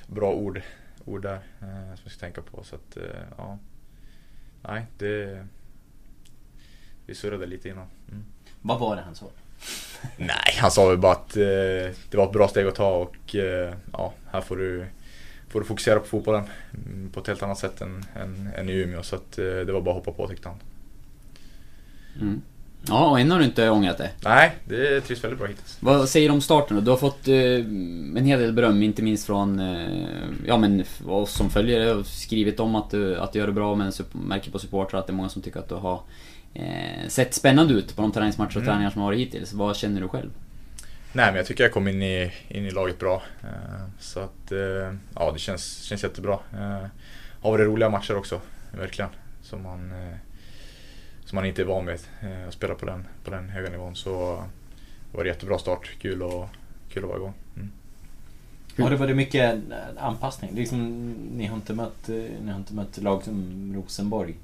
bra 0.07 0.33
ord, 0.33 0.61
ord 1.05 1.21
där 1.21 1.39
eh, 1.61 1.95
som 1.95 2.01
jag 2.03 2.11
ska 2.11 2.19
tänka 2.19 2.41
på. 2.41 2.63
Så 2.63 2.75
att, 2.75 2.97
eh, 2.97 3.03
ja. 3.37 3.57
Nej, 4.61 4.85
det... 4.97 5.45
Vi 7.05 7.15
surrade 7.15 7.45
lite 7.45 7.69
innan. 7.69 7.87
Mm. 8.11 8.23
Vad 8.61 8.79
var 8.79 8.95
det 8.95 9.01
han 9.01 9.15
sa? 9.15 9.25
Nej, 10.17 10.57
han 10.61 10.71
sa 10.71 10.89
väl 10.89 10.97
bara 10.97 11.11
att 11.11 11.37
eh, 11.37 11.43
det 12.09 12.13
var 12.13 12.25
ett 12.25 12.31
bra 12.31 12.47
steg 12.47 12.67
att 12.67 12.75
ta 12.75 12.95
och 12.95 13.35
eh, 13.35 13.73
ja, 13.93 14.13
här 14.31 14.41
får 14.41 14.57
du, 14.57 14.85
får 15.49 15.59
du 15.59 15.65
fokusera 15.65 15.99
på 15.99 16.05
fotbollen 16.05 16.43
mm, 16.73 17.11
på 17.11 17.19
ett 17.19 17.27
helt 17.27 17.43
annat 17.43 17.57
sätt 17.57 17.81
än, 17.81 18.05
än, 18.15 18.49
än 18.55 18.69
i 18.69 18.73
Umeå. 18.73 19.03
Så 19.03 19.15
att, 19.15 19.37
eh, 19.37 19.45
det 19.45 19.71
var 19.71 19.81
bara 19.81 19.97
att 19.97 20.05
hoppa 20.05 20.17
på 20.17 20.27
tyckte 20.27 20.49
han. 20.49 20.57
Mm. 22.21 22.41
Ja, 22.87 23.09
och 23.09 23.19
än 23.19 23.31
har 23.31 23.39
du 23.39 23.45
inte 23.45 23.69
ångrat 23.69 23.97
det. 23.97 24.09
Nej, 24.23 24.51
det 24.65 25.01
trivs 25.01 25.23
väldigt 25.23 25.39
bra 25.39 25.47
hittills. 25.47 25.77
Vad 25.79 26.09
säger 26.09 26.29
du 26.29 26.33
om 26.35 26.41
starten 26.41 26.75
då? 26.77 26.81
Du 26.83 26.89
har 26.89 26.97
fått 26.97 27.27
eh, 27.27 27.35
en 28.17 28.25
hel 28.25 28.39
del 28.39 28.53
beröm, 28.53 28.83
inte 28.83 29.01
minst 29.01 29.25
från 29.25 29.59
eh, 29.59 29.89
ja, 30.47 30.57
men 30.57 30.83
oss 31.07 31.31
som 31.31 31.49
följer 31.49 31.79
det 31.79 31.93
och 31.93 32.05
skrivit 32.05 32.59
om 32.59 32.75
att 32.75 32.91
du, 32.91 33.17
att 33.17 33.33
du 33.33 33.39
gör 33.39 33.47
det 33.47 33.53
bra, 33.53 33.75
men 33.75 33.91
märker 34.11 34.51
på 34.51 34.59
supportrar 34.59 34.99
att 34.99 35.07
det 35.07 35.11
är 35.11 35.15
många 35.15 35.29
som 35.29 35.41
tycker 35.41 35.59
att 35.59 35.69
du 35.69 35.75
har 35.75 36.01
eh, 36.53 37.07
sett 37.07 37.33
spännande 37.33 37.73
ut 37.73 37.95
på 37.95 38.01
de 38.01 38.11
träningsmatcher 38.11 38.49
och 38.57 38.61
Mm. 38.61 38.65
träningar 38.67 38.89
som 38.91 39.01
har 39.01 39.07
varit 39.07 39.19
hittills. 39.19 39.53
Vad 39.53 39.75
känner 39.75 40.01
du 40.01 40.07
själv? 40.07 40.29
Nej 41.13 41.25
men 41.25 41.35
jag 41.35 41.45
tycker 41.45 41.63
jag 41.63 41.73
kom 41.73 41.87
in 41.87 42.01
i, 42.03 42.31
in 42.47 42.65
i 42.65 42.71
laget 42.71 42.99
bra. 42.99 43.23
Eh, 43.43 43.49
Så 43.99 44.19
att 44.19 44.51
eh, 44.51 44.95
ja 45.15 45.31
det 45.33 45.39
känns, 45.39 45.81
känns 45.83 46.03
jättebra. 46.03 46.33
Eh, 46.53 46.87
Har 47.41 47.51
varit 47.51 47.65
roliga 47.67 47.89
matcher 47.89 48.17
också, 48.17 48.41
verkligen. 48.71 49.09
Som 49.43 49.63
man, 49.63 49.91
eh, 49.91 50.15
som 51.25 51.35
man 51.35 51.45
inte 51.45 51.61
är 51.61 51.65
van 51.65 51.85
vid 51.85 51.99
eh, 52.21 52.47
att 52.47 52.53
spela 52.53 52.75
på 52.75 52.85
den, 52.85 53.07
på 53.23 53.31
den 53.31 53.49
höga 53.49 53.69
nivån. 53.69 53.95
Så 53.95 54.43
det 55.11 55.17
var 55.17 55.23
det 55.23 55.29
jättebra 55.29 55.57
start. 55.57 55.89
Kul, 56.01 56.23
och, 56.23 56.49
kul 56.89 57.03
att 57.03 57.09
vara 57.09 57.17
igång. 57.17 57.33
Mm. 57.55 57.71
Har 58.77 58.89
det 58.89 58.95
varit 58.95 59.15
mycket 59.15 59.59
anpassning? 59.97 60.55
Liksom, 60.55 61.11
ni, 61.11 61.45
har 61.45 61.55
inte 61.55 61.73
mött, 61.73 62.09
eh, 62.09 62.15
ni 62.15 62.51
har 62.51 62.57
inte 62.57 62.73
mött 62.73 62.97
lag 62.97 63.23
som 63.23 63.71
Rosenborg 63.75 64.35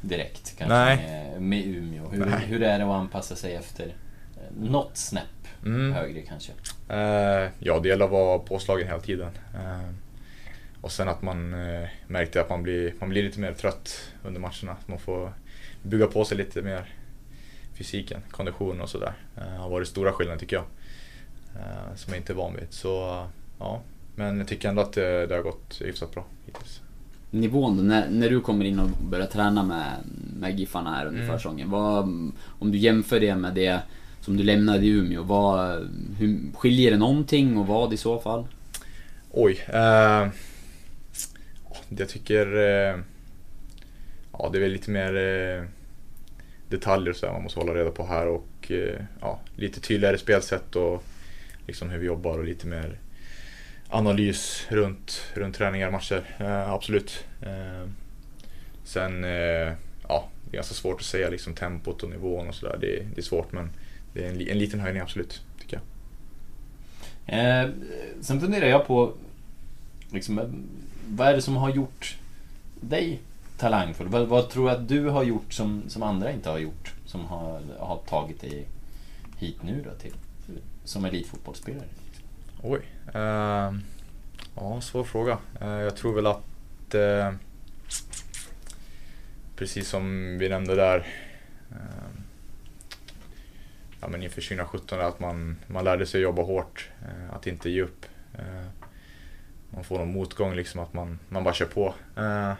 direkt 0.00 0.58
kanske 0.58 0.74
Nej. 0.74 0.96
Med, 0.96 1.42
med 1.42 1.66
Umeå. 1.66 2.08
Hur, 2.08 2.24
Nej. 2.24 2.46
hur 2.46 2.62
är 2.62 2.78
det 2.78 2.84
att 2.84 2.90
anpassa 2.90 3.36
sig 3.36 3.54
efter 3.54 3.86
eh, 3.86 4.62
något 4.70 4.96
snäpp 4.96 5.22
Mm. 5.64 5.92
högre 5.92 6.22
kanske? 6.22 6.52
Eh, 6.88 7.50
ja, 7.58 7.80
det 7.80 7.88
gäller 7.88 8.04
att 8.04 8.10
vara 8.10 8.38
påslagen 8.38 8.86
hela 8.86 9.00
tiden. 9.00 9.30
Eh, 9.54 9.90
och 10.80 10.92
sen 10.92 11.08
att 11.08 11.22
man 11.22 11.54
eh, 11.54 11.88
märkte 12.06 12.40
att 12.40 12.50
man 12.50 12.62
blir, 12.62 12.94
man 13.00 13.08
blir 13.08 13.22
lite 13.22 13.40
mer 13.40 13.52
trött 13.52 14.12
under 14.24 14.40
matcherna. 14.40 14.76
Man 14.86 14.98
får 14.98 15.32
bygga 15.86 16.06
på 16.06 16.24
sig 16.24 16.36
lite 16.38 16.62
mer 16.62 16.94
fysiken, 17.74 18.20
konditionen 18.30 18.80
och 18.80 18.88
sådär. 18.90 19.12
Det 19.34 19.56
har 19.58 19.70
varit 19.70 19.88
stora 19.88 20.12
skillnader 20.12 20.40
tycker 20.40 20.56
jag. 20.56 20.64
Eh, 21.54 21.94
som 21.96 22.12
jag 22.12 22.20
inte 22.20 22.32
är 22.32 22.34
van 22.34 22.56
vid. 22.56 22.66
Så 22.70 23.24
ja, 23.58 23.80
men 24.14 24.38
jag 24.38 24.48
tycker 24.48 24.68
ändå 24.68 24.82
att 24.82 24.92
det, 24.92 25.26
det 25.26 25.34
har 25.34 25.42
gått 25.42 25.80
hyfsat 25.84 26.14
bra 26.14 26.24
hittills. 26.46 26.80
Nivån 27.30 27.76
då, 27.76 27.82
när, 27.82 28.08
när 28.10 28.30
du 28.30 28.40
kommer 28.40 28.64
in 28.64 28.80
och 28.80 28.88
börjar 29.10 29.26
träna 29.26 29.62
med, 29.62 29.92
med 30.40 30.58
Giffarna 30.58 30.90
här 30.90 31.06
under 31.06 31.20
Mm. 31.20 31.32
försäsongen. 31.32 31.70
Vad, 31.70 32.04
om 32.44 32.72
du 32.72 32.78
jämför 32.78 33.20
det 33.20 33.36
med 33.36 33.54
det 33.54 33.80
som 34.20 34.36
du 34.36 34.42
lämnade 34.42 34.86
i 34.86 34.88
Umeå, 34.88 35.22
vad, 35.22 35.88
hur, 36.18 36.38
skiljer 36.54 36.90
det 36.90 36.96
någonting 36.96 37.58
och 37.58 37.66
vad 37.66 37.92
i 37.92 37.96
så 37.96 38.18
fall? 38.18 38.46
Oj. 39.30 39.64
Eh, 39.68 40.28
jag 41.88 42.08
tycker... 42.08 42.56
Eh, 42.56 42.98
ja, 44.32 44.48
det 44.52 44.58
är 44.58 44.62
väl 44.62 44.72
lite 44.72 44.90
mer 44.90 45.16
eh, 45.16 45.64
detaljer 46.68 47.12
så 47.12 47.26
här 47.26 47.32
man 47.32 47.42
måste 47.42 47.60
hålla 47.60 47.74
reda 47.74 47.90
på 47.90 48.06
här 48.06 48.26
och 48.26 48.70
eh, 48.70 49.00
ja, 49.20 49.40
lite 49.56 49.80
tydligare 49.80 50.18
spelsätt 50.18 50.76
och 50.76 51.04
liksom 51.66 51.90
hur 51.90 51.98
vi 51.98 52.06
jobbar 52.06 52.38
och 52.38 52.44
lite 52.44 52.66
mer 52.66 52.98
analys 53.88 54.66
runt, 54.68 55.22
runt 55.34 55.56
träningar 55.56 55.86
och 55.86 55.92
matcher. 55.92 56.22
Eh, 56.38 56.72
absolut. 56.72 57.24
Eh, 57.42 57.90
sen, 58.84 59.24
eh, 59.24 59.72
ja, 60.08 60.28
det 60.44 60.50
är 60.50 60.54
ganska 60.54 60.74
svårt 60.74 61.00
att 61.00 61.06
säga 61.06 61.28
liksom 61.28 61.54
tempot 61.54 62.02
och 62.02 62.10
nivån 62.10 62.48
och 62.48 62.54
sådär. 62.54 62.78
Det, 62.80 63.06
det 63.14 63.20
är 63.20 63.22
svårt 63.22 63.52
men 63.52 63.70
det 64.12 64.24
är 64.24 64.28
en, 64.28 64.48
en 64.48 64.58
liten 64.58 64.80
höjning 64.80 65.02
absolut, 65.02 65.42
tycker 65.60 65.80
jag. 65.80 65.82
Eh, 67.38 67.70
sen 68.20 68.40
funderar 68.40 68.66
jag 68.66 68.86
på 68.86 69.12
liksom, 70.10 70.64
vad 71.08 71.28
är 71.28 71.34
det 71.34 71.42
som 71.42 71.56
har 71.56 71.70
gjort 71.70 72.16
dig 72.80 73.20
talangfull? 73.58 74.08
Vad, 74.08 74.28
vad 74.28 74.50
tror 74.50 74.68
du 74.68 74.70
att 74.70 74.88
du 74.88 75.08
har 75.08 75.22
gjort 75.22 75.52
som, 75.52 75.82
som 75.88 76.02
andra 76.02 76.32
inte 76.32 76.50
har 76.50 76.58
gjort? 76.58 76.94
Som 77.06 77.24
har, 77.24 77.60
har 77.78 77.96
tagit 77.96 78.40
dig 78.40 78.66
hit 79.38 79.62
nu 79.62 79.82
då 79.84 79.90
till, 79.90 80.14
som 80.84 81.04
elitfotbollsspelare? 81.04 81.88
Oj. 82.62 82.80
Eh, 83.14 83.74
ja, 84.54 84.80
svår 84.80 85.04
fråga. 85.04 85.38
Eh, 85.60 85.68
jag 85.68 85.96
tror 85.96 86.14
väl 86.14 86.26
att 86.26 86.94
eh, 86.94 87.32
precis 89.56 89.88
som 89.88 90.36
vi 90.38 90.48
nämnde 90.48 90.74
där 90.74 91.06
ehm, 91.70 92.22
ja, 94.00 94.08
men 94.08 94.22
inför 94.22 94.40
2017 94.40 95.00
att 95.00 95.20
man, 95.20 95.56
man 95.66 95.84
lärde 95.84 96.06
sig 96.06 96.20
jobba 96.20 96.42
hårt, 96.42 96.90
eh, 97.02 97.34
att 97.34 97.46
inte 97.46 97.70
ge 97.70 97.82
upp. 97.82 98.06
Eh, 98.38 98.66
man 99.70 99.84
får 99.84 99.98
någon 99.98 100.12
motgång, 100.12 100.54
liksom 100.54 100.80
att 100.80 100.92
man, 100.92 101.18
man 101.28 101.44
bara 101.44 101.54
kör 101.54 101.66
på. 101.66 101.94
Eh, 102.16 102.52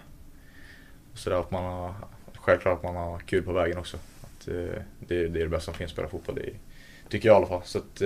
så 1.17 1.31
där 1.31 1.41
att 1.41 1.51
man 1.51 1.65
har, 1.65 1.95
självklart 2.35 2.77
att 2.79 2.85
man 2.85 2.97
har 2.97 3.19
kul 3.19 3.43
på 3.43 3.53
vägen 3.53 3.79
också. 3.79 3.97
Att, 3.97 4.47
det, 4.47 4.85
det 5.09 5.17
är 5.17 5.29
det 5.29 5.49
bästa 5.49 5.65
som 5.65 5.75
finns, 5.75 5.91
att 5.91 5.93
spela 5.93 6.09
fotboll. 6.09 6.35
Det 6.35 6.53
tycker 7.09 7.29
jag 7.29 7.35
i 7.35 7.37
alla 7.37 7.47
fall. 7.47 7.63
Så 7.65 7.79
att, 7.79 8.03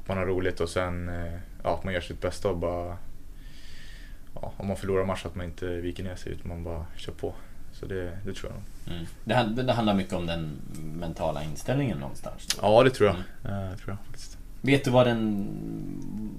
att 0.00 0.08
man 0.08 0.18
har 0.18 0.26
roligt 0.26 0.60
och 0.60 0.68
sen 0.68 1.10
ja, 1.62 1.74
att 1.74 1.84
man 1.84 1.94
gör 1.94 2.00
sitt 2.00 2.20
bästa 2.20 2.48
och 2.48 2.56
bara 2.56 2.96
ja, 4.34 4.52
om 4.56 4.66
man 4.66 4.76
förlorar 4.76 5.04
match 5.04 5.26
att 5.26 5.34
man 5.34 5.46
inte 5.46 5.66
viker 5.66 6.04
ner 6.04 6.16
sig 6.16 6.32
utan 6.32 6.48
man 6.48 6.64
bara 6.64 6.86
kör 6.96 7.12
på. 7.12 7.34
Så 7.72 7.86
det, 7.86 8.18
det 8.24 8.34
tror 8.34 8.52
jag 8.52 8.54
nog. 8.54 8.96
Mm. 8.96 9.06
Det, 9.54 9.62
det, 9.62 9.72
handlar 9.72 9.94
mycket 9.94 10.12
om 10.12 10.26
den 10.26 10.56
mentala 10.94 11.42
inställningen 11.42 11.98
någonstans? 11.98 12.58
Ja, 12.62 12.82
det 12.82 12.90
tror 12.90 13.08
jag. 13.08 13.16
Mm. 13.52 13.70
Uh, 13.70 13.76
tror 13.76 13.90
jag 13.90 13.98
faktiskt. 14.06 14.38
Vet 14.60 14.84
du 14.84 14.90
var 14.90 15.04
den, 15.04 15.48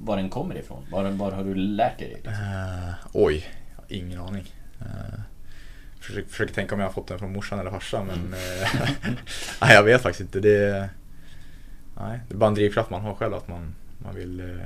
var 0.04 0.18
den 0.18 0.30
kommer 0.30 0.58
ifrån? 0.58 0.86
Var, 0.91 1.12
var 1.12 1.32
har 1.32 1.43
du 1.43 1.56
lärt 1.56 2.00
dig 2.00 2.22
det? 2.24 2.30
Uh, 2.30 2.93
oj, 3.14 3.45
ingen 3.88 4.20
aning. 4.20 4.54
Uh, 4.82 5.20
försöker, 6.00 6.30
försöker 6.30 6.54
tänka 6.54 6.76
om 6.76 6.82
jag 6.82 6.88
har 6.88 6.93
fått 6.93 7.08
den 7.08 7.20
från 7.20 7.34
morsan 7.34 7.60
eller 7.60 7.72
farsan 7.72 8.08
men 8.08 8.18
mm. 8.18 8.30
nej, 9.62 9.74
jag 9.74 9.84
vet 9.84 10.02
faktiskt 10.02 10.22
inte. 10.22 10.39
Det, 10.39 10.89
nej, 11.98 12.20
det 12.28 12.34
är 12.34 12.38
bara 12.38 12.48
en 12.48 12.56
drivkraft 12.56 12.89
man 12.89 13.02
har 13.02 13.16
själv 13.16 13.34
att 13.34 13.48
man, 13.48 13.76
man, 13.98 14.16
vill, 14.16 14.60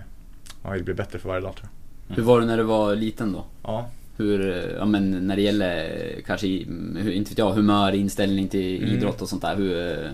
man 0.61 0.73
vill 0.73 0.83
bli 0.83 0.93
bättre 0.93 1.19
för 1.19 1.29
varje 1.29 1.41
dag 1.41 1.55
tror 1.55 1.69
jag. 1.69 2.05
Mm. 2.07 2.15
Hur 2.15 2.23
var 2.23 2.39
du 2.39 2.45
när 2.45 2.57
du 2.57 2.63
var 2.63 2.95
liten 2.95 3.33
då? 3.33 3.45
Ja. 3.63 3.89
Hur, 4.17 4.69
ja 4.77 4.85
men 4.85 5.27
när 5.27 5.35
det 5.35 5.41
gäller 5.41 6.15
kanske, 6.25 6.47
inte 6.47 7.29
vet 7.29 7.37
jag, 7.37 7.51
humör, 7.51 7.91
inställning 7.91 8.47
till 8.47 8.83
mm. 8.83 8.95
idrott 8.95 9.21
och 9.21 9.29
sånt 9.29 9.41
där. 9.41 9.55
Hur, 9.55 10.11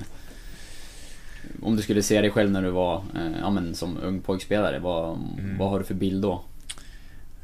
om 1.62 1.76
du 1.76 1.82
skulle 1.82 2.04
se 2.04 2.22
dig 2.22 2.32
själv 2.32 2.52
när 2.52 2.62
du 2.62 2.70
var, 2.70 3.04
ja 3.42 3.50
men 3.50 3.76
som 3.76 3.98
ung 4.04 4.22
pojkspelare, 4.22 4.80
vad, 4.80 5.14
mm. 5.14 5.58
vad 5.58 5.70
har 5.70 5.80
du 5.80 5.86
för 5.86 5.94
bild 5.94 6.22
då? 6.22 6.44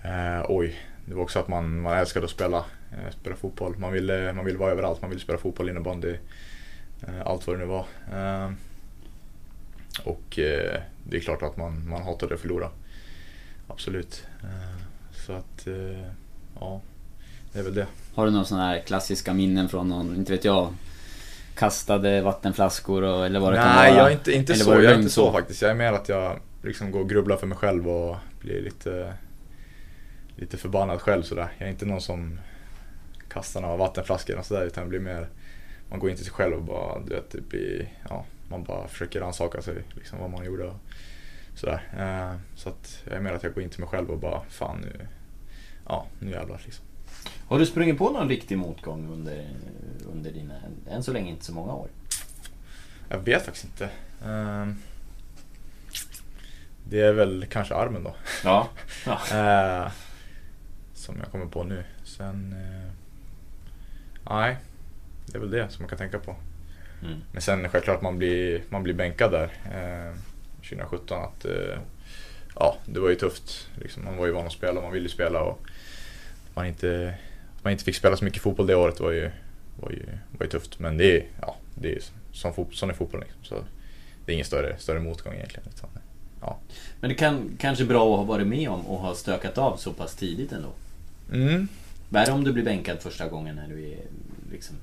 Eh, 0.03 0.45
oj, 0.49 0.75
det 1.05 1.13
var 1.13 1.23
också 1.23 1.39
att 1.39 1.47
man, 1.47 1.81
man 1.81 1.97
älskade 1.97 2.25
att 2.25 2.31
spela, 2.31 2.57
eh, 2.57 2.63
spela 3.11 3.35
fotboll. 3.35 3.77
Man 3.77 3.93
ville, 3.93 4.33
man 4.33 4.45
ville 4.45 4.57
vara 4.57 4.71
överallt, 4.71 5.01
man 5.01 5.09
ville 5.09 5.21
spela 5.21 5.37
fotboll, 5.37 5.69
innebandy, 5.69 6.15
eh, 7.07 7.21
allt 7.25 7.47
vad 7.47 7.55
det 7.55 7.59
nu 7.59 7.65
var. 7.65 7.85
Eh, 8.11 8.51
och 10.03 10.39
eh, 10.39 10.81
det 11.03 11.17
är 11.17 11.21
klart 11.21 11.41
att 11.41 11.57
man, 11.57 11.89
man 11.89 12.03
hatade 12.03 12.33
att 12.33 12.39
förlora. 12.41 12.69
Absolut. 13.67 14.25
Eh, 14.43 14.83
så 15.25 15.33
att 15.33 15.67
ja, 16.59 16.81
det 17.53 17.59
är 17.59 17.63
väl 17.63 17.75
det. 17.75 17.87
Har 18.13 18.25
du 18.25 18.31
några 18.31 18.45
sådana 18.45 18.67
här 18.67 18.79
klassiska 18.79 19.33
minnen 19.33 19.69
från 19.69 19.89
någon, 19.89 20.15
inte 20.15 20.31
vet 20.31 20.45
jag, 20.45 20.73
kastade 21.55 22.21
vattenflaskor 22.21 23.03
och, 23.03 23.25
eller 23.25 23.39
vad 23.39 23.53
det 23.53 23.59
Nej, 23.59 23.87
kan 23.87 23.95
vara? 23.95 24.05
Nej, 24.05 24.13
inte, 24.13 24.31
inte 24.31 24.55
så. 24.55 24.71
Jag 24.71 24.85
är 24.85 24.95
inte 24.95 25.09
så 25.09 25.31
faktiskt. 25.31 25.61
Jag 25.61 25.71
är 25.71 25.75
mer 25.75 25.93
att 25.93 26.09
jag 26.09 26.39
liksom 26.63 26.91
går 26.91 26.99
och 26.99 27.09
grubblar 27.09 27.37
för 27.37 27.47
mig 27.47 27.57
själv 27.57 27.89
och 27.89 28.17
blir 28.39 28.61
lite, 28.61 29.13
lite 30.35 30.57
förbannad 30.57 31.01
själv 31.01 31.23
sådär. 31.23 31.47
Jag 31.57 31.67
är 31.67 31.71
inte 31.71 31.85
någon 31.85 32.01
som 32.01 32.39
kastar 33.33 33.61
några 33.61 33.75
vattenflaskor 33.75 34.37
och 34.37 34.45
sådär 34.45 34.65
utan 34.65 34.81
jag 34.81 34.89
blir 34.89 34.99
mer, 34.99 35.29
man 35.89 35.99
går 35.99 36.09
in 36.09 36.15
till 36.15 36.25
sig 36.25 36.33
själv 36.33 36.55
och 36.55 36.63
bara, 36.63 36.99
du 36.99 37.15
vet, 37.15 37.31
det 37.31 37.41
blir, 37.41 37.93
ja, 38.09 38.25
man 38.49 38.63
bara 38.63 38.87
försöker 38.87 39.19
rannsaka 39.19 39.61
sig 39.61 39.83
liksom 39.95 40.19
vad 40.19 40.29
man 40.29 40.45
gjorde 40.45 40.63
och 40.63 40.79
sådär. 41.55 41.83
Eh, 41.97 42.39
så 42.55 42.69
att 42.69 43.01
jag 43.05 43.13
är 43.13 43.19
mer 43.19 43.33
att 43.33 43.43
jag 43.43 43.53
går 43.53 43.63
in 43.63 43.69
till 43.69 43.79
mig 43.79 43.89
själv 43.89 44.09
och 44.09 44.19
bara, 44.19 44.41
fan 44.49 44.81
nu 44.81 45.07
ja, 45.87 46.07
nu 46.19 46.31
jävlar 46.31 46.61
liksom. 46.65 46.85
Har 47.47 47.59
du 47.59 47.65
sprungit 47.65 47.97
på 47.97 48.09
någon 48.09 48.29
riktig 48.29 48.57
motgång 48.57 49.09
under, 49.11 49.49
under 50.11 50.31
dina, 50.31 50.53
än 50.89 51.03
så 51.03 51.11
länge 51.11 51.31
inte 51.31 51.45
så 51.45 51.53
många 51.53 51.73
år? 51.73 51.87
Jag 53.09 53.19
vet 53.19 53.45
faktiskt 53.45 53.65
inte. 53.65 53.89
Ehm, 54.25 54.75
det 56.89 57.01
är 57.01 57.13
väl 57.13 57.45
kanske 57.49 57.75
armen 57.75 58.03
då. 58.03 58.15
Ja. 58.43 58.67
ja. 59.05 59.19
Ehm, 59.31 59.89
som 60.93 61.15
jag 61.19 61.31
kommer 61.31 61.45
på 61.45 61.63
nu. 61.63 61.83
Sen... 62.03 62.53
Eh, 62.53 63.02
nej, 64.29 64.57
det 65.25 65.37
är 65.37 65.39
väl 65.39 65.51
det 65.51 65.69
som 65.69 65.83
man 65.83 65.89
kan 65.89 65.97
tänka 65.97 66.19
på. 66.19 66.35
Mm. 67.01 67.19
Men 67.31 67.41
sen 67.41 67.69
självklart 67.69 68.01
man 68.01 68.17
blir, 68.17 68.61
man 68.69 68.83
blir 68.83 68.93
bänkad 68.93 69.31
där 69.31 69.49
2017. 70.55 71.17
Ehm, 71.17 71.23
att, 71.23 71.45
eh, 71.45 71.79
ja, 72.55 72.77
det 72.85 72.99
var 72.99 73.09
ju 73.09 73.15
tufft. 73.15 73.69
Liksom, 73.81 74.03
man 74.03 74.17
var 74.17 74.25
ju 74.25 74.31
van 74.31 74.45
att 74.45 74.53
spela, 74.53 74.81
man 74.81 74.91
ville 74.91 75.09
spela. 75.09 75.41
Och, 75.41 75.59
man 76.53 76.65
inte, 76.65 77.13
man 77.61 77.71
inte 77.71 77.83
fick 77.83 77.95
spela 77.95 78.17
så 78.17 78.25
mycket 78.25 78.41
fotboll 78.41 78.67
det 78.67 78.75
året 78.75 78.99
var 78.99 79.11
ju, 79.11 79.31
var 79.81 79.91
ju, 79.91 80.05
var 80.37 80.45
ju 80.45 80.49
tufft. 80.49 80.79
Men 80.79 80.97
det 80.97 81.17
är, 81.17 81.25
ja, 81.41 81.55
det 81.75 81.93
är 81.93 81.99
som, 82.31 82.53
fotboll, 82.53 82.75
sån 82.75 82.89
är 82.89 82.93
fotbollen. 82.93 83.27
Liksom. 83.27 83.57
Så 83.57 83.63
det 84.25 84.31
är 84.31 84.33
ingen 84.33 84.45
större, 84.45 84.77
större 84.77 84.99
motgång 84.99 85.33
egentligen. 85.33 85.69
Utan, 85.75 85.89
ja. 86.41 86.57
Men 86.99 87.09
det 87.09 87.15
kan 87.15 87.57
kanske 87.59 87.85
bra 87.85 88.13
att 88.13 88.17
ha 88.17 88.23
varit 88.23 88.47
med 88.47 88.69
om 88.69 88.87
och 88.87 88.99
ha 88.99 89.15
stökat 89.15 89.57
av 89.57 89.77
så 89.77 89.93
pass 89.93 90.15
tidigt 90.15 90.51
ändå? 90.51 90.69
Mm. 91.31 91.67
Vad 92.13 92.21
är 92.21 92.25
det 92.25 92.31
om 92.31 92.43
du 92.43 92.53
blir 92.53 92.63
bänkad 92.63 93.01
första 93.01 93.27
gången 93.27 93.55
när 93.55 93.67
du 93.67 93.91
är 93.91 93.99
liksom 94.51 94.75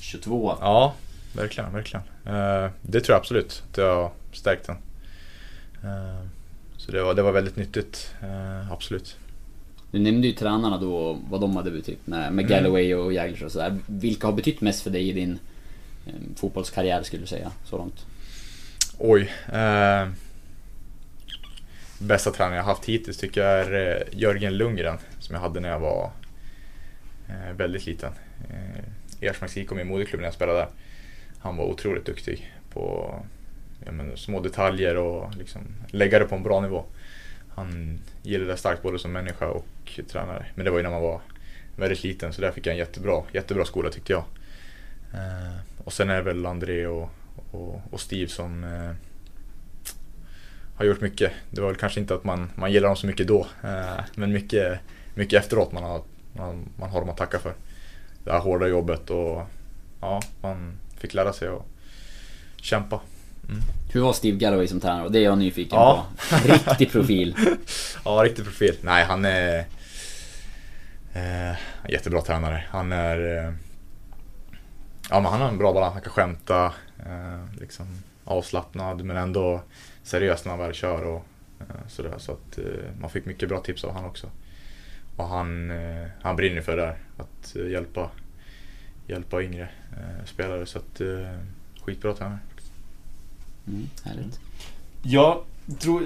22? 0.00 0.56
Ja, 0.60 0.94
verkligen. 1.36 1.72
verkligen. 1.72 2.04
Uh, 2.26 2.70
det 2.82 3.00
tror 3.00 3.14
jag 3.14 3.20
absolut 3.20 3.62
att 3.70 3.78
jag 3.78 3.94
har 3.94 4.12
stärkt 4.32 4.66
den. 4.66 4.76
Uh, 5.84 6.26
så 6.76 6.92
det 6.92 7.02
var, 7.02 7.14
det 7.14 7.22
var 7.22 7.32
väldigt 7.32 7.56
nyttigt, 7.56 8.14
uh, 8.22 8.72
absolut. 8.72 9.16
Du 9.90 9.98
nämnde 9.98 10.26
ju 10.26 10.32
tränarna 10.32 10.78
då, 10.78 11.18
vad 11.30 11.40
de 11.40 11.56
hade 11.56 11.70
betytt 11.70 12.06
med, 12.06 12.32
med 12.32 12.44
mm. 12.44 12.46
Galloway 12.46 12.94
och 12.94 13.12
Jaglish 13.12 13.44
och 13.44 13.52
sådär. 13.52 13.78
Vilka 13.86 14.26
har 14.26 14.34
betytt 14.34 14.60
mest 14.60 14.82
för 14.82 14.90
dig 14.90 15.08
i 15.08 15.12
din 15.12 15.38
eh, 16.06 16.12
fotbollskarriär 16.36 17.02
skulle 17.02 17.22
du 17.22 17.26
säga, 17.26 17.52
så 17.64 17.76
långt? 17.78 18.06
Oj. 18.98 19.32
Eh, 19.52 20.08
bästa 21.98 22.30
tränare 22.30 22.56
jag 22.56 22.64
haft 22.64 22.84
hittills 22.84 23.16
tycker 23.16 23.40
jag 23.40 23.60
är 23.60 23.96
eh, 23.96 24.18
Jörgen 24.18 24.56
Lundgren 24.56 24.98
som 25.18 25.34
jag 25.34 25.42
hade 25.42 25.60
när 25.60 25.68
jag 25.68 25.80
var 25.80 26.10
eh, 27.30 27.56
väldigt 27.56 27.86
liten. 27.86 28.12
Eh, 28.50 29.28
Ersmarks 29.28 29.56
IK, 29.56 29.70
min 29.70 29.86
moderklubb 29.86 30.20
när 30.20 30.26
jag 30.26 30.34
spelade 30.34 30.58
där. 30.58 30.68
Han 31.38 31.56
var 31.56 31.64
otroligt 31.64 32.04
duktig 32.04 32.52
på 32.72 33.14
ja, 33.84 33.92
men, 33.92 34.16
små 34.16 34.40
detaljer 34.40 34.96
och 34.96 35.36
liksom 35.36 35.62
lägga 35.90 36.18
det 36.18 36.24
på 36.24 36.34
en 36.34 36.42
bra 36.42 36.60
nivå 36.60 36.84
han 37.60 38.00
gillade 38.22 38.50
det 38.50 38.56
starkt 38.56 38.82
både 38.82 38.98
som 38.98 39.12
människa 39.12 39.46
och 39.46 40.00
tränare. 40.08 40.46
Men 40.54 40.64
det 40.64 40.70
var 40.70 40.78
ju 40.78 40.82
när 40.82 40.90
man 40.90 41.02
var 41.02 41.20
väldigt 41.76 42.04
liten 42.04 42.32
så 42.32 42.40
där 42.40 42.50
fick 42.50 42.66
jag 42.66 42.72
en 42.72 42.78
jättebra, 42.78 43.22
jättebra 43.32 43.64
skola 43.64 43.90
tyckte 43.90 44.12
jag. 44.12 44.24
Eh, 45.14 45.56
och 45.84 45.92
sen 45.92 46.10
är 46.10 46.16
det 46.16 46.22
väl 46.22 46.46
André 46.46 46.86
och, 46.86 47.10
och, 47.50 47.82
och 47.90 48.00
Steve 48.00 48.28
som 48.28 48.64
eh, 48.64 48.92
har 50.74 50.84
gjort 50.84 51.00
mycket. 51.00 51.32
Det 51.50 51.60
var 51.60 51.68
väl 51.68 51.76
kanske 51.76 52.00
inte 52.00 52.14
att 52.14 52.24
man, 52.24 52.50
man 52.54 52.72
gillar 52.72 52.88
dem 52.88 52.96
så 52.96 53.06
mycket 53.06 53.26
då, 53.26 53.46
eh, 53.64 54.00
men 54.14 54.32
mycket, 54.32 54.80
mycket 55.14 55.44
efteråt 55.44 55.72
man 55.72 55.82
har, 55.82 56.02
man, 56.32 56.68
man 56.76 56.90
har 56.90 57.00
dem 57.00 57.10
att 57.10 57.16
tacka 57.16 57.38
för. 57.38 57.54
Det 58.24 58.32
här 58.32 58.38
hårda 58.38 58.66
jobbet 58.66 59.10
och 59.10 59.46
ja, 60.00 60.20
man 60.42 60.78
fick 60.96 61.14
lära 61.14 61.32
sig 61.32 61.48
att 61.48 61.66
kämpa. 62.56 63.00
Mm. 63.48 63.60
Hur 63.92 64.00
var 64.00 64.12
Steve 64.12 64.36
Galloway 64.36 64.68
som 64.68 64.80
tränare? 64.80 65.08
Det 65.08 65.18
är 65.18 65.22
jag 65.22 65.38
nyfiken 65.38 65.78
ja. 65.78 66.06
på. 66.30 66.36
Riktig 66.48 66.92
profil. 66.92 67.36
ja, 68.04 68.10
riktig 68.10 68.44
profil. 68.44 68.76
Nej, 68.82 69.04
han 69.04 69.24
är... 69.24 69.64
Eh, 71.12 71.56
jättebra 71.88 72.20
tränare. 72.20 72.64
Han 72.70 72.92
är... 72.92 73.38
Eh, 73.38 73.52
ja, 75.10 75.20
men 75.20 75.24
han 75.24 75.40
har 75.40 75.48
en 75.48 75.58
bra 75.58 75.72
balans. 75.72 75.92
Han 75.92 76.02
kan 76.02 76.12
skämta. 76.12 76.64
Eh, 76.98 77.60
liksom 77.60 77.86
avslappnad 78.24 79.04
men 79.04 79.16
ändå 79.16 79.60
seriös 80.02 80.44
när 80.44 80.50
han 80.50 80.60
väl 80.60 80.74
kör 80.74 81.04
och 81.04 81.24
eh, 81.60 81.88
sådär. 81.88 82.14
Så 82.18 82.32
att 82.32 82.58
eh, 82.58 82.64
man 83.00 83.10
fick 83.10 83.26
mycket 83.26 83.48
bra 83.48 83.60
tips 83.60 83.84
av 83.84 83.92
han 83.92 84.04
också. 84.04 84.26
Och 85.20 85.28
han, 85.28 85.70
eh, 85.70 86.06
han 86.22 86.36
brinner 86.36 86.60
för 86.60 86.76
det 86.76 86.82
där. 86.82 86.96
Att 87.16 87.54
hjälpa, 87.70 88.10
hjälpa 89.06 89.42
yngre 89.42 89.68
spelare. 90.24 90.66
Så 90.66 90.78
att 90.78 91.00
skitbra 91.84 92.14
tränare. 92.14 92.38
Mm, 93.68 93.88
härligt. 94.04 94.40
Jag 95.02 95.42
tror 95.78 96.00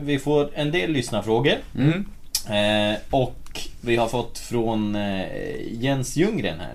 vi, 0.00 0.18
får 0.18 0.50
en 0.54 0.70
del 0.70 0.90
lyssnarfrågor. 0.90 1.56
Mm. 1.74 2.06
Eh, 2.48 2.98
och 3.10 3.60
vi 3.80 3.96
har 3.96 4.08
fått 4.08 4.38
från 4.38 4.96
eh, 4.96 5.72
Jens 5.72 6.16
Ljunggren 6.16 6.60
här. 6.60 6.74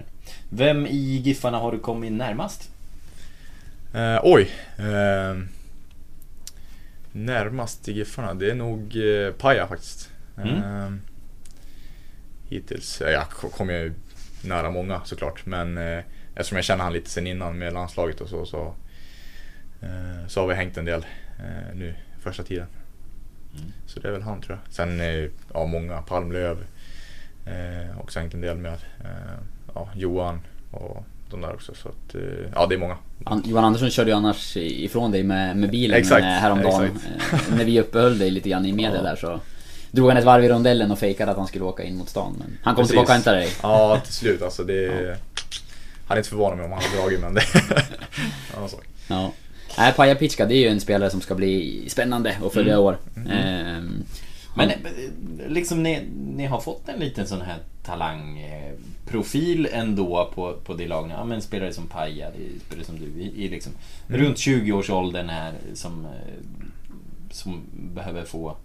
Vem 0.50 0.88
i 0.88 1.22
Giffarna 1.26 1.58
har 1.58 1.72
du 1.72 1.80
kommit 1.80 2.12
närmast? 2.12 2.70
Eh, 3.94 4.20
oj. 4.24 4.52
Eh, 4.78 5.38
närmast 7.12 7.88
i 7.88 7.94
Giffarna, 7.94 8.34
det 8.34 8.52
är 8.52 8.56
nog 8.56 8.96
eh, 8.96 9.32
Paja 9.32 9.68
faktiskt. 9.68 10.10
Mm. 10.38 11.02
Eh, 12.50 12.56
hittills. 12.56 13.02
Jag 13.02 13.30
kommer 13.30 13.74
ju 13.74 13.94
nära 14.44 14.72
många 14.72 15.02
såklart 15.06 15.46
men 15.46 15.78
eh, 15.78 16.04
eftersom 16.36 16.56
jag 16.56 16.66
känner 16.66 16.84
han 16.84 16.94
lite 16.94 17.10
sen 17.10 17.28
innan 17.28 17.58
med 17.58 17.74
landslaget 17.74 18.22
och 18.22 18.30
så 18.30 18.46
så, 18.46 18.76
eh, 19.82 20.28
så 20.28 20.42
har 20.42 20.48
vi 20.48 20.56
hängt 20.56 20.78
en 20.78 20.86
del 20.86 21.06
eh, 21.40 21.76
nu 21.76 21.96
första 22.20 22.44
tiden. 22.44 22.68
Mm. 23.58 23.72
Så 23.86 24.00
det 24.00 24.08
är 24.08 24.12
väl 24.12 24.22
han 24.22 24.42
tror 24.42 24.60
jag. 24.64 24.74
Sen 24.74 25.00
eh, 25.00 25.30
ja, 25.54 25.66
många, 25.66 26.02
Palmlöv 26.02 26.66
eh, 27.46 28.00
också 28.00 28.20
hängt 28.20 28.34
en 28.34 28.42
del 28.42 28.58
med. 28.58 28.78
Eh, 29.00 29.40
ja, 29.76 29.90
Johan 29.96 30.42
och 30.72 31.06
de 31.30 31.42
där 31.42 31.54
också. 31.54 31.74
Så 31.76 31.90
att, 31.90 32.16
eh, 32.16 32.22
ja, 32.56 32.66
det 32.66 32.76
är 32.76 32.80
många. 32.80 32.98
Johan 33.46 33.64
Andersson 33.64 33.90
körde 33.90 34.10
ju 34.10 34.16
annars 34.16 34.58
ifrån 34.58 35.12
dig 35.12 35.24
med, 35.24 35.58
med 35.58 35.72
bilen 35.72 36.00
exakt, 36.00 36.24
häromdagen. 36.24 36.92
Exakt. 37.16 37.52
när 37.58 37.66
vi 37.66 37.80
uppehöll 37.80 38.18
dig 38.18 38.32
lite 38.32 38.50
grann 38.50 38.66
i 38.66 38.74
media 38.74 38.96
ja. 38.96 39.02
där 39.02 39.16
så 39.16 39.40
drog 39.92 40.08
han 40.08 40.18
ett 40.18 40.26
varv 40.26 40.44
i 40.44 40.50
rondellen 40.50 40.92
och 40.92 41.00
fejkade 41.00 41.32
att 41.32 41.38
han 41.38 41.48
skulle 41.48 41.64
åka 41.64 41.84
in 41.84 41.98
mot 41.98 42.10
stan. 42.10 42.36
Men 42.40 42.58
han 42.64 42.76
kom 42.76 42.82
Precis. 42.82 42.92
tillbaka 42.92 43.12
och 43.12 43.14
hämtade 43.14 43.38
dig. 43.38 43.50
Ja, 43.64 44.02
till 44.06 44.14
slut 44.14 44.42
alltså. 44.42 44.64
Det, 44.64 44.84
ja. 44.84 45.16
Han 46.08 46.16
är 46.16 46.20
inte 46.20 46.30
förvånad 46.30 46.58
mig 46.58 46.66
om 46.66 46.72
han 46.72 46.82
hade 46.84 47.02
dragit 47.02 47.20
men 47.20 47.34
det... 47.34 47.44
ja, 48.56 48.70
ja. 49.08 49.32
Nej, 49.78 49.94
Paja 49.94 50.16
Pitska 50.16 50.46
det 50.46 50.56
är 50.56 50.60
ju 50.60 50.68
en 50.68 50.82
spelare 50.82 51.10
som 51.10 51.22
ska 51.22 51.36
bli 51.36 51.86
spännande 51.90 52.38
att 52.46 52.54
följa 52.54 52.74
mm. 52.74 52.86
år. 52.86 52.98
Mm. 53.16 53.32
Ehm, 53.32 54.04
men 54.56 54.72
liksom 55.48 55.84
ni, 55.84 56.08
ni 56.36 56.46
har 56.46 56.60
fått 56.60 56.90
en 56.90 57.00
liten 57.00 57.28
sån 57.28 57.42
här 57.42 57.58
talangprofil 57.84 59.68
ändå 59.72 60.32
på, 60.36 60.54
på 60.54 60.74
det 60.74 60.88
laget. 60.88 61.12
Ja 61.18 61.24
men 61.24 61.42
spelare 61.42 61.74
som 61.74 61.88
Paja, 61.88 62.32
spelare 62.68 62.86
som 62.86 63.00
du, 63.00 63.06
i, 63.06 63.46
i 63.46 63.50
liksom 63.50 63.72
mm. 64.10 64.22
runt 64.22 64.38
20-årsåldern 64.38 65.30
här 65.30 65.54
som, 65.74 66.06
eh, 66.06 66.12
som 67.32 67.62
behöver 67.72 68.26
få 68.26 68.58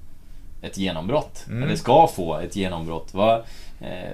ett 0.67 0.79
genombrott. 0.79 1.45
Mm. 1.49 1.63
Eller 1.63 1.77
ska 1.77 2.07
få 2.07 2.39
ett 2.39 2.57
genombrott. 2.57 3.15
Vad, 3.15 3.39
eh, 3.81 4.13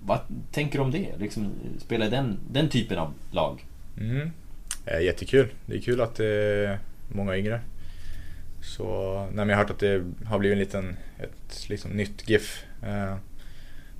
vad 0.00 0.20
tänker 0.52 0.78
du 0.78 0.84
om 0.84 0.90
det? 0.90 1.08
Liksom, 1.18 1.52
spela 1.78 2.06
i 2.06 2.10
den, 2.10 2.38
den 2.50 2.68
typen 2.68 2.98
av 2.98 3.14
lag? 3.30 3.64
Mm. 4.00 4.30
Eh, 4.86 5.00
jättekul. 5.00 5.48
Det 5.66 5.76
är 5.76 5.80
kul 5.80 6.00
att 6.00 6.14
det 6.14 6.26
är 6.26 6.78
många 7.08 7.36
yngre. 7.36 7.60
Så 8.62 8.84
när 9.32 9.46
jag 9.46 9.56
har 9.56 9.62
hört 9.62 9.70
att 9.70 9.78
det 9.78 10.04
har 10.26 10.38
blivit 10.38 10.54
en 10.56 10.58
liten, 10.58 10.96
ett 11.18 11.68
liksom 11.68 11.90
nytt 11.90 12.30
GIF. 12.30 12.64
Eh, 12.82 13.16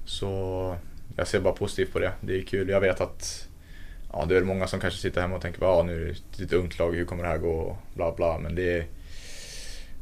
så 0.04 0.76
jag 1.16 1.26
ser 1.26 1.40
bara 1.40 1.52
positivt 1.52 1.92
på 1.92 1.98
det. 1.98 2.12
Det 2.20 2.38
är 2.38 2.42
kul. 2.42 2.68
Jag 2.68 2.80
vet 2.80 3.00
att 3.00 3.48
ja, 4.12 4.24
det 4.24 4.36
är 4.36 4.40
många 4.44 4.66
som 4.66 4.80
kanske 4.80 5.00
sitter 5.00 5.20
hemma 5.20 5.36
och 5.36 5.42
tänker 5.42 5.58
att 5.58 5.78
ah, 5.78 5.82
nu 5.82 6.08
är 6.08 6.16
det 6.36 6.44
ett 6.44 6.52
ungt 6.52 6.78
lag, 6.78 6.94
hur 6.94 7.04
kommer 7.04 7.22
det 7.22 7.28
här 7.28 7.38
gå? 7.38 7.76
Bla 7.94 8.12
bla. 8.12 8.38
Men 8.38 8.54
det 8.54 8.78
är, 8.78 8.86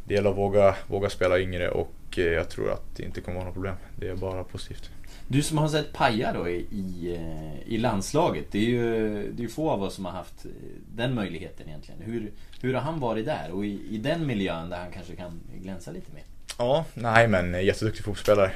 det 0.07 0.15
gäller 0.15 0.31
att 0.31 0.37
våga, 0.37 0.77
våga 0.87 1.11
spela 1.11 1.39
yngre 1.39 1.69
och 1.69 1.95
eh, 2.17 2.25
jag 2.25 2.49
tror 2.49 2.73
att 2.73 2.97
det 2.97 3.03
inte 3.03 3.21
kommer 3.21 3.35
vara 3.35 3.45
något 3.47 3.55
problem. 3.55 3.75
Det 3.97 4.09
är 4.09 4.17
bara 4.17 4.45
positivt. 4.45 4.91
Du 5.29 5.43
som 5.43 5.59
har 5.59 5.69
sett 5.69 5.93
Paja 5.93 6.33
då 6.33 6.49
i, 6.49 6.67
i, 6.71 7.15
eh, 7.15 7.73
i, 7.73 7.79
landslaget. 7.79 8.45
Det 8.51 8.59
är 8.59 8.63
ju 8.63 9.33
det 9.33 9.45
är 9.45 9.49
få 9.49 9.71
av 9.71 9.83
oss 9.83 9.95
som 9.95 10.05
har 10.05 10.13
haft 10.13 10.45
eh, 10.45 10.51
den 10.95 11.15
möjligheten 11.15 11.69
egentligen. 11.69 12.01
Hur, 12.03 12.31
hur 12.61 12.75
har 12.75 12.81
han 12.81 13.01
varit 13.01 13.27
där 13.27 13.51
och 13.51 13.67
i, 13.67 13.81
i 13.91 13.99
den 13.99 14.27
miljön 14.27 14.71
där 14.71 14.79
han 14.79 14.93
kanske 14.93 15.17
kan 15.17 15.41
glänsa 15.63 15.91
lite 15.91 16.13
mer? 16.15 16.23
Ja, 16.59 16.85
nej 16.95 17.29
men 17.29 17.65
jätteduktig 17.65 18.05
fotbollsspelare. 18.05 18.53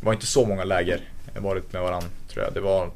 Det 0.00 0.06
var 0.06 0.12
inte 0.12 0.26
så 0.26 0.46
många 0.46 0.64
läger 0.64 1.00
varit 1.38 1.72
med 1.72 1.82
varandra 1.82 2.08
tror 2.28 2.44
jag. 2.44 2.54
Det 2.54 2.60
var 2.60 2.90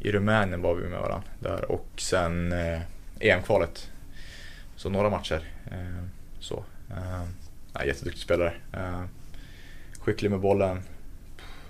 i 0.00 0.12
Rumänien 0.12 0.62
var 0.62 0.74
vi 0.74 0.88
med 0.88 1.00
varandra 1.00 1.28
där 1.38 1.70
och 1.70 1.88
sen 1.96 2.54
EM-kvalet 3.20 3.89
så 4.80 4.88
några 4.88 5.10
matcher. 5.10 5.42
Eh, 5.70 6.04
så. 6.38 6.64
Eh, 6.90 7.86
jätteduktig 7.86 8.22
spelare. 8.22 8.52
Eh, 8.72 9.02
skicklig 10.00 10.30
med 10.30 10.40
bollen. 10.40 10.82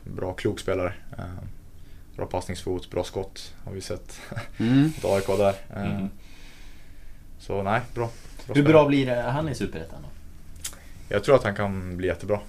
Bra 0.04 0.32
klok 0.32 0.61
spelare. 0.61 0.92
Bra 2.16 2.26
passningsfot, 2.26 2.90
bra 2.90 3.04
skott 3.04 3.54
har 3.64 3.72
vi 3.72 3.80
sett. 3.80 4.20
Mm. 4.58 4.92
AIK 5.04 5.26
där. 5.26 5.54
Mm. 5.76 6.08
Så 7.38 7.62
nej, 7.62 7.80
bra. 7.94 8.04
bra 8.04 8.11
Hur 8.46 8.54
spelare. 8.54 8.72
bra 8.72 8.88
blir 8.88 9.16
han 9.22 9.48
i 9.48 9.54
Superettan 9.54 10.02
då? 10.02 10.08
Jag 11.08 11.24
tror 11.24 11.34
att 11.34 11.44
han 11.44 11.54
kan 11.54 11.96
bli 11.96 12.06
jättebra. 12.06 12.40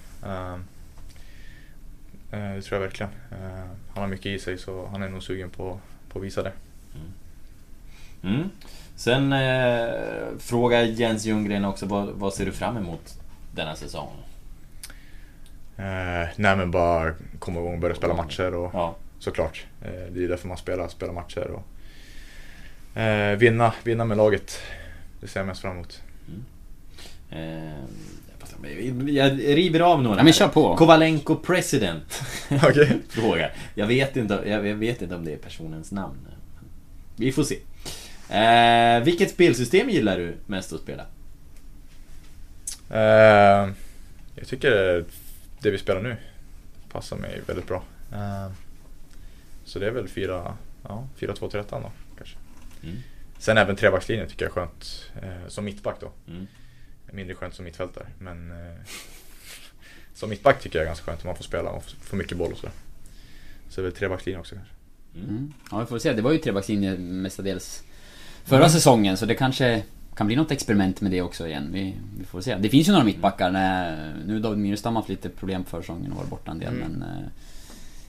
Det 2.32 2.62
tror 2.62 2.80
jag 2.80 2.80
verkligen. 2.80 3.12
Han 3.94 4.04
har 4.04 4.08
mycket 4.08 4.26
i 4.26 4.40
sig 4.40 4.58
så 4.58 4.88
han 4.88 5.04
är 5.04 5.10
nog 5.10 5.24
sugen 5.24 5.50
på, 5.50 5.80
på 6.10 6.20
att 6.20 6.26
visa 6.26 6.44
det. 6.44 6.54
Mm. 8.24 8.50
Sen 9.02 9.34
eh, 9.34 9.90
frågar 10.40 10.82
Jens 10.82 11.26
Ljunggren 11.26 11.66
också, 11.66 11.86
vad, 11.86 12.10
vad, 12.10 12.34
ser 12.34 12.46
du 12.46 12.52
fram 12.52 12.78
emot 12.78 13.20
denna 13.56 13.76
säsong? 13.76 14.10
Eh, 15.78 16.28
nej 16.36 16.58
men 16.58 16.72
bara 16.72 17.14
komma 17.40 17.60
igång 17.60 17.74
och 17.74 17.80
börja 17.80 17.96
spela 17.96 18.14
matcher 18.14 18.56
och 18.56 18.72
ja. 18.74 18.96
såklart. 19.20 19.66
Eh, 19.82 20.14
det 20.14 20.24
är 20.24 20.28
därför 20.28 20.48
man 20.48 20.58
spelar, 20.58 20.88
spelar 20.88 21.14
matcher 21.14 21.52
och 21.52 23.00
eh, 23.02 23.38
vinna, 23.38 23.74
vinna 23.84 24.06
med 24.06 24.18
laget. 24.18 24.60
Det 25.22 25.28
ser 25.28 25.40
jag 25.40 25.48
mest 25.48 25.62
fram 25.62 25.72
emot. 25.72 26.02
Mm. 26.28 26.46
Eh, 27.30 29.14
jag 29.16 29.40
river 29.40 29.80
av 29.80 30.04
några. 30.04 30.18
Ja, 30.18 30.24
men 30.24 30.34
kör 30.34 30.48
på. 30.48 30.76
Kovalenko 30.76 31.36
president. 31.36 32.22
okay. 32.52 32.88
Fråga. 33.10 33.50
Jag 33.76 33.88
vet, 33.88 34.18
inte, 34.18 34.44
jag 34.46 34.60
vet 34.60 35.02
inte 35.02 35.16
om 35.16 35.26
det 35.26 35.34
är 35.34 35.38
personens 35.38 35.92
namn. 35.92 36.28
Vi 37.16 37.32
får 37.32 37.44
se. 37.44 37.58
Eh, 38.32 39.04
vilket 39.04 39.32
spelsystem 39.32 39.90
gillar 39.90 40.18
du 40.18 40.36
mest 40.46 40.74
att 40.74 40.82
spela? 40.82 41.06
Eh, 42.90 43.70
jag 44.36 44.48
tycker 44.48 45.06
det 45.60 45.72
vi 45.72 45.78
spelar 45.78 46.02
nu 46.02 46.18
passar 46.92 47.18
mig 47.18 47.42
väldigt 47.48 47.68
bra. 47.68 47.84
Eh, 48.14 48.52
så 49.66 49.80
det 49.80 49.88
är 49.88 49.92
väl 49.92 50.08
4, 50.08 50.58
ja, 50.84 51.08
4-2-13 51.20 51.82
då 51.82 51.92
kanske. 52.18 52.38
Mm. 52.84 52.98
Sen 53.38 53.58
även 53.58 53.76
trebackslinjen 53.76 54.28
tycker 54.28 54.46
jag 54.46 54.50
är 54.50 54.54
skönt 54.54 55.12
eh, 55.22 55.48
som 55.48 55.66
mittback 55.66 56.00
då. 56.00 56.12
Mm. 56.28 56.48
Mindre 57.12 57.36
skönt 57.36 57.56
som 57.56 57.66
mittfältare 57.66 58.08
men 58.20 58.52
eh, 58.52 58.78
som 60.14 60.30
mittback 60.30 60.62
tycker 60.62 60.80
jag 60.80 60.84
är 60.84 60.90
ganska 60.90 61.06
skönt 61.06 61.22
om 61.24 61.28
man 61.28 61.36
får 61.36 61.44
spela 61.44 61.70
och 61.70 61.84
får 61.84 62.18
mycket 62.18 62.38
boll 62.38 62.52
och 62.52 62.58
sådär. 62.58 62.74
Så 63.70 63.82
det 63.82 63.88
är 63.88 63.90
väl 63.90 64.00
trebackslinjen 64.00 64.40
också 64.40 64.56
kanske. 64.56 64.74
Mm. 65.16 65.54
Ja 65.72 65.80
vi 65.80 65.86
får 65.86 66.00
se, 66.00 66.14
det 66.14 66.22
var 66.22 66.32
ju 66.32 66.38
trebackslinje 66.38 66.98
mestadels 66.98 67.84
förra 68.44 68.60
mm. 68.60 68.70
säsongen 68.70 69.18
så 69.18 69.26
det 69.26 69.36
kanske 69.36 69.84
kan 70.16 70.28
bli 70.28 70.36
något 70.36 70.52
experiment 70.52 71.02
med 71.02 71.12
det 71.12 71.22
också 71.22 71.48
igen. 71.48 71.70
Vi, 71.74 71.96
vi 72.20 72.26
får 72.26 72.42
se. 72.42 72.56
Det 72.56 72.70
finns 72.70 72.88
ju 72.88 72.92
några 72.92 73.06
mittbackar. 73.06 73.52
När, 73.52 74.14
nu 74.26 74.40
David 74.40 74.60
Myrestam 74.60 74.96
har 74.96 75.02
haft 75.02 75.10
lite 75.10 75.30
problem 75.30 75.64
för 75.64 75.82
säsongen 75.82 76.12
och 76.12 76.18
varit 76.18 76.30
borta 76.30 76.52
en 76.52 76.60
del 76.60 76.74
mm. 76.74 76.90
men... 76.90 77.02
Eh, 77.02 77.28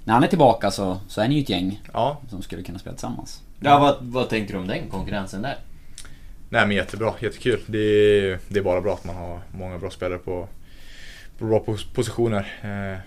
när 0.04 0.14
han 0.14 0.24
är 0.24 0.28
tillbaka 0.28 0.70
så, 0.70 1.00
så 1.08 1.20
är 1.20 1.28
ni 1.28 1.34
ju 1.34 1.42
ett 1.42 1.48
gäng 1.48 1.82
ja. 1.92 2.20
som 2.30 2.42
skulle 2.42 2.62
kunna 2.62 2.78
spela 2.78 2.96
tillsammans. 2.96 3.42
Ja, 3.60 3.78
vad, 3.78 3.96
vad 4.00 4.28
tänker 4.28 4.54
du 4.54 4.60
om 4.60 4.66
den 4.66 4.88
konkurrensen 4.88 5.42
där? 5.42 5.56
Nej 6.48 6.66
men 6.66 6.76
jättebra, 6.76 7.14
jättekul. 7.20 7.60
Det 7.66 7.78
är, 7.78 8.38
det 8.48 8.58
är 8.58 8.62
bara 8.62 8.80
bra 8.80 8.94
att 8.94 9.04
man 9.04 9.16
har 9.16 9.40
många 9.52 9.78
bra 9.78 9.90
spelare 9.90 10.18
på, 10.18 10.48
på 11.38 11.44
bra 11.44 11.60
positioner. 11.94 12.58
Eh, 12.62 12.98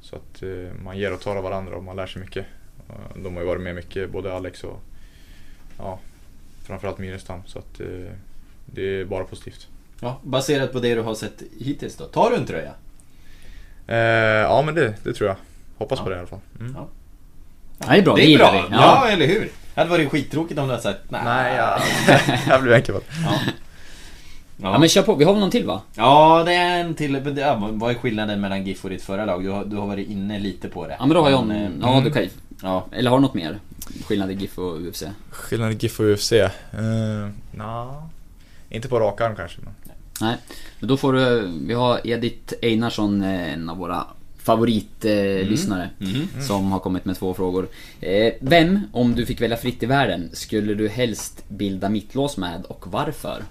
så 0.00 0.16
att 0.16 0.42
eh, 0.42 0.82
man 0.82 0.98
ger 0.98 1.12
och 1.12 1.20
tar 1.20 1.36
av 1.36 1.42
varandra 1.42 1.76
och 1.76 1.84
man 1.84 1.96
lär 1.96 2.06
sig 2.06 2.22
mycket. 2.22 2.46
De 3.14 3.34
har 3.34 3.42
ju 3.42 3.48
varit 3.48 3.62
med 3.62 3.74
mycket, 3.74 4.10
både 4.10 4.34
Alex 4.34 4.64
och 4.64 4.80
ja, 5.78 5.98
framförallt 6.66 6.98
Myrestam. 6.98 7.40
Så 7.46 7.58
att 7.58 7.80
eh, 7.80 7.86
det 8.66 8.82
är 8.82 9.04
bara 9.04 9.24
positivt. 9.24 9.68
Ja, 10.00 10.20
baserat 10.22 10.72
på 10.72 10.80
det 10.80 10.94
du 10.94 11.00
har 11.00 11.14
sett 11.14 11.42
hittills 11.60 11.96
då, 11.96 12.04
tar 12.04 12.30
du 12.30 12.36
en 12.36 12.46
tröja? 12.46 12.72
Eh, 13.86 13.96
ja 13.96 14.62
men 14.62 14.74
det, 14.74 14.94
det 15.04 15.12
tror 15.12 15.28
jag. 15.28 15.36
Hoppas 15.78 15.98
ja. 15.98 16.04
på 16.04 16.10
det 16.10 16.16
i 16.16 16.18
alla 16.18 16.28
fall. 16.28 16.40
Mm. 16.60 16.76
Ja. 16.76 16.88
det 17.78 17.98
är 17.98 18.02
bra, 18.02 18.14
det, 18.14 18.22
det 18.22 18.26
gillar 18.26 18.52
vi. 18.52 18.58
Ja. 18.58 18.66
ja. 18.70 19.08
eller 19.08 19.26
hur? 19.26 19.50
Det 19.74 19.80
hade 19.80 19.90
varit 19.90 20.10
skittråkigt 20.10 20.60
om 20.60 20.66
du 20.66 20.70
hade 20.70 20.82
sagt 20.82 21.00
nej. 21.08 21.20
Nej, 21.24 21.56
ja. 21.56 21.78
jag 22.48 22.62
blev 22.62 22.74
enkel 22.74 22.94
ja. 23.24 23.32
Ja. 24.62 24.78
men 24.78 24.88
kör 24.88 25.02
på, 25.02 25.14
vi 25.14 25.24
har 25.24 25.32
väl 25.32 25.40
någon 25.40 25.50
till 25.50 25.66
va? 25.66 25.82
Ja, 25.94 26.42
det 26.46 26.54
är 26.54 26.80
en 26.80 26.94
till. 26.94 27.34
Ja, 27.36 27.70
vad 27.72 27.90
är 27.90 27.94
skillnaden 27.94 28.40
mellan 28.40 28.66
GIF 28.66 28.84
och 28.84 28.90
ditt 28.90 29.02
förra 29.02 29.24
lag? 29.24 29.44
Du 29.44 29.50
har, 29.50 29.64
du 29.64 29.76
har 29.76 29.86
varit 29.86 30.08
inne 30.08 30.38
lite 30.38 30.68
på 30.68 30.86
det. 30.86 30.96
Ja 30.98 31.06
men 31.06 31.14
då 31.14 31.22
har 31.22 31.30
jag 31.30 31.42
en... 31.42 31.50
Mm. 31.50 31.72
Ja, 31.82 32.00
du 32.04 32.10
kan 32.10 32.28
Ja, 32.62 32.86
eller 32.92 33.10
har 33.10 33.18
du 33.18 33.22
något 33.22 33.34
mer? 33.34 33.58
Skillnad 34.06 34.30
i 34.30 34.34
GIF 34.34 34.58
och 34.58 34.80
UFC? 34.80 35.04
Skillnad 35.30 35.72
i 35.72 35.76
GIF 35.76 36.00
och 36.00 36.06
UFC? 36.06 36.32
Uh, 36.32 36.40
eh, 36.42 37.28
nah. 37.50 38.06
Inte 38.68 38.88
på 38.88 39.00
rak 39.00 39.20
arm 39.20 39.36
kanske. 39.36 39.60
Men... 39.60 39.74
Nej, 40.20 40.36
men 40.78 40.88
då 40.88 40.96
får 40.96 41.12
du... 41.12 41.48
Vi 41.66 41.74
har 41.74 42.00
Edith 42.04 42.54
Einarsson, 42.62 43.22
eh, 43.22 43.52
en 43.52 43.70
av 43.70 43.76
våra 43.76 44.06
favoritlyssnare. 44.38 45.90
Eh, 46.00 46.08
mm. 46.08 46.28
Mm. 46.34 46.42
Som 46.42 46.72
har 46.72 46.78
kommit 46.78 47.04
med 47.04 47.18
två 47.18 47.34
frågor. 47.34 47.68
Eh, 48.00 48.32
vem, 48.40 48.80
om 48.92 49.14
du 49.14 49.26
fick 49.26 49.40
välja 49.40 49.56
fritt 49.56 49.82
i 49.82 49.86
världen, 49.86 50.30
skulle 50.32 50.74
du 50.74 50.88
helst 50.88 51.44
bilda 51.48 51.88
mittlås 51.88 52.36
med 52.36 52.64
och 52.64 52.84
varför? 52.86 53.42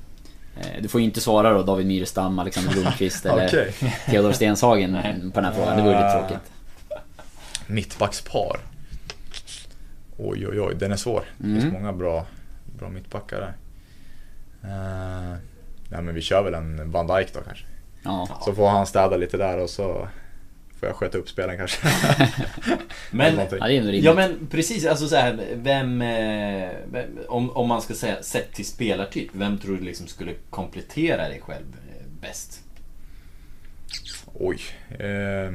Eh, 0.59 0.81
du 0.81 0.87
får 0.87 1.01
ju 1.01 1.05
inte 1.05 1.21
svara 1.21 1.53
då 1.53 1.63
David 1.63 1.85
Myrestam, 1.85 2.39
Alexander 2.39 2.71
Blomqvist 2.71 3.25
eller 3.25 3.47
okay. 3.47 3.71
Theodor 4.05 4.31
Stenshagen 4.31 4.97
på 5.33 5.41
den 5.41 5.45
här 5.45 5.53
frågan. 5.53 5.77
Det 5.77 5.83
vore 5.83 6.05
lite 6.05 6.19
tråkigt. 6.19 6.51
Mittbackspar? 7.67 8.59
Oj, 10.23 10.47
oj, 10.47 10.61
oj, 10.61 10.75
den 10.75 10.91
är 10.91 10.95
svår. 10.95 11.23
Det 11.37 11.43
finns 11.43 11.63
mm. 11.63 11.73
många 11.73 11.93
bra, 11.93 12.25
bra 12.77 12.89
mittbackar 12.89 13.39
där. 13.39 13.53
Uh, 14.63 15.37
nej, 15.89 16.01
men 16.01 16.15
vi 16.15 16.21
kör 16.21 16.43
väl 16.43 16.53
en 16.53 16.91
Van 16.91 17.07
Dijk 17.07 17.33
då 17.33 17.41
kanske. 17.41 17.65
Ja. 18.03 18.41
Så 18.45 18.53
får 18.53 18.69
han 18.69 18.87
städa 18.87 19.17
lite 19.17 19.37
där 19.37 19.57
och 19.57 19.69
så 19.69 20.07
får 20.79 20.89
jag 20.89 20.95
sköta 20.95 21.17
upp 21.17 21.29
spelen 21.29 21.57
kanske. 21.57 21.87
Men, 23.11 23.35
Någonting. 23.35 23.59
Ja, 23.61 23.69
ja 23.91 24.13
men 24.13 24.47
precis, 24.47 24.85
alltså 24.85 25.07
så 25.07 25.15
här, 25.15 25.47
vem, 25.55 26.01
eh, 26.01 26.69
vem 26.91 27.19
om, 27.27 27.51
om 27.51 27.67
man 27.67 27.81
ska 27.81 27.93
säga 27.93 28.23
sett 28.23 28.53
till 28.53 28.65
spelartyp, 28.65 29.29
vem 29.33 29.57
tror 29.57 29.77
du 29.77 29.83
liksom 29.83 30.07
skulle 30.07 30.33
komplettera 30.49 31.29
dig 31.29 31.41
själv 31.41 31.65
eh, 31.89 32.05
bäst? 32.21 32.63
Oj. 34.33 34.59
Eh, 34.89 35.53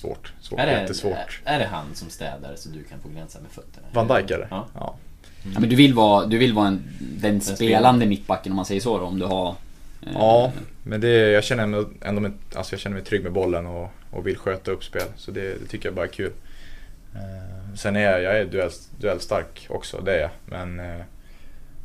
svårt. 0.00 0.32
svårt. 0.40 0.60
Är 0.60 0.66
det, 0.66 0.80
Jättesvårt. 0.80 1.40
är 1.44 1.58
det 1.58 1.64
han 1.64 1.94
som 1.94 2.10
städar 2.10 2.54
så 2.56 2.68
du 2.68 2.82
kan 2.84 3.00
få 3.00 3.08
glänsa 3.08 3.40
med 3.40 3.50
fötterna? 3.50 3.86
Van 3.92 4.08
Dijk 4.08 4.30
eller? 4.30 4.46
Ja. 4.50 4.66
ja. 4.74 4.94
Ja, 5.54 5.60
men 5.60 5.68
du 5.68 5.76
vill 5.76 5.94
vara, 5.94 6.26
du 6.26 6.38
vill 6.38 6.52
vara 6.52 6.68
en, 6.68 6.82
den 6.98 7.40
spelande 7.40 8.06
mittbacken 8.06 8.52
om 8.52 8.56
man 8.56 8.64
säger 8.64 8.80
så 8.80 8.98
då, 8.98 9.04
om 9.04 9.18
du 9.18 9.26
har... 9.26 9.48
eh, 10.02 10.12
Ja, 10.14 10.52
men 10.82 11.00
det, 11.00 11.08
jag 11.30 11.44
känner 11.44 11.66
mig 11.66 11.84
ändå 12.02 12.20
med, 12.20 12.32
alltså 12.54 12.72
jag 12.74 12.80
känner 12.80 12.96
mig 12.96 13.04
trygg 13.04 13.22
med 13.22 13.32
bollen 13.32 13.66
och, 13.66 13.90
och 14.10 14.26
vill 14.26 14.36
sköta 14.36 14.70
upp 14.70 14.84
spel. 14.84 15.02
Så 15.16 15.30
det, 15.30 15.54
det 15.54 15.66
tycker 15.66 15.86
jag 15.88 15.94
bara 15.94 16.04
är 16.06 16.10
kul. 16.10 16.32
Eh, 17.14 17.74
sen 17.76 17.96
är 17.96 18.00
jag, 18.00 18.22
jag 18.22 18.38
är 18.38 18.44
duell, 18.44 18.70
duellstark 19.00 19.66
också, 19.70 20.00
det 20.00 20.14
är 20.16 20.20
jag. 20.20 20.30
Men 20.44 20.80
eh, 20.80 21.00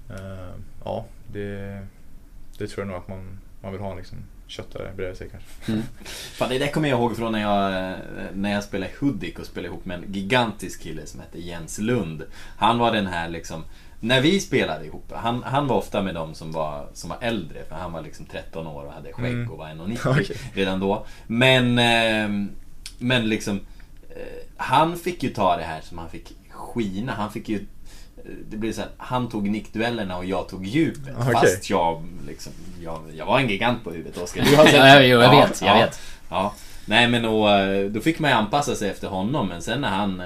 eh, 0.10 0.56
ja, 0.84 1.06
det, 1.34 1.80
det 2.58 2.68
tror 2.68 2.86
jag 2.86 2.88
nog 2.88 2.98
att 2.98 3.08
man, 3.08 3.40
man 3.62 3.72
vill 3.72 3.82
ha 3.82 3.96
liksom, 3.96 4.18
köttare 4.48 4.92
bredvid 4.96 5.18
sig 5.18 5.30
kanske. 5.30 5.84
Fan, 6.10 6.50
det 6.50 6.58
där 6.60 6.68
kommer 6.68 6.90
jag 6.90 7.00
ihåg 7.00 7.16
från 7.18 7.32
när 7.32 7.42
jag, 7.42 7.90
eh, 7.92 7.98
när 8.34 8.52
jag 8.54 8.64
spelade 8.64 8.92
Hudik 9.00 9.40
och 9.40 9.46
spelade 9.46 9.68
ihop 9.74 9.86
med 9.86 10.04
en 10.04 10.14
gigantisk 10.14 10.82
kille 10.82 11.06
som 11.06 11.20
hette 11.20 11.40
Jens 11.42 11.80
Lund. 11.80 12.24
Han 12.58 12.78
var 12.80 12.92
den 12.92 13.08
här 13.08 13.30
liksom, 13.30 13.64
när 14.00 14.22
vi 14.22 14.40
spelade 14.40 14.86
ihop, 14.86 15.12
han, 15.16 15.44
han 15.44 15.68
var 15.68 15.76
ofta 15.78 16.02
med 16.02 16.16
dem 16.16 16.34
som 16.36 16.52
var, 16.52 16.88
som 16.94 17.10
var 17.10 17.18
äldre, 17.22 17.64
för 17.70 17.76
han 17.76 17.92
var 17.94 18.02
liksom 18.02 18.26
13 18.26 18.68
år 18.68 18.86
och 18.86 18.94
hade 18.94 19.14
skägg 19.14 19.34
Mm. 19.34 19.52
och 19.52 19.58
var 19.58 19.68
1,90 19.68 20.10
Okej. 20.22 20.38
redan 20.54 20.80
då. 20.80 21.06
Men, 21.28 21.80
eh, 21.80 22.48
men 23.00 23.30
liksom, 23.30 23.60
eh, 24.10 24.22
han 24.58 24.98
fick 24.98 25.24
ju 25.24 25.30
ta 25.30 25.58
det 25.58 25.64
här 25.64 25.82
som 25.82 25.98
han 25.98 26.10
fick 26.10 26.34
skina. 26.50 27.12
Han 27.12 27.32
fick 27.32 27.50
ju 27.50 27.66
det 28.50 28.58
blev 28.58 28.74
så 28.74 28.82
här, 28.82 28.90
han 28.98 29.30
tog 29.30 29.50
nickduellerna 29.50 30.18
och 30.18 30.26
jag 30.26 30.50
tog 30.50 30.66
djupet. 30.66 31.14
Okej. 31.20 31.34
Fast 31.34 31.70
jag, 31.70 32.04
liksom, 32.28 32.52
jag, 32.84 33.00
jag 33.18 33.26
var 33.26 33.40
en 33.40 33.50
gigant 33.50 33.84
på 33.84 33.92
huvudet 33.92 34.18
Oskar. 34.18 34.44
Du 34.46 34.56
har 34.56 34.66
sett- 34.66 34.76
Ja, 34.76 35.02
jo, 35.02 35.22
jag 35.22 35.30
vet, 35.48 35.62
jag 35.62 35.78
vet. 35.78 36.00
Ja. 36.30 36.54
Nej 36.86 37.08
men 37.08 37.26
och, 37.26 37.50
eh, 37.52 37.86
då 37.90 38.02
fick 38.02 38.20
man 38.20 38.32
ju 38.32 38.38
anpassa 38.38 38.76
sig 38.76 38.90
efter 38.90 39.08
honom 39.08 39.48
men 39.48 39.62
sen 39.62 39.82
när 39.82 39.90
han, 39.90 40.20
eh, 40.20 40.26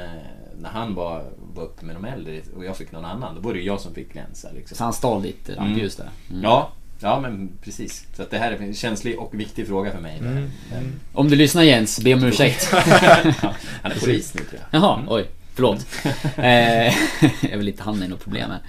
när 0.62 0.70
han 0.70 0.96
var, 0.96 1.24
var 1.56 1.64
uppe 1.64 1.86
med 1.86 1.96
de 1.96 2.06
äldre 2.06 2.42
och 2.58 2.66
jag 2.66 2.78
fick 2.78 2.92
någon 2.92 3.06
annan, 3.06 3.36
då 3.36 3.42
var 3.42 3.54
det 3.54 3.62
jag 3.62 3.80
som 3.82 3.94
fick 3.94 4.14
glänsa. 4.14 4.48
Liksom. 4.56 4.78
Så 4.78 4.84
han 4.84 4.94
stal 4.94 5.22
ditt 5.22 5.50
rampljus 5.50 5.96
där. 5.96 6.10
Mm. 6.30 6.44
Ja, 6.44 6.72
ja 7.00 7.20
men 7.20 7.50
precis. 7.64 8.06
Så 8.16 8.22
att 8.22 8.32
det 8.32 8.38
här 8.38 8.52
är 8.52 8.58
en 8.58 8.74
känslig 8.74 9.20
och 9.20 9.40
viktig 9.40 9.68
fråga 9.68 9.92
för 9.92 10.00
mig. 10.00 10.18
Mm. 10.20 10.50
Men, 10.72 11.00
Om 11.14 11.30
du 11.30 11.36
lyssnar 11.36 11.64
Jens, 11.64 12.00
be 12.00 12.14
om 12.14 12.24
ursäkt. 12.24 12.70
han 12.74 13.92
är 13.92 14.00
polis 14.00 14.34
nu 14.34 14.42
tror 14.42 14.62
jag. 14.72 14.82
Jaha, 14.82 15.00
oj. 15.08 15.26
Förlåt. 15.60 15.86
eh, 16.38 16.93
jag 17.51 17.57
vill 17.57 17.68
inte 17.68 17.84
hamna 17.84 18.05
i 18.05 18.07
något 18.07 18.24
problem 18.24 18.51
här. 18.51 18.62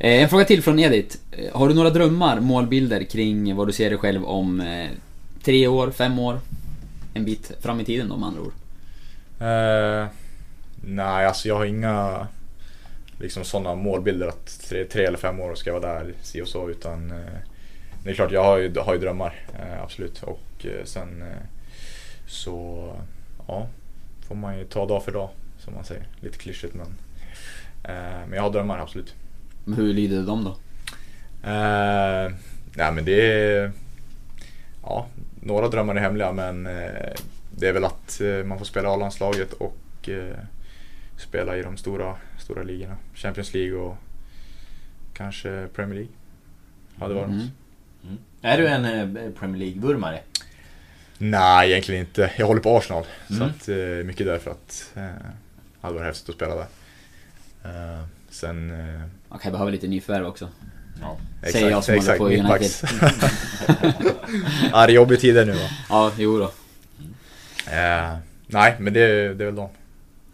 Eh, 0.00 0.22
en 0.22 0.28
fråga 0.28 0.44
till 0.44 0.62
från 0.62 0.78
Edith. 0.78 1.16
Eh, 1.32 1.58
Har 1.58 1.68
du 1.68 1.74
några 1.74 1.90
drömmar, 1.90 2.40
målbilder 2.40 3.04
kring 3.04 3.56
vad 3.56 3.68
du 3.68 3.72
ser 3.72 3.90
dig 3.90 3.98
själv 3.98 4.24
om 4.24 4.60
eh, 4.60 4.90
tre 5.42 5.66
år, 5.66 5.90
fem 5.90 6.18
år? 6.18 6.40
En 7.14 7.24
bit 7.24 7.52
fram 7.60 7.80
i 7.80 7.84
tiden 7.84 8.08
då 8.08 8.16
med 8.16 8.28
andra 8.28 8.40
ord. 8.42 8.52
Nej, 10.84 11.26
alltså 11.26 11.48
jag 11.48 11.56
har 11.56 11.64
inga 11.64 12.26
liksom 13.20 13.44
sådana 13.44 13.74
målbilder 13.74 14.26
att 14.28 14.60
tre, 14.68 14.84
tre 14.84 15.04
eller 15.04 15.18
fem 15.18 15.40
år 15.40 15.54
ska 15.54 15.70
jag 15.70 15.80
vara 15.80 15.94
där, 15.94 16.14
si 16.22 16.42
och 16.42 16.48
så. 16.48 16.70
Utan 16.70 17.08
det 18.04 18.10
är 18.10 18.14
klart, 18.14 18.32
jag 18.32 18.44
har 18.44 18.58
ju, 18.58 18.74
har 18.78 18.94
ju 18.94 19.00
drömmar, 19.00 19.46
absolut. 19.82 20.22
Och 20.22 20.66
sen 20.84 21.24
så, 22.26 22.88
ja, 23.48 23.66
får 24.28 24.34
man 24.34 24.58
ju 24.58 24.64
ta 24.64 24.86
dag 24.86 25.04
för 25.04 25.12
dag, 25.12 25.28
som 25.64 25.74
man 25.74 25.84
säger. 25.84 26.06
Lite 26.20 26.38
klyschigt 26.38 26.74
men, 26.74 26.86
eh, 27.84 28.26
men 28.26 28.32
jag 28.32 28.42
har 28.42 28.50
drömmar, 28.50 28.78
absolut. 28.78 29.14
Men 29.64 29.74
hur 29.74 29.94
lyder 29.94 30.22
de 30.22 30.44
då? 30.44 30.50
Eh, 31.48 32.32
nej 32.76 32.92
men 32.92 33.04
det 33.04 33.32
är... 33.42 33.72
Ja, 34.82 35.06
några 35.40 35.68
drömmar 35.68 35.94
är 35.94 36.00
hemliga 36.00 36.32
men 36.32 36.66
eh, 36.66 37.12
det 37.56 37.68
är 37.68 37.72
väl 37.72 37.84
att 37.84 38.20
eh, 38.20 38.44
man 38.44 38.58
får 38.58 38.64
spela 38.64 38.88
A-landslaget 38.88 39.52
och 39.52 40.08
eh, 40.08 40.36
spela 41.16 41.56
i 41.56 41.62
de 41.62 41.76
stora, 41.76 42.16
stora 42.38 42.62
ligorna. 42.62 42.96
Champions 43.14 43.54
League 43.54 43.72
och 43.78 43.96
kanske 45.14 45.66
Premier 45.74 45.94
League. 45.94 46.12
Hade 46.98 47.14
varit 47.14 47.26
Mm. 47.28 47.38
något. 47.38 47.48
Mm. 48.04 48.18
Är 48.42 48.58
du 48.58 48.68
en 48.68 48.84
eh, 49.16 49.30
Premier 49.32 49.58
League-vurmare? 49.58 50.20
Nej, 51.18 51.70
egentligen 51.70 52.00
inte. 52.00 52.30
Jag 52.38 52.46
håller 52.46 52.60
på 52.60 52.76
Arsenal. 52.76 53.04
Så 53.28 53.34
Mm. 53.34 53.48
att, 53.48 53.68
eh, 53.68 53.76
mycket 54.06 54.26
därför 54.26 54.50
att 54.50 54.92
eh, 54.96 55.08
hade 55.82 55.94
varit 55.94 56.06
häftigt 56.06 56.28
att 56.28 56.34
spela 56.34 56.54
där. 56.54 56.66
Eh, 57.64 58.04
sen... 58.30 58.70
Eh, 58.70 59.02
Man 59.28 59.38
kan 59.38 59.52
behöva 59.52 59.70
lite 59.70 59.88
nyförvärv 59.88 60.26
också. 60.26 60.48
Ja. 61.00 61.16
Säger 61.50 61.70
jag 61.70 61.84
som 61.84 61.94
håller 61.94 62.18
på 62.18 62.26
United. 62.28 62.70
ja, 64.72 64.86
det 64.86 64.92
är 64.92 64.94
jobbiga 64.94 65.20
tider 65.20 65.46
nu 65.46 65.52
va. 65.52 65.68
Ja, 65.88 66.12
jo 66.18 66.38
då. 66.38 66.44
Eh, 67.72 68.16
nej, 68.46 68.76
men 68.78 68.92
det, 68.92 69.34
det 69.34 69.44
är 69.44 69.46
väl 69.46 69.54
de, 69.54 69.68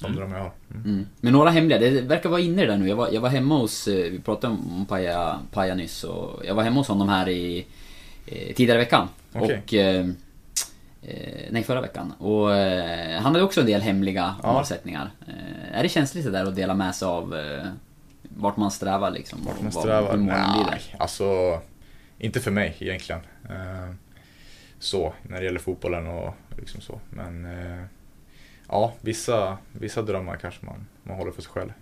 de 0.01 0.16
drömmar 0.16 0.36
jag 0.36 0.42
har. 0.42 0.53
Mm. 0.70 0.84
Mm. 0.84 1.07
Men 1.20 1.32
några 1.32 1.51
hemliga, 1.51 1.78
det 1.78 2.01
verkar 2.01 2.28
vara 2.28 2.40
inne 2.40 2.66
där 2.66 2.76
nu. 2.76 2.88
Jag 2.88 2.96
var, 2.96 3.09
jag 3.12 3.20
var 3.20 3.28
hemma 3.28 3.59
hos, 3.59 3.88
eh, 3.88 4.11
vi 4.11 4.18
pratade 4.18 4.53
om 4.53 4.86
Paja, 4.88 5.38
Paja 5.53 5.74
nyss 5.74 6.05
och 6.05 6.42
jag 6.46 6.55
var 6.55 6.62
hemma 6.62 6.80
hos 6.80 6.88
honom 6.88 7.09
här 7.09 7.28
i 7.28 7.66
tidigare 8.55 8.78
i 8.78 8.84
veckan. 8.84 9.09
Okej. 9.32 10.01
Och... 10.01 10.07
Eh, 11.03 11.46
nej, 11.51 11.62
förra 11.62 11.80
veckan. 11.80 12.12
Och 12.18 12.57
eh, 12.57 13.14
han 13.20 13.32
hade 13.32 13.42
också 13.44 13.61
en 13.61 13.66
del 13.66 13.80
hemliga 13.80 14.34
Ja. 14.42 14.53
målsättningar. 14.53 15.11
Eh, 15.28 15.78
är 15.78 15.82
det 15.82 15.88
känsligt 15.88 16.24
det 16.24 16.30
där 16.30 16.44
att 16.46 16.57
dela 16.57 16.74
med 16.74 16.94
sig 16.94 17.09
av 17.09 17.34
vart 18.22 18.57
man 18.57 18.70
strävar 18.70 19.11
liksom? 19.11 19.44
Vart 19.44 19.62
man 19.62 19.72
strävar? 19.72 20.11
hur 20.11 20.18
Nej, 20.18 20.94
alltså 20.99 21.61
inte 22.18 22.40
för 22.40 22.51
mig 22.51 22.76
egentligen. 22.78 23.20
Så, 24.78 25.14
när 25.22 25.38
det 25.38 25.44
gäller 25.44 25.59
fotbollen 25.61 26.07
och 26.07 26.34
liksom 26.59 26.80
så. 26.80 27.01
Men 27.11 27.49
ja, 28.68 28.92
vissa, 29.01 29.59
vissa 29.72 30.03
drömmar 30.03 30.36
kanske 30.36 30.66
man, 30.66 30.86
man 31.03 31.16
håller 31.16 31.32
för 31.32 31.42
sig 31.42 31.51
själv. 31.53 31.72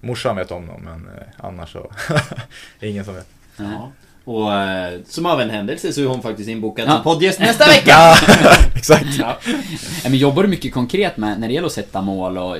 Morsan 0.00 0.36
vet 0.36 0.50
om 0.50 0.66
dem, 0.66 0.80
men 0.84 1.10
annars 1.38 1.72
så 1.72 1.90
ingen 2.80 3.04
som 3.04 3.14
vet. 3.14 3.28
Ja. 3.56 3.92
Och 4.24 4.52
eh, 4.54 5.00
som 5.08 5.26
av 5.26 5.40
en 5.40 5.50
händelse 5.50 5.92
så 5.92 6.00
är 6.02 6.06
hon 6.06 6.22
faktiskt 6.22 6.48
inbokad 6.48 6.88
Ja. 6.88 6.92
som 6.92 7.02
poddgäst 7.02 7.40
nästa 7.40 7.66
vecka! 7.68 7.96
Exakt. 8.76 9.06
Ja. 9.18 9.38
Ja, 10.04 10.10
men 10.10 10.18
jobbar 10.18 10.42
du 10.42 10.48
mycket 10.48 10.72
konkret 10.74 11.16
med 11.16 11.40
när 11.40 11.48
det 11.48 11.54
gäller 11.54 11.66
att 11.66 11.72
sätta 11.72 12.02
mål 12.02 12.38
och 12.38 12.56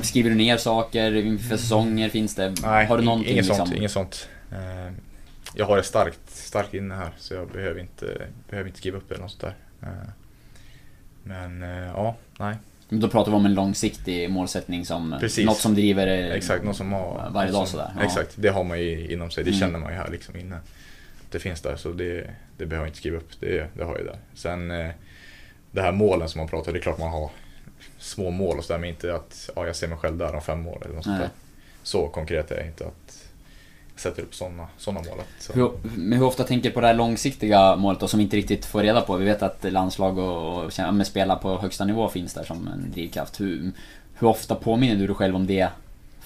skriver 0.00 0.30
du 0.30 0.36
ner 0.36 0.56
saker 0.56 1.16
inför 1.16 1.56
säsonger? 1.56 2.08
Finns 2.08 2.34
det? 2.34 2.54
Nej, 2.62 2.86
har 2.86 2.96
du 2.96 3.02
ing- 3.02 3.06
någonting 3.06 3.32
inget 3.32 3.44
liksom? 3.46 3.66
sånt. 3.66 3.76
Inget 3.78 3.90
sånt. 3.92 4.28
Eh, 4.52 4.92
jag 5.54 5.66
har 5.66 5.76
det 5.76 5.82
starkt, 5.82 6.20
starkt 6.30 6.74
inne 6.74 6.94
här 6.94 7.10
så 7.18 7.34
jag 7.34 7.48
behöver 7.48 7.80
inte, 7.80 8.06
behöver 8.50 8.68
inte 8.68 8.78
skriva 8.78 8.96
upp 8.98 9.08
det 9.08 9.14
eller 9.14 9.22
något 9.22 9.30
sånt 9.32 9.40
där. 9.80 9.88
Eh, 9.88 10.08
men 11.24 11.62
eh, 11.62 11.86
ja, 11.94 12.16
nej. 12.38 12.56
Men 12.88 13.00
Då 13.00 13.08
pratar 13.08 13.30
vi 13.30 13.36
om 13.36 13.46
en 13.46 13.54
långsiktig 13.54 14.30
målsättning 14.30 14.86
som 14.86 15.16
Precis. 15.20 15.46
något 15.46 15.58
som 15.58 15.74
driver 15.74 16.06
eh, 16.06 16.32
Exakt, 16.36 16.64
någon 16.64 16.74
som 16.74 16.92
har... 16.92 17.30
varje 17.34 17.50
någon 17.50 17.60
dag 17.60 17.68
som, 17.68 17.78
sådär. 17.78 17.92
Ja. 17.98 18.04
Exakt, 18.04 18.30
det 18.34 18.48
har 18.48 18.64
man 18.64 18.78
ju 18.80 19.12
inom 19.12 19.30
sig. 19.30 19.44
Det 19.44 19.50
Mm. 19.50 19.60
känner 19.60 19.78
man 19.78 19.92
ju 19.92 19.98
här 19.98 20.10
liksom 20.10 20.36
inne. 20.36 20.56
Det 21.30 21.38
finns 21.38 21.60
där, 21.60 21.76
så 21.76 21.92
det, 21.92 22.30
det 22.56 22.66
behöver 22.66 22.86
jag 22.86 22.88
inte 22.88 22.98
skriva 22.98 23.16
upp. 23.16 23.40
Det, 23.40 23.68
det 23.74 23.84
har 23.84 23.96
jag 23.96 24.06
där. 24.06 24.18
Sen 24.34 24.70
eh, 24.70 24.90
det 25.70 25.82
här 25.82 25.92
målen 25.92 26.28
som 26.28 26.38
man 26.38 26.48
pratar, 26.48 26.72
det 26.72 26.78
är 26.78 26.82
klart 26.82 26.98
man 26.98 27.10
har 27.10 27.30
små 27.98 28.30
mål 28.30 28.58
och 28.58 28.64
sådär, 28.64 28.80
men 28.80 28.88
inte 28.88 29.14
att 29.14 29.50
ja, 29.56 29.66
jag 29.66 29.76
ser 29.76 29.88
mig 29.88 29.98
själv 29.98 30.16
där 30.16 30.34
om 30.34 30.42
fem 30.42 30.66
år 30.66 30.82
eller 30.84 30.94
något 30.94 31.04
sånt 31.04 31.18
där. 31.18 31.30
Så 31.82 32.08
konkret 32.08 32.50
är 32.50 32.56
jag 32.56 32.66
inte 32.66 32.86
att 32.86 33.26
jag 33.92 34.00
sätter 34.00 34.22
upp 34.22 34.34
sådana 34.34 34.68
såna 34.76 35.00
mål. 35.00 35.18
Så. 35.38 35.52
Hur, 35.52 35.72
men 35.82 36.18
hur 36.18 36.26
ofta 36.26 36.44
tänker 36.44 36.68
du 36.68 36.74
på 36.74 36.80
det 36.80 36.86
här 36.86 36.94
långsiktiga 36.94 37.76
målet 37.76 38.00
då, 38.00 38.08
som 38.08 38.18
vi 38.18 38.24
inte 38.24 38.36
riktigt 38.36 38.64
får 38.64 38.82
reda 38.82 39.00
på? 39.00 39.16
Vi 39.16 39.24
vet 39.24 39.42
att 39.42 39.72
landslag 39.72 40.18
och, 40.18 40.64
och 40.64 41.06
spela 41.06 41.36
på 41.36 41.58
högsta 41.58 41.84
nivå 41.84 42.08
finns 42.08 42.34
där 42.34 42.44
som 42.44 42.68
en 42.68 42.90
drivkraft. 42.92 43.40
Hur, 43.40 43.72
hur 44.14 44.28
ofta 44.28 44.54
påminner 44.54 44.96
du 44.96 45.06
dig 45.06 45.16
själv 45.16 45.36
om 45.36 45.46
det? 45.46 45.68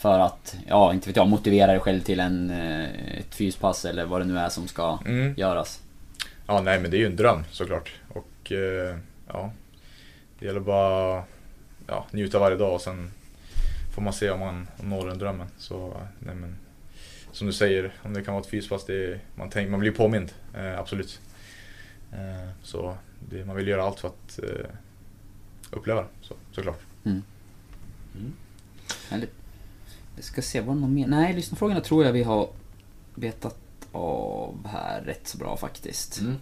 För 0.04 0.18
att, 0.18 0.56
ja, 0.66 0.92
inte 0.92 1.08
vet 1.08 1.16
jag, 1.16 1.28
motivera 1.28 1.66
dig 1.66 1.80
själv 1.80 2.00
till 2.00 2.20
en, 2.20 2.50
eh, 2.50 3.18
ett 3.18 3.34
fyspass 3.34 3.84
eller 3.84 4.04
vad 4.04 4.20
det 4.20 4.24
nu 4.24 4.38
är 4.38 4.48
som 4.48 4.68
ska 4.68 4.98
Mm. 5.06 5.34
göras. 5.36 5.82
Ja, 6.46 6.60
nej 6.60 6.80
men 6.80 6.90
det 6.90 6.96
är 6.96 6.98
ju 6.98 7.06
en 7.06 7.16
dröm 7.16 7.44
såklart. 7.50 7.92
Och 8.08 8.52
eh, 8.52 8.96
ja, 9.28 9.52
det 10.38 10.46
gäller 10.46 10.60
bara 10.60 11.24
ja, 11.86 12.06
njuta 12.10 12.38
varje 12.38 12.56
dag 12.56 12.74
och 12.74 12.80
sen 12.80 13.10
får 13.94 14.02
man 14.02 14.12
se 14.12 14.30
om 14.30 14.40
man 14.40 14.68
når 14.82 15.08
den 15.08 15.18
drömmen. 15.18 15.46
Så 15.58 16.00
nej 16.18 16.34
men, 16.34 16.56
som 17.32 17.46
du 17.46 17.52
säger, 17.52 17.92
om 18.02 18.14
det 18.14 18.22
kan 18.22 18.34
vara 18.34 18.42
ett 18.44 18.50
fyspass, 18.50 18.84
det 18.86 18.94
är, 19.12 19.20
man, 19.34 19.50
tänk, 19.50 19.70
man 19.70 19.80
blir 19.80 19.90
påmind. 19.92 20.32
Eh, 20.54 20.78
absolut. 20.78 21.20
Eh, 22.12 22.50
så 22.62 22.96
det, 23.30 23.44
man 23.44 23.56
vill 23.56 23.68
göra 23.68 23.82
allt 23.84 24.00
för 24.00 24.08
att 24.08 24.38
eh, 24.42 24.66
uppleva 25.70 26.00
det, 26.00 26.08
så, 26.22 26.34
såklart. 26.52 26.80
Härligt. 29.10 29.32
Jag 30.16 30.24
ska 30.24 30.42
se, 30.42 30.60
var 30.60 30.74
det 30.74 30.80
någon 30.80 30.94
mer? 30.94 31.06
Nej, 31.06 31.32
lyssnarfrågorna 31.34 31.80
tror 31.80 32.04
jag 32.04 32.12
vi 32.12 32.22
har 32.22 32.48
betat 33.14 33.56
av 33.92 34.66
här 34.66 35.00
rätt 35.00 35.28
så 35.28 35.38
bra 35.38 35.56
faktiskt. 35.56 36.20
Mm. 36.20 36.34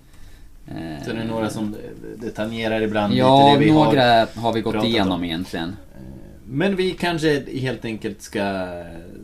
Eh, 0.66 1.04
Så 1.04 1.12
det 1.12 1.20
är 1.20 1.24
några 1.24 1.50
som 1.50 1.76
det 2.18 2.30
tangerar 2.30 2.80
ibland 2.80 3.14
Ja, 3.14 3.46
lite 3.46 3.58
det 3.58 3.64
vi 3.66 3.72
några 3.72 4.02
har. 4.02 4.40
har, 4.40 4.52
vi 4.52 4.60
gått 4.60 4.84
igenom 4.84 5.12
om. 5.12 5.24
egentligen. 5.24 5.76
Men 6.46 6.76
vi 6.76 6.90
kanske 6.92 7.44
helt 7.58 7.84
enkelt 7.84 8.22
ska, 8.22 8.66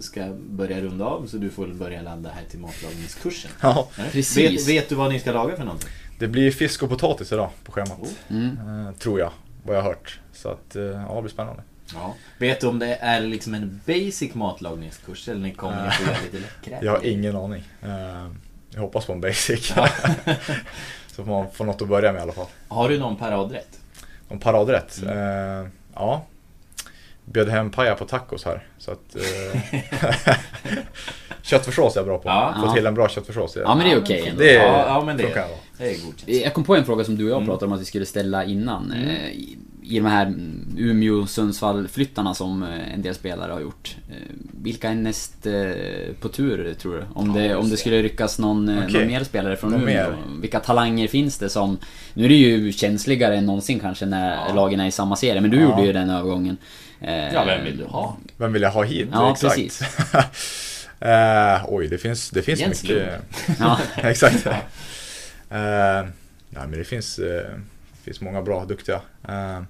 ska 0.01 0.27
börja 0.51 0.81
runda 0.81 1.05
av 1.05 1.27
så 1.27 1.37
du 1.37 1.51
får 1.51 1.67
börja 1.67 2.03
ladda 2.03 2.31
här 2.31 2.45
till 2.51 2.59
matlagningskursen. 2.59 3.51
Ja, 3.63 3.89
Eller? 3.99 4.11
Precis. 4.11 4.69
Vet, 4.69 4.69
vet 4.77 4.89
du 4.89 4.95
vad 4.95 5.13
ni 5.13 5.21
ska 5.21 5.33
laga 5.33 5.57
för 5.57 5.65
någonting? 5.65 5.89
det 6.19 6.29
blir 6.29 6.51
fisk 6.51 6.83
och 6.83 6.89
potatis 6.89 7.33
idag 7.33 7.51
på 7.65 7.73
schemat. 7.73 7.99
Mm. 8.29 8.87
Eh, 8.87 8.93
tror 8.95 9.21
jag, 9.21 9.31
vad 9.67 9.77
jag 9.77 9.83
har 9.83 9.89
hört. 9.89 10.21
Så 10.33 10.49
att, 10.49 10.77
eh, 10.77 10.83
ja, 10.83 11.15
det 11.15 11.23
blir 11.23 11.31
spännande. 11.33 11.63
Ja. 11.95 12.15
Vet 12.39 12.61
du 12.61 12.67
om 12.67 12.79
det 12.79 12.95
är 12.95 13.21
liksom 13.21 13.55
en 13.55 13.81
basic 13.87 14.35
matlagningskurs 14.35 15.29
eller 15.29 15.41
ni 15.41 15.53
kommer 15.55 15.85
ni 15.85 15.91
få 15.91 16.03
göra 16.03 16.17
lite 16.25 16.39
läckra? 16.39 16.85
Jag 16.87 16.93
har 16.93 17.07
ingen 17.07 17.37
aning. 17.37 17.63
Eh, 17.83 18.29
jag 18.71 18.81
hoppas 18.81 19.07
på 19.07 19.13
en 19.13 19.21
basic. 19.21 19.73
Ja. 19.77 19.89
Så 21.07 21.25
får 21.25 21.33
man 21.33 21.51
få 21.53 21.65
något 21.65 21.83
att 21.83 21.89
börja 21.89 22.13
med 22.13 22.19
i 22.19 22.23
alla 22.23 22.33
fall. 22.33 22.47
Har 22.69 22.89
du 22.89 22.99
någon 22.99 23.17
paradrätt? 23.17 23.79
Om 24.29 24.39
paradrätt? 24.39 25.03
Mm. 25.03 25.63
Eh, 25.65 25.69
ja. 25.95 26.25
Bjöd 27.25 27.49
hem 27.49 27.71
paja 27.71 27.95
på 27.95 28.05
tacos 28.05 28.45
här. 28.45 28.67
Så 28.79 28.91
att... 28.91 29.17
Eh, 29.17 29.61
köttfärssås 31.43 31.97
är 31.97 32.01
jag 32.01 32.07
bra 32.07 32.19
på. 32.19 32.29
Ja. 32.29 32.55
Få 32.61 32.67
Ja. 32.67 32.75
till 32.75 32.87
en 32.87 32.95
bra 32.95 33.09
köttfärssås. 33.09 33.57
är- 33.57 33.61
Ja 33.61 33.75
men 33.75 33.87
det 33.87 33.93
är 33.93 34.03
okej 34.03 34.29
ändå. 34.29 34.43
Det 34.43 34.57
är, 34.57 34.67
Ja, 34.67 34.85
ja, 34.87 35.05
men 35.05 35.17
det-. 35.17 35.47
Det 35.79 35.85
är 35.95 36.05
godkänt. 36.05 36.29
Jag 36.29 36.55
kom 36.55 36.65
på 36.65 36.77
en 36.77 36.85
fråga 36.85 37.05
som 37.05 37.17
du 37.17 37.25
och 37.25 37.31
jag 37.31 37.37
Mm. 37.37 37.47
pratade 37.49 37.67
om 37.67 37.73
att 37.73 37.81
vi 37.81 37.85
skulle 37.85 38.07
ställa 38.07 38.45
innan. 38.45 38.93
Eh, 38.93 39.31
I, 39.83 39.99
de 39.99 40.07
här 40.07 40.27
mm, 40.27 40.77
Umeå-Sundsvall-flyttarna 40.79 42.35
som 42.35 42.63
eh, 42.63 42.95
en 42.95 43.03
del 43.03 43.15
spelare 43.15 43.53
har 43.53 43.61
gjort. 43.61 43.97
Eh, 44.11 44.17
Vilka 44.63 44.91
är 44.91 44.95
näst 44.95 45.47
eh, 45.47 46.15
på 46.21 46.29
tur 46.29 46.75
tror 46.75 46.95
du? 46.97 47.05
Om 47.15 47.33
det, 47.33 47.55
om 47.57 47.71
det 47.71 47.77
skulle 47.77 48.03
ryckas 48.03 48.39
någon, 48.39 48.79
Okej. 48.79 48.93
någon 48.93 49.07
mer 49.07 49.25
spelare 49.25 49.57
från 49.57 49.71
Någon 49.71 49.83
Umeå? 49.83 50.11
mer? 50.11 50.17
Vilka 50.41 50.61
talanger 50.61 51.09
finns 51.09 51.39
det 51.39 51.49
som... 51.51 51.79
Nu 52.15 52.25
är 52.25 52.29
det 52.29 52.35
ju 52.35 52.73
känsligare 52.73 53.37
än 53.37 53.47
någonsin 53.47 53.81
kanske 53.81 54.07
när 54.07 54.35
Ja. 54.49 54.55
lagen 54.55 54.81
är 54.81 54.87
i 54.87 54.91
samma 54.91 55.17
serie, 55.17 55.41
men 55.41 55.51
du 55.51 55.57
Ja. 55.57 55.63
gjorde 55.63 55.83
ju 55.83 55.93
den 55.93 56.11
övergången. 56.11 56.57
Ja, 57.33 57.45
vem 57.47 57.65
vill 57.65 57.77
du 57.77 57.85
ha? 57.85 58.17
Vem 58.37 58.53
vill 58.53 58.63
jag 58.63 58.71
ha 58.71 58.83
hit? 58.83 59.09
Ja, 59.13 59.33
Exakt. 59.33 59.55
precis. 59.55 59.83
Eh, 61.01 61.65
oj, 61.69 61.89
det 61.89 61.99
finns, 61.99 62.31
det 62.31 62.43
finns 62.43 62.61
Jens 62.61 62.83
mycket. 62.83 63.09
Ja, 63.59 63.79
Exakt. 63.97 64.47
Eh, 65.51 66.03
nej, 66.51 66.67
men 66.69 66.71
det 66.79 66.85
finns, 66.85 67.19
eh, 67.19 67.51
finns 68.09 68.21
många 68.21 68.43
bra, 68.43 68.65
duktiga. 68.65 69.01
Eh, 69.29 69.57
eh, 69.57 69.65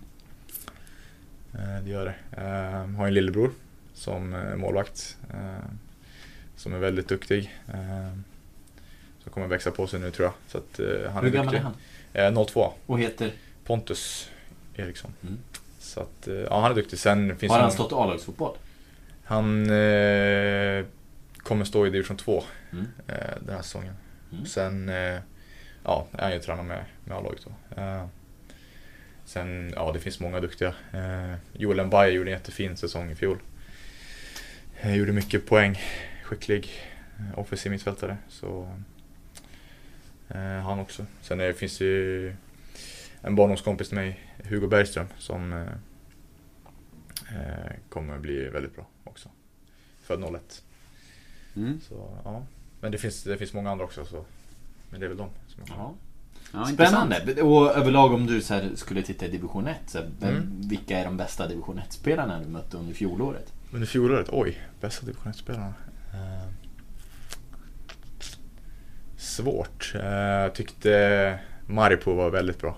det 1.85 1.91
gör 1.91 2.05
det. 2.05 2.43
Eh, 2.43 2.87
har 2.97 3.07
en 3.07 3.15
lillebror 3.15 3.51
som 3.95 4.35
eh, 4.35 4.57
målvakt. 4.57 5.17
Som 6.57 6.75
är 6.75 6.79
väldigt 6.79 7.09
duktig. 7.09 7.59
Som 9.23 9.33
kommer 9.33 9.47
växa 9.47 9.71
på 9.71 9.87
sig 9.87 10.01
nu 10.01 10.11
tror 10.11 10.27
jag. 10.27 10.35
Så 10.49 10.59
att, 10.59 10.81
han 11.13 11.25
Hur 11.25 11.31
är 11.31 11.35
gammal 11.37 11.55
är 11.55 11.61
duktig. 11.61 12.21
han? 12.21 12.37
Eh, 12.37 12.45
02. 12.47 12.73
Och 12.87 12.99
heter? 13.01 13.33
Pontus 13.65 14.31
Eriksson. 14.75 15.13
Mm. 15.23 15.39
Så 15.79 16.01
att, 16.01 16.29
ja 16.51 16.61
han 16.61 16.71
är 16.71 16.75
duktig. 16.75 16.99
Sen 16.99 17.37
finns 17.37 17.53
Har 17.53 17.61
han 17.61 17.73
stått 17.73 17.93
A-lagsfotboll? 17.93 18.57
Han 19.25 19.63
eh, 19.71 20.85
kommer 21.39 21.65
stå 21.65 21.87
i 21.87 21.91
division 21.91 22.17
2 22.17 22.43
Mm. 22.73 22.87
eh, 23.07 23.15
den 23.41 23.55
här 23.55 23.63
säsongen. 23.63 23.95
Mm. 24.33 24.47
Sen 24.47 24.89
eh, 24.89 25.19
ja, 25.85 26.07
är 26.13 26.23
han 26.23 26.33
ju 26.33 26.39
tränare 26.41 26.67
med, 26.67 26.85
med 27.05 27.17
A-laget 27.17 27.47
då. 27.47 27.81
Eh, 27.83 28.05
sen, 29.29 29.73
ja 29.77 29.93
det 29.93 30.01
finns 30.01 30.21
många 30.21 30.41
duktiga. 30.41 30.75
Eh, 30.93 31.35
Joel 31.53 31.87
Mbaye 31.87 32.13
gjorde 32.13 32.31
en 32.31 32.39
jättefin 32.39 32.77
säsong 32.77 33.11
i 33.11 33.15
fjol. 33.15 33.39
Eh, 34.81 34.97
gjorde 34.97 35.13
mycket 35.13 35.47
poäng, 35.47 35.81
skicklig 36.25 36.71
eh, 37.19 37.39
offensiv 37.39 37.73
mittfältare. 37.73 38.17
Så 38.29 38.77
eh, 40.29 40.39
han 40.41 40.79
också. 40.79 41.07
Sen 41.23 41.41
är, 41.41 41.53
finns 41.53 41.79
det 41.79 41.85
ju 41.85 42.35
en 43.21 43.35
barndomskompis 43.35 43.89
till 43.89 43.97
mig, 43.97 44.21
Hugo 44.45 44.67
Bergström, 44.67 45.07
som 45.19 45.53
eh, 45.53 45.73
eh, 47.37 47.73
kommer 47.89 48.19
bli 48.19 48.49
väldigt 48.49 48.75
bra 48.75 48.87
också. 49.05 49.29
Född 50.03 50.25
01. 50.25 50.63
mm. 51.57 51.81
Så, 51.81 52.19
ja. 52.25 52.47
Men 52.81 52.93
det 52.93 52.99
finns, 52.99 53.25
det 53.25 53.39
finns 53.39 53.53
många 53.53 53.71
andra 53.71 53.85
också. 53.85 54.05
Så. 54.05 54.25
Men 54.91 55.01
det 55.01 55.07
är 55.07 55.09
väl 55.09 55.19
de 55.19 55.31
som 55.47 55.63
jag 55.67 55.95
Ja. 56.53 56.71
intressant. 56.71 57.13
Spännande. 57.15 57.43
Och 57.43 57.77
överlag 57.77 58.13
om 58.15 58.27
du 58.27 58.41
så 58.41 58.55
här 58.55 58.71
skulle 58.75 59.03
titta 59.03 59.27
i 59.27 59.29
division 59.29 59.67
1. 59.67 59.77
Så 59.87 59.99
här, 59.99 60.09
vem, 60.21 60.31
Mm. 60.31 60.61
Vilka 60.69 60.99
är 60.99 61.05
de 61.05 61.17
bästa 61.17 61.47
division 61.49 61.81
1-spelarna 61.89 62.41
du 62.41 62.49
mötte 62.49 62.77
under 62.77 62.95
fjolåret? 62.95 63.53
Under 63.73 63.87
fjolåret, 63.87 64.29
oj, 64.33 64.59
bästa 64.81 65.07
division 65.07 65.33
1-spelarna. 65.33 65.75
Eh, 66.15 66.49
svårt. 69.17 69.93
Eh, 69.95 70.05
Jag 70.11 70.55
tyckte 70.55 71.39
Maripo 71.67 72.15
var 72.15 72.31
väldigt 72.31 72.61
bra. 72.61 72.77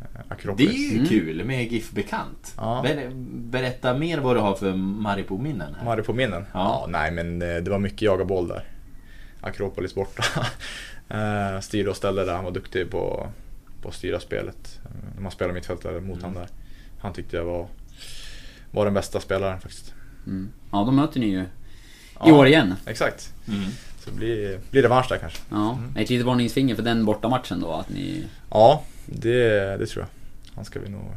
Eh, 0.00 0.06
Det 0.28 0.34
Akropolis. 0.34 0.70
är 0.70 0.74
ju 0.92 0.96
Mm. 0.96 1.08
kul 1.08 1.44
med 1.44 1.72
GIF 1.72 1.90
Bekant. 1.90 2.54
Ja. 2.56 2.80
Ber, 2.82 3.10
berätta 3.50 3.94
mer 3.94 4.18
vad 4.18 4.36
du 4.36 4.40
har 4.40 4.54
för 4.54 4.72
Maripo-minnen 4.74 5.74
här. 5.74 5.84
Maripo-minnen? 5.84 6.44
Ja. 6.52 6.58
Ja. 6.58 6.86
nej 6.88 7.10
men 7.10 7.38
det 7.38 7.68
var 7.68 7.78
mycket 7.78 8.02
jaga 8.02 8.24
boll 8.24 8.48
där. 8.48 8.64
Akropolis 9.40 9.94
borta. 9.94 10.22
Eh, 11.10 11.60
Styrde 11.60 11.90
och 11.90 11.96
ställde 11.96 12.24
där, 12.24 12.34
han 12.34 12.44
var 12.44 12.50
duktig 12.52 12.90
på, 12.90 13.28
på 13.82 13.88
att 13.88 13.94
styra 13.94 14.20
spelet. 14.20 14.80
Eh, 14.84 14.90
När 15.14 15.22
man 15.22 15.32
spelar 15.32 15.52
mittfältare 15.54 16.00
mot 16.00 16.18
Mm. 16.18 16.22
han 16.24 16.34
där. 16.34 16.48
Han 17.00 17.12
tyckte 17.12 17.36
jag 17.36 17.44
var, 17.44 17.68
var 18.70 18.84
den 18.84 18.94
bästa 18.94 19.20
spelaren 19.20 19.60
faktiskt. 19.60 19.94
Mm. 20.26 20.50
Ja, 20.72 20.78
då 20.84 20.90
möter 20.92 21.20
ni 21.20 21.26
ju 21.26 21.40
i 21.40 21.46
Ja. 22.24 22.32
år 22.34 22.46
igen. 22.46 22.74
Exakt. 22.86 23.34
Mm. 23.48 23.64
Så 24.04 24.10
blir, 24.10 24.60
blir 24.70 24.82
revansch 24.82 25.06
där 25.08 25.16
kanske. 25.18 25.38
Ja, 25.50 25.78
ett 25.96 26.10
litet 26.10 26.26
varningsfinger 26.26 26.74
för 26.74 26.82
den 26.82 27.04
bortamatchen 27.04 27.60
då, 27.60 27.72
att 27.72 27.88
ni... 27.88 28.24
Ja, 28.50 28.84
det, 29.06 29.76
det 29.76 29.86
tror 29.86 30.04
jag. 30.04 30.08
Han 30.56 30.64
ska 30.64 30.80
vi 30.80 30.88
nog, 30.88 31.12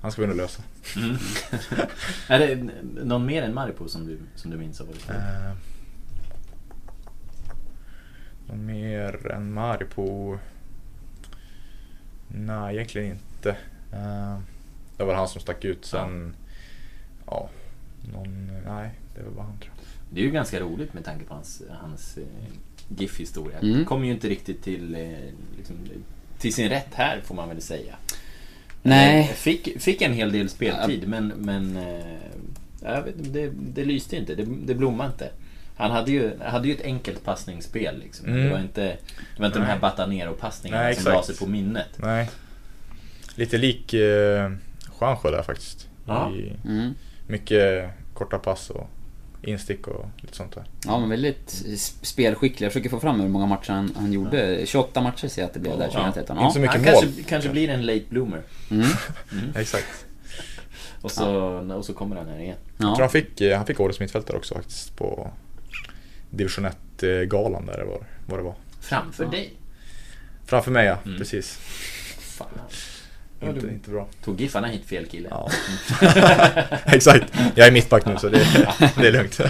han 0.00 0.12
ska 0.12 0.22
vi 0.22 0.28
nog 0.28 0.36
lösa. 0.36 0.62
Mm. 0.96 1.16
är 2.28 2.38
det 2.38 2.68
någon 3.04 3.26
mer 3.26 3.42
än 3.42 3.54
Maripo 3.54 3.88
som 3.88 4.06
du, 4.06 4.18
som 4.34 4.50
du 4.50 4.56
minns 4.56 4.80
av? 4.80 4.86
vad 4.86 4.96
du 4.96 5.00
någon 8.46 8.66
mer 8.66 9.32
än 9.32 9.52
Maripo? 9.52 10.38
Nej, 12.28 12.74
egentligen 12.74 13.12
inte. 13.12 13.50
Eh, 13.92 14.38
det 14.96 15.04
var 15.04 15.14
han 15.14 15.28
som 15.28 15.40
stack 15.40 15.64
ut. 15.64 15.84
Sen, 15.84 16.36
ja, 17.26 17.50
någon, 18.12 18.46
nej, 18.66 18.90
det 19.14 19.22
var 19.22 19.30
bara 19.30 19.44
han 19.44 19.58
tror 19.58 19.72
jag. 19.76 19.84
Det 20.10 20.20
är 20.20 20.24
ju 20.24 20.30
ganska 20.30 20.60
roligt 20.60 20.94
med 20.94 21.04
tanke 21.04 21.24
på 21.24 21.34
hans, 21.34 21.62
hans 21.70 22.18
eh, 22.18 22.24
GIF-historia. 22.98 23.58
Mm. 23.58 23.84
Kommer 23.84 24.06
ju 24.06 24.12
inte 24.12 24.28
riktigt 24.28 24.62
till, 24.62 24.94
eh, 24.94 25.00
liksom, 25.56 25.76
till 26.38 26.54
sin 26.54 26.68
rätt 26.68 26.94
här 26.94 27.20
får 27.20 27.34
man 27.34 27.48
väl 27.48 27.60
säga. 27.62 27.96
Nej. 28.82 29.24
Fick, 29.24 29.80
fick 29.80 30.02
en 30.02 30.12
hel 30.12 30.32
del 30.32 30.48
speltid 30.48 31.08
men, 31.08 31.28
men 31.28 31.78
jag 32.82 33.02
vet, 33.02 33.16
inte, 33.16 33.30
det, 33.30 33.50
det 33.74 33.84
lyste 33.84 34.16
inte, 34.16 34.34
det, 34.34 34.44
det 34.44 34.74
blommade 34.74 35.10
inte. 35.10 35.30
Han 35.76 35.90
hade 35.90 36.10
ju, 36.10 36.38
hade 36.42 36.68
ju 36.68 36.74
ett 36.74 36.82
enkelt 36.84 37.24
passningsspel 37.24 37.98
liksom. 37.98 38.26
Mm. 38.28 38.44
Det 38.44 38.50
var 38.50 38.58
inte, 38.60 38.80
det 39.36 39.38
var 39.40 39.46
inte 39.46 39.58
de 39.58 39.64
här. 39.64 39.78
Batanero-passningarna 39.78 40.82
Nej, 40.82 40.94
som 40.94 41.12
la 41.12 41.22
sig 41.22 41.36
på 41.36 41.46
minnet. 41.46 41.88
Nej. 41.96 42.30
Lite 43.34 43.58
lik 43.58 43.94
eh, 43.94 44.50
Juanjo 45.00 45.30
där 45.30 45.42
faktiskt. 45.42 45.88
Ja. 46.06 46.30
I, 46.30 46.52
Mm. 46.64 46.94
mycket 47.26 47.90
korta 48.14 48.38
pass 48.38 48.70
och 48.70 48.86
instick 49.42 49.86
och 49.88 50.06
lite 50.16 50.36
sånt 50.36 50.54
där. 50.54 50.64
Ja, 50.86 50.98
men 50.98 51.08
väldigt 51.10 51.64
spelskicklig. 52.02 52.66
Jag 52.66 52.72
försöker 52.72 52.90
få 52.90 53.00
fram 53.00 53.20
hur 53.20 53.28
många 53.28 53.46
matcher 53.46 53.70
han, 53.72 53.92
han 53.96 54.12
gjorde. 54.12 54.66
28 54.66 55.00
matcher 55.00 55.28
ser 55.28 55.42
jag 55.42 55.46
att 55.48 55.54
det 55.54 55.60
blev 55.60 55.78
där 55.78 55.88
2013. 55.88 56.38
Inte 56.38 56.52
så 56.52 56.58
Ja. 56.58 56.60
mycket 56.62 56.76
Han 56.76 56.84
mål. 56.94 57.02
kanske, 57.02 57.22
kanske 57.22 57.50
blir 57.50 57.68
en 57.68 57.86
late 57.86 58.04
bloomer. 58.08 58.42
Mm. 58.70 58.86
Exakt. 59.56 60.06
Och 61.00 61.10
så, 61.10 61.28
och 61.74 61.84
så 61.84 61.92
kommer 61.92 62.16
han 62.16 62.28
här 62.28 62.38
igen. 62.40 62.56
Jag 62.76 62.78
tror 62.86 62.92
Ja. 62.98 63.02
han 63.02 63.10
fick, 63.10 63.40
eh, 63.40 63.56
han 63.56 63.66
fick 63.66 63.80
årets 63.80 64.00
mittfältare 64.00 64.36
också 64.36 64.54
faktiskt 64.54 64.96
på 64.96 65.30
division 66.30 66.66
1-galan 66.98 67.66
där 67.66 67.76
det 67.78 67.84
var, 67.84 68.00
vad 68.26 68.38
det 68.38 68.42
var. 68.42 68.54
Framför 68.80 69.24
Ja. 69.24 69.30
dig. 69.30 69.52
Framför 70.46 70.70
mig 70.70 70.86
ja, 70.86 70.98
Mm. 71.04 71.18
precis. 71.18 71.58
Fan. 72.20 72.48
Inte, 73.42 73.66
inte 73.66 73.90
bra. 73.90 74.06
Tog 74.24 74.40
Giffarna 74.40 74.66
hit 74.68 74.84
fel 74.86 75.06
kille? 75.06 75.28
Ja. 75.30 75.48
Exakt. 76.86 77.32
Jag 77.54 77.66
är 77.66 77.72
mittback 77.72 78.06
nu 78.06 78.16
så 78.18 78.28
det, 78.28 78.38
det 78.96 79.06
är 79.08 79.12
lugnt. 79.12 79.40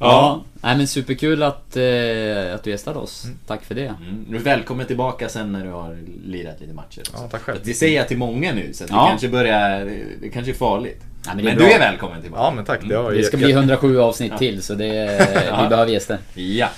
ja. 0.00 0.44
Nej 0.62 0.76
men 0.76 0.86
superkul 0.88 1.42
att, 1.42 1.76
eh, 1.76 2.54
att 2.54 2.62
du 2.64 2.70
gästade 2.70 2.98
oss. 2.98 3.26
Tack 3.46 3.64
för 3.64 3.74
det. 3.74 3.86
Mm. 3.86 4.24
Du 4.28 4.36
är 4.36 4.40
välkommen 4.40 4.86
tillbaka 4.86 5.28
sen 5.28 5.52
när 5.52 5.64
du 5.64 5.70
har 5.70 5.98
lirat 6.24 6.60
lite 6.60 6.72
matcher. 6.74 7.02
Ja, 7.12 7.28
tack 7.30 7.42
själv. 7.42 7.58
Det 7.64 7.74
säger 7.74 7.96
jag 7.98 8.08
till 8.08 8.18
många 8.18 8.52
nu 8.52 8.72
så 8.72 8.84
att 8.84 8.90
Ja. 8.90 9.02
det 9.04 9.08
kanske 9.10 9.28
börjar... 9.28 9.84
Det 10.20 10.28
kanske 10.28 10.52
är 10.52 10.54
farligt. 10.54 11.02
Ja, 11.26 11.30
men 11.34 11.44
men 11.44 11.56
du 11.56 11.72
är 11.72 11.78
välkommen 11.78 12.22
tillbaka. 12.22 12.42
Ja 12.42 12.50
men 12.50 12.64
tack. 12.64 12.80
Det, 12.82 13.14
Det 13.16 13.24
ska 13.24 13.36
bli 13.36 13.52
107 13.52 14.00
avsnitt 14.00 14.32
Ja. 14.32 14.38
till 14.38 14.62
så 14.62 14.74
det, 14.74 14.86
vi 15.62 15.68
behöver 15.68 15.92
gäster. 15.92 16.18
Ja. 16.34 16.68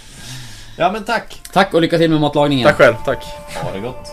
Ja 0.78 0.92
men 0.92 1.04
tack. 1.04 1.40
Tack 1.52 1.74
och 1.74 1.80
lycka 1.82 1.98
till 1.98 2.10
med 2.10 2.20
matlagningen. 2.20 2.66
Tack 2.68 2.76
själv, 2.76 2.94
tack. 3.04 3.24
Ha 3.62 3.72
det 3.72 3.80
gott. 3.80 4.12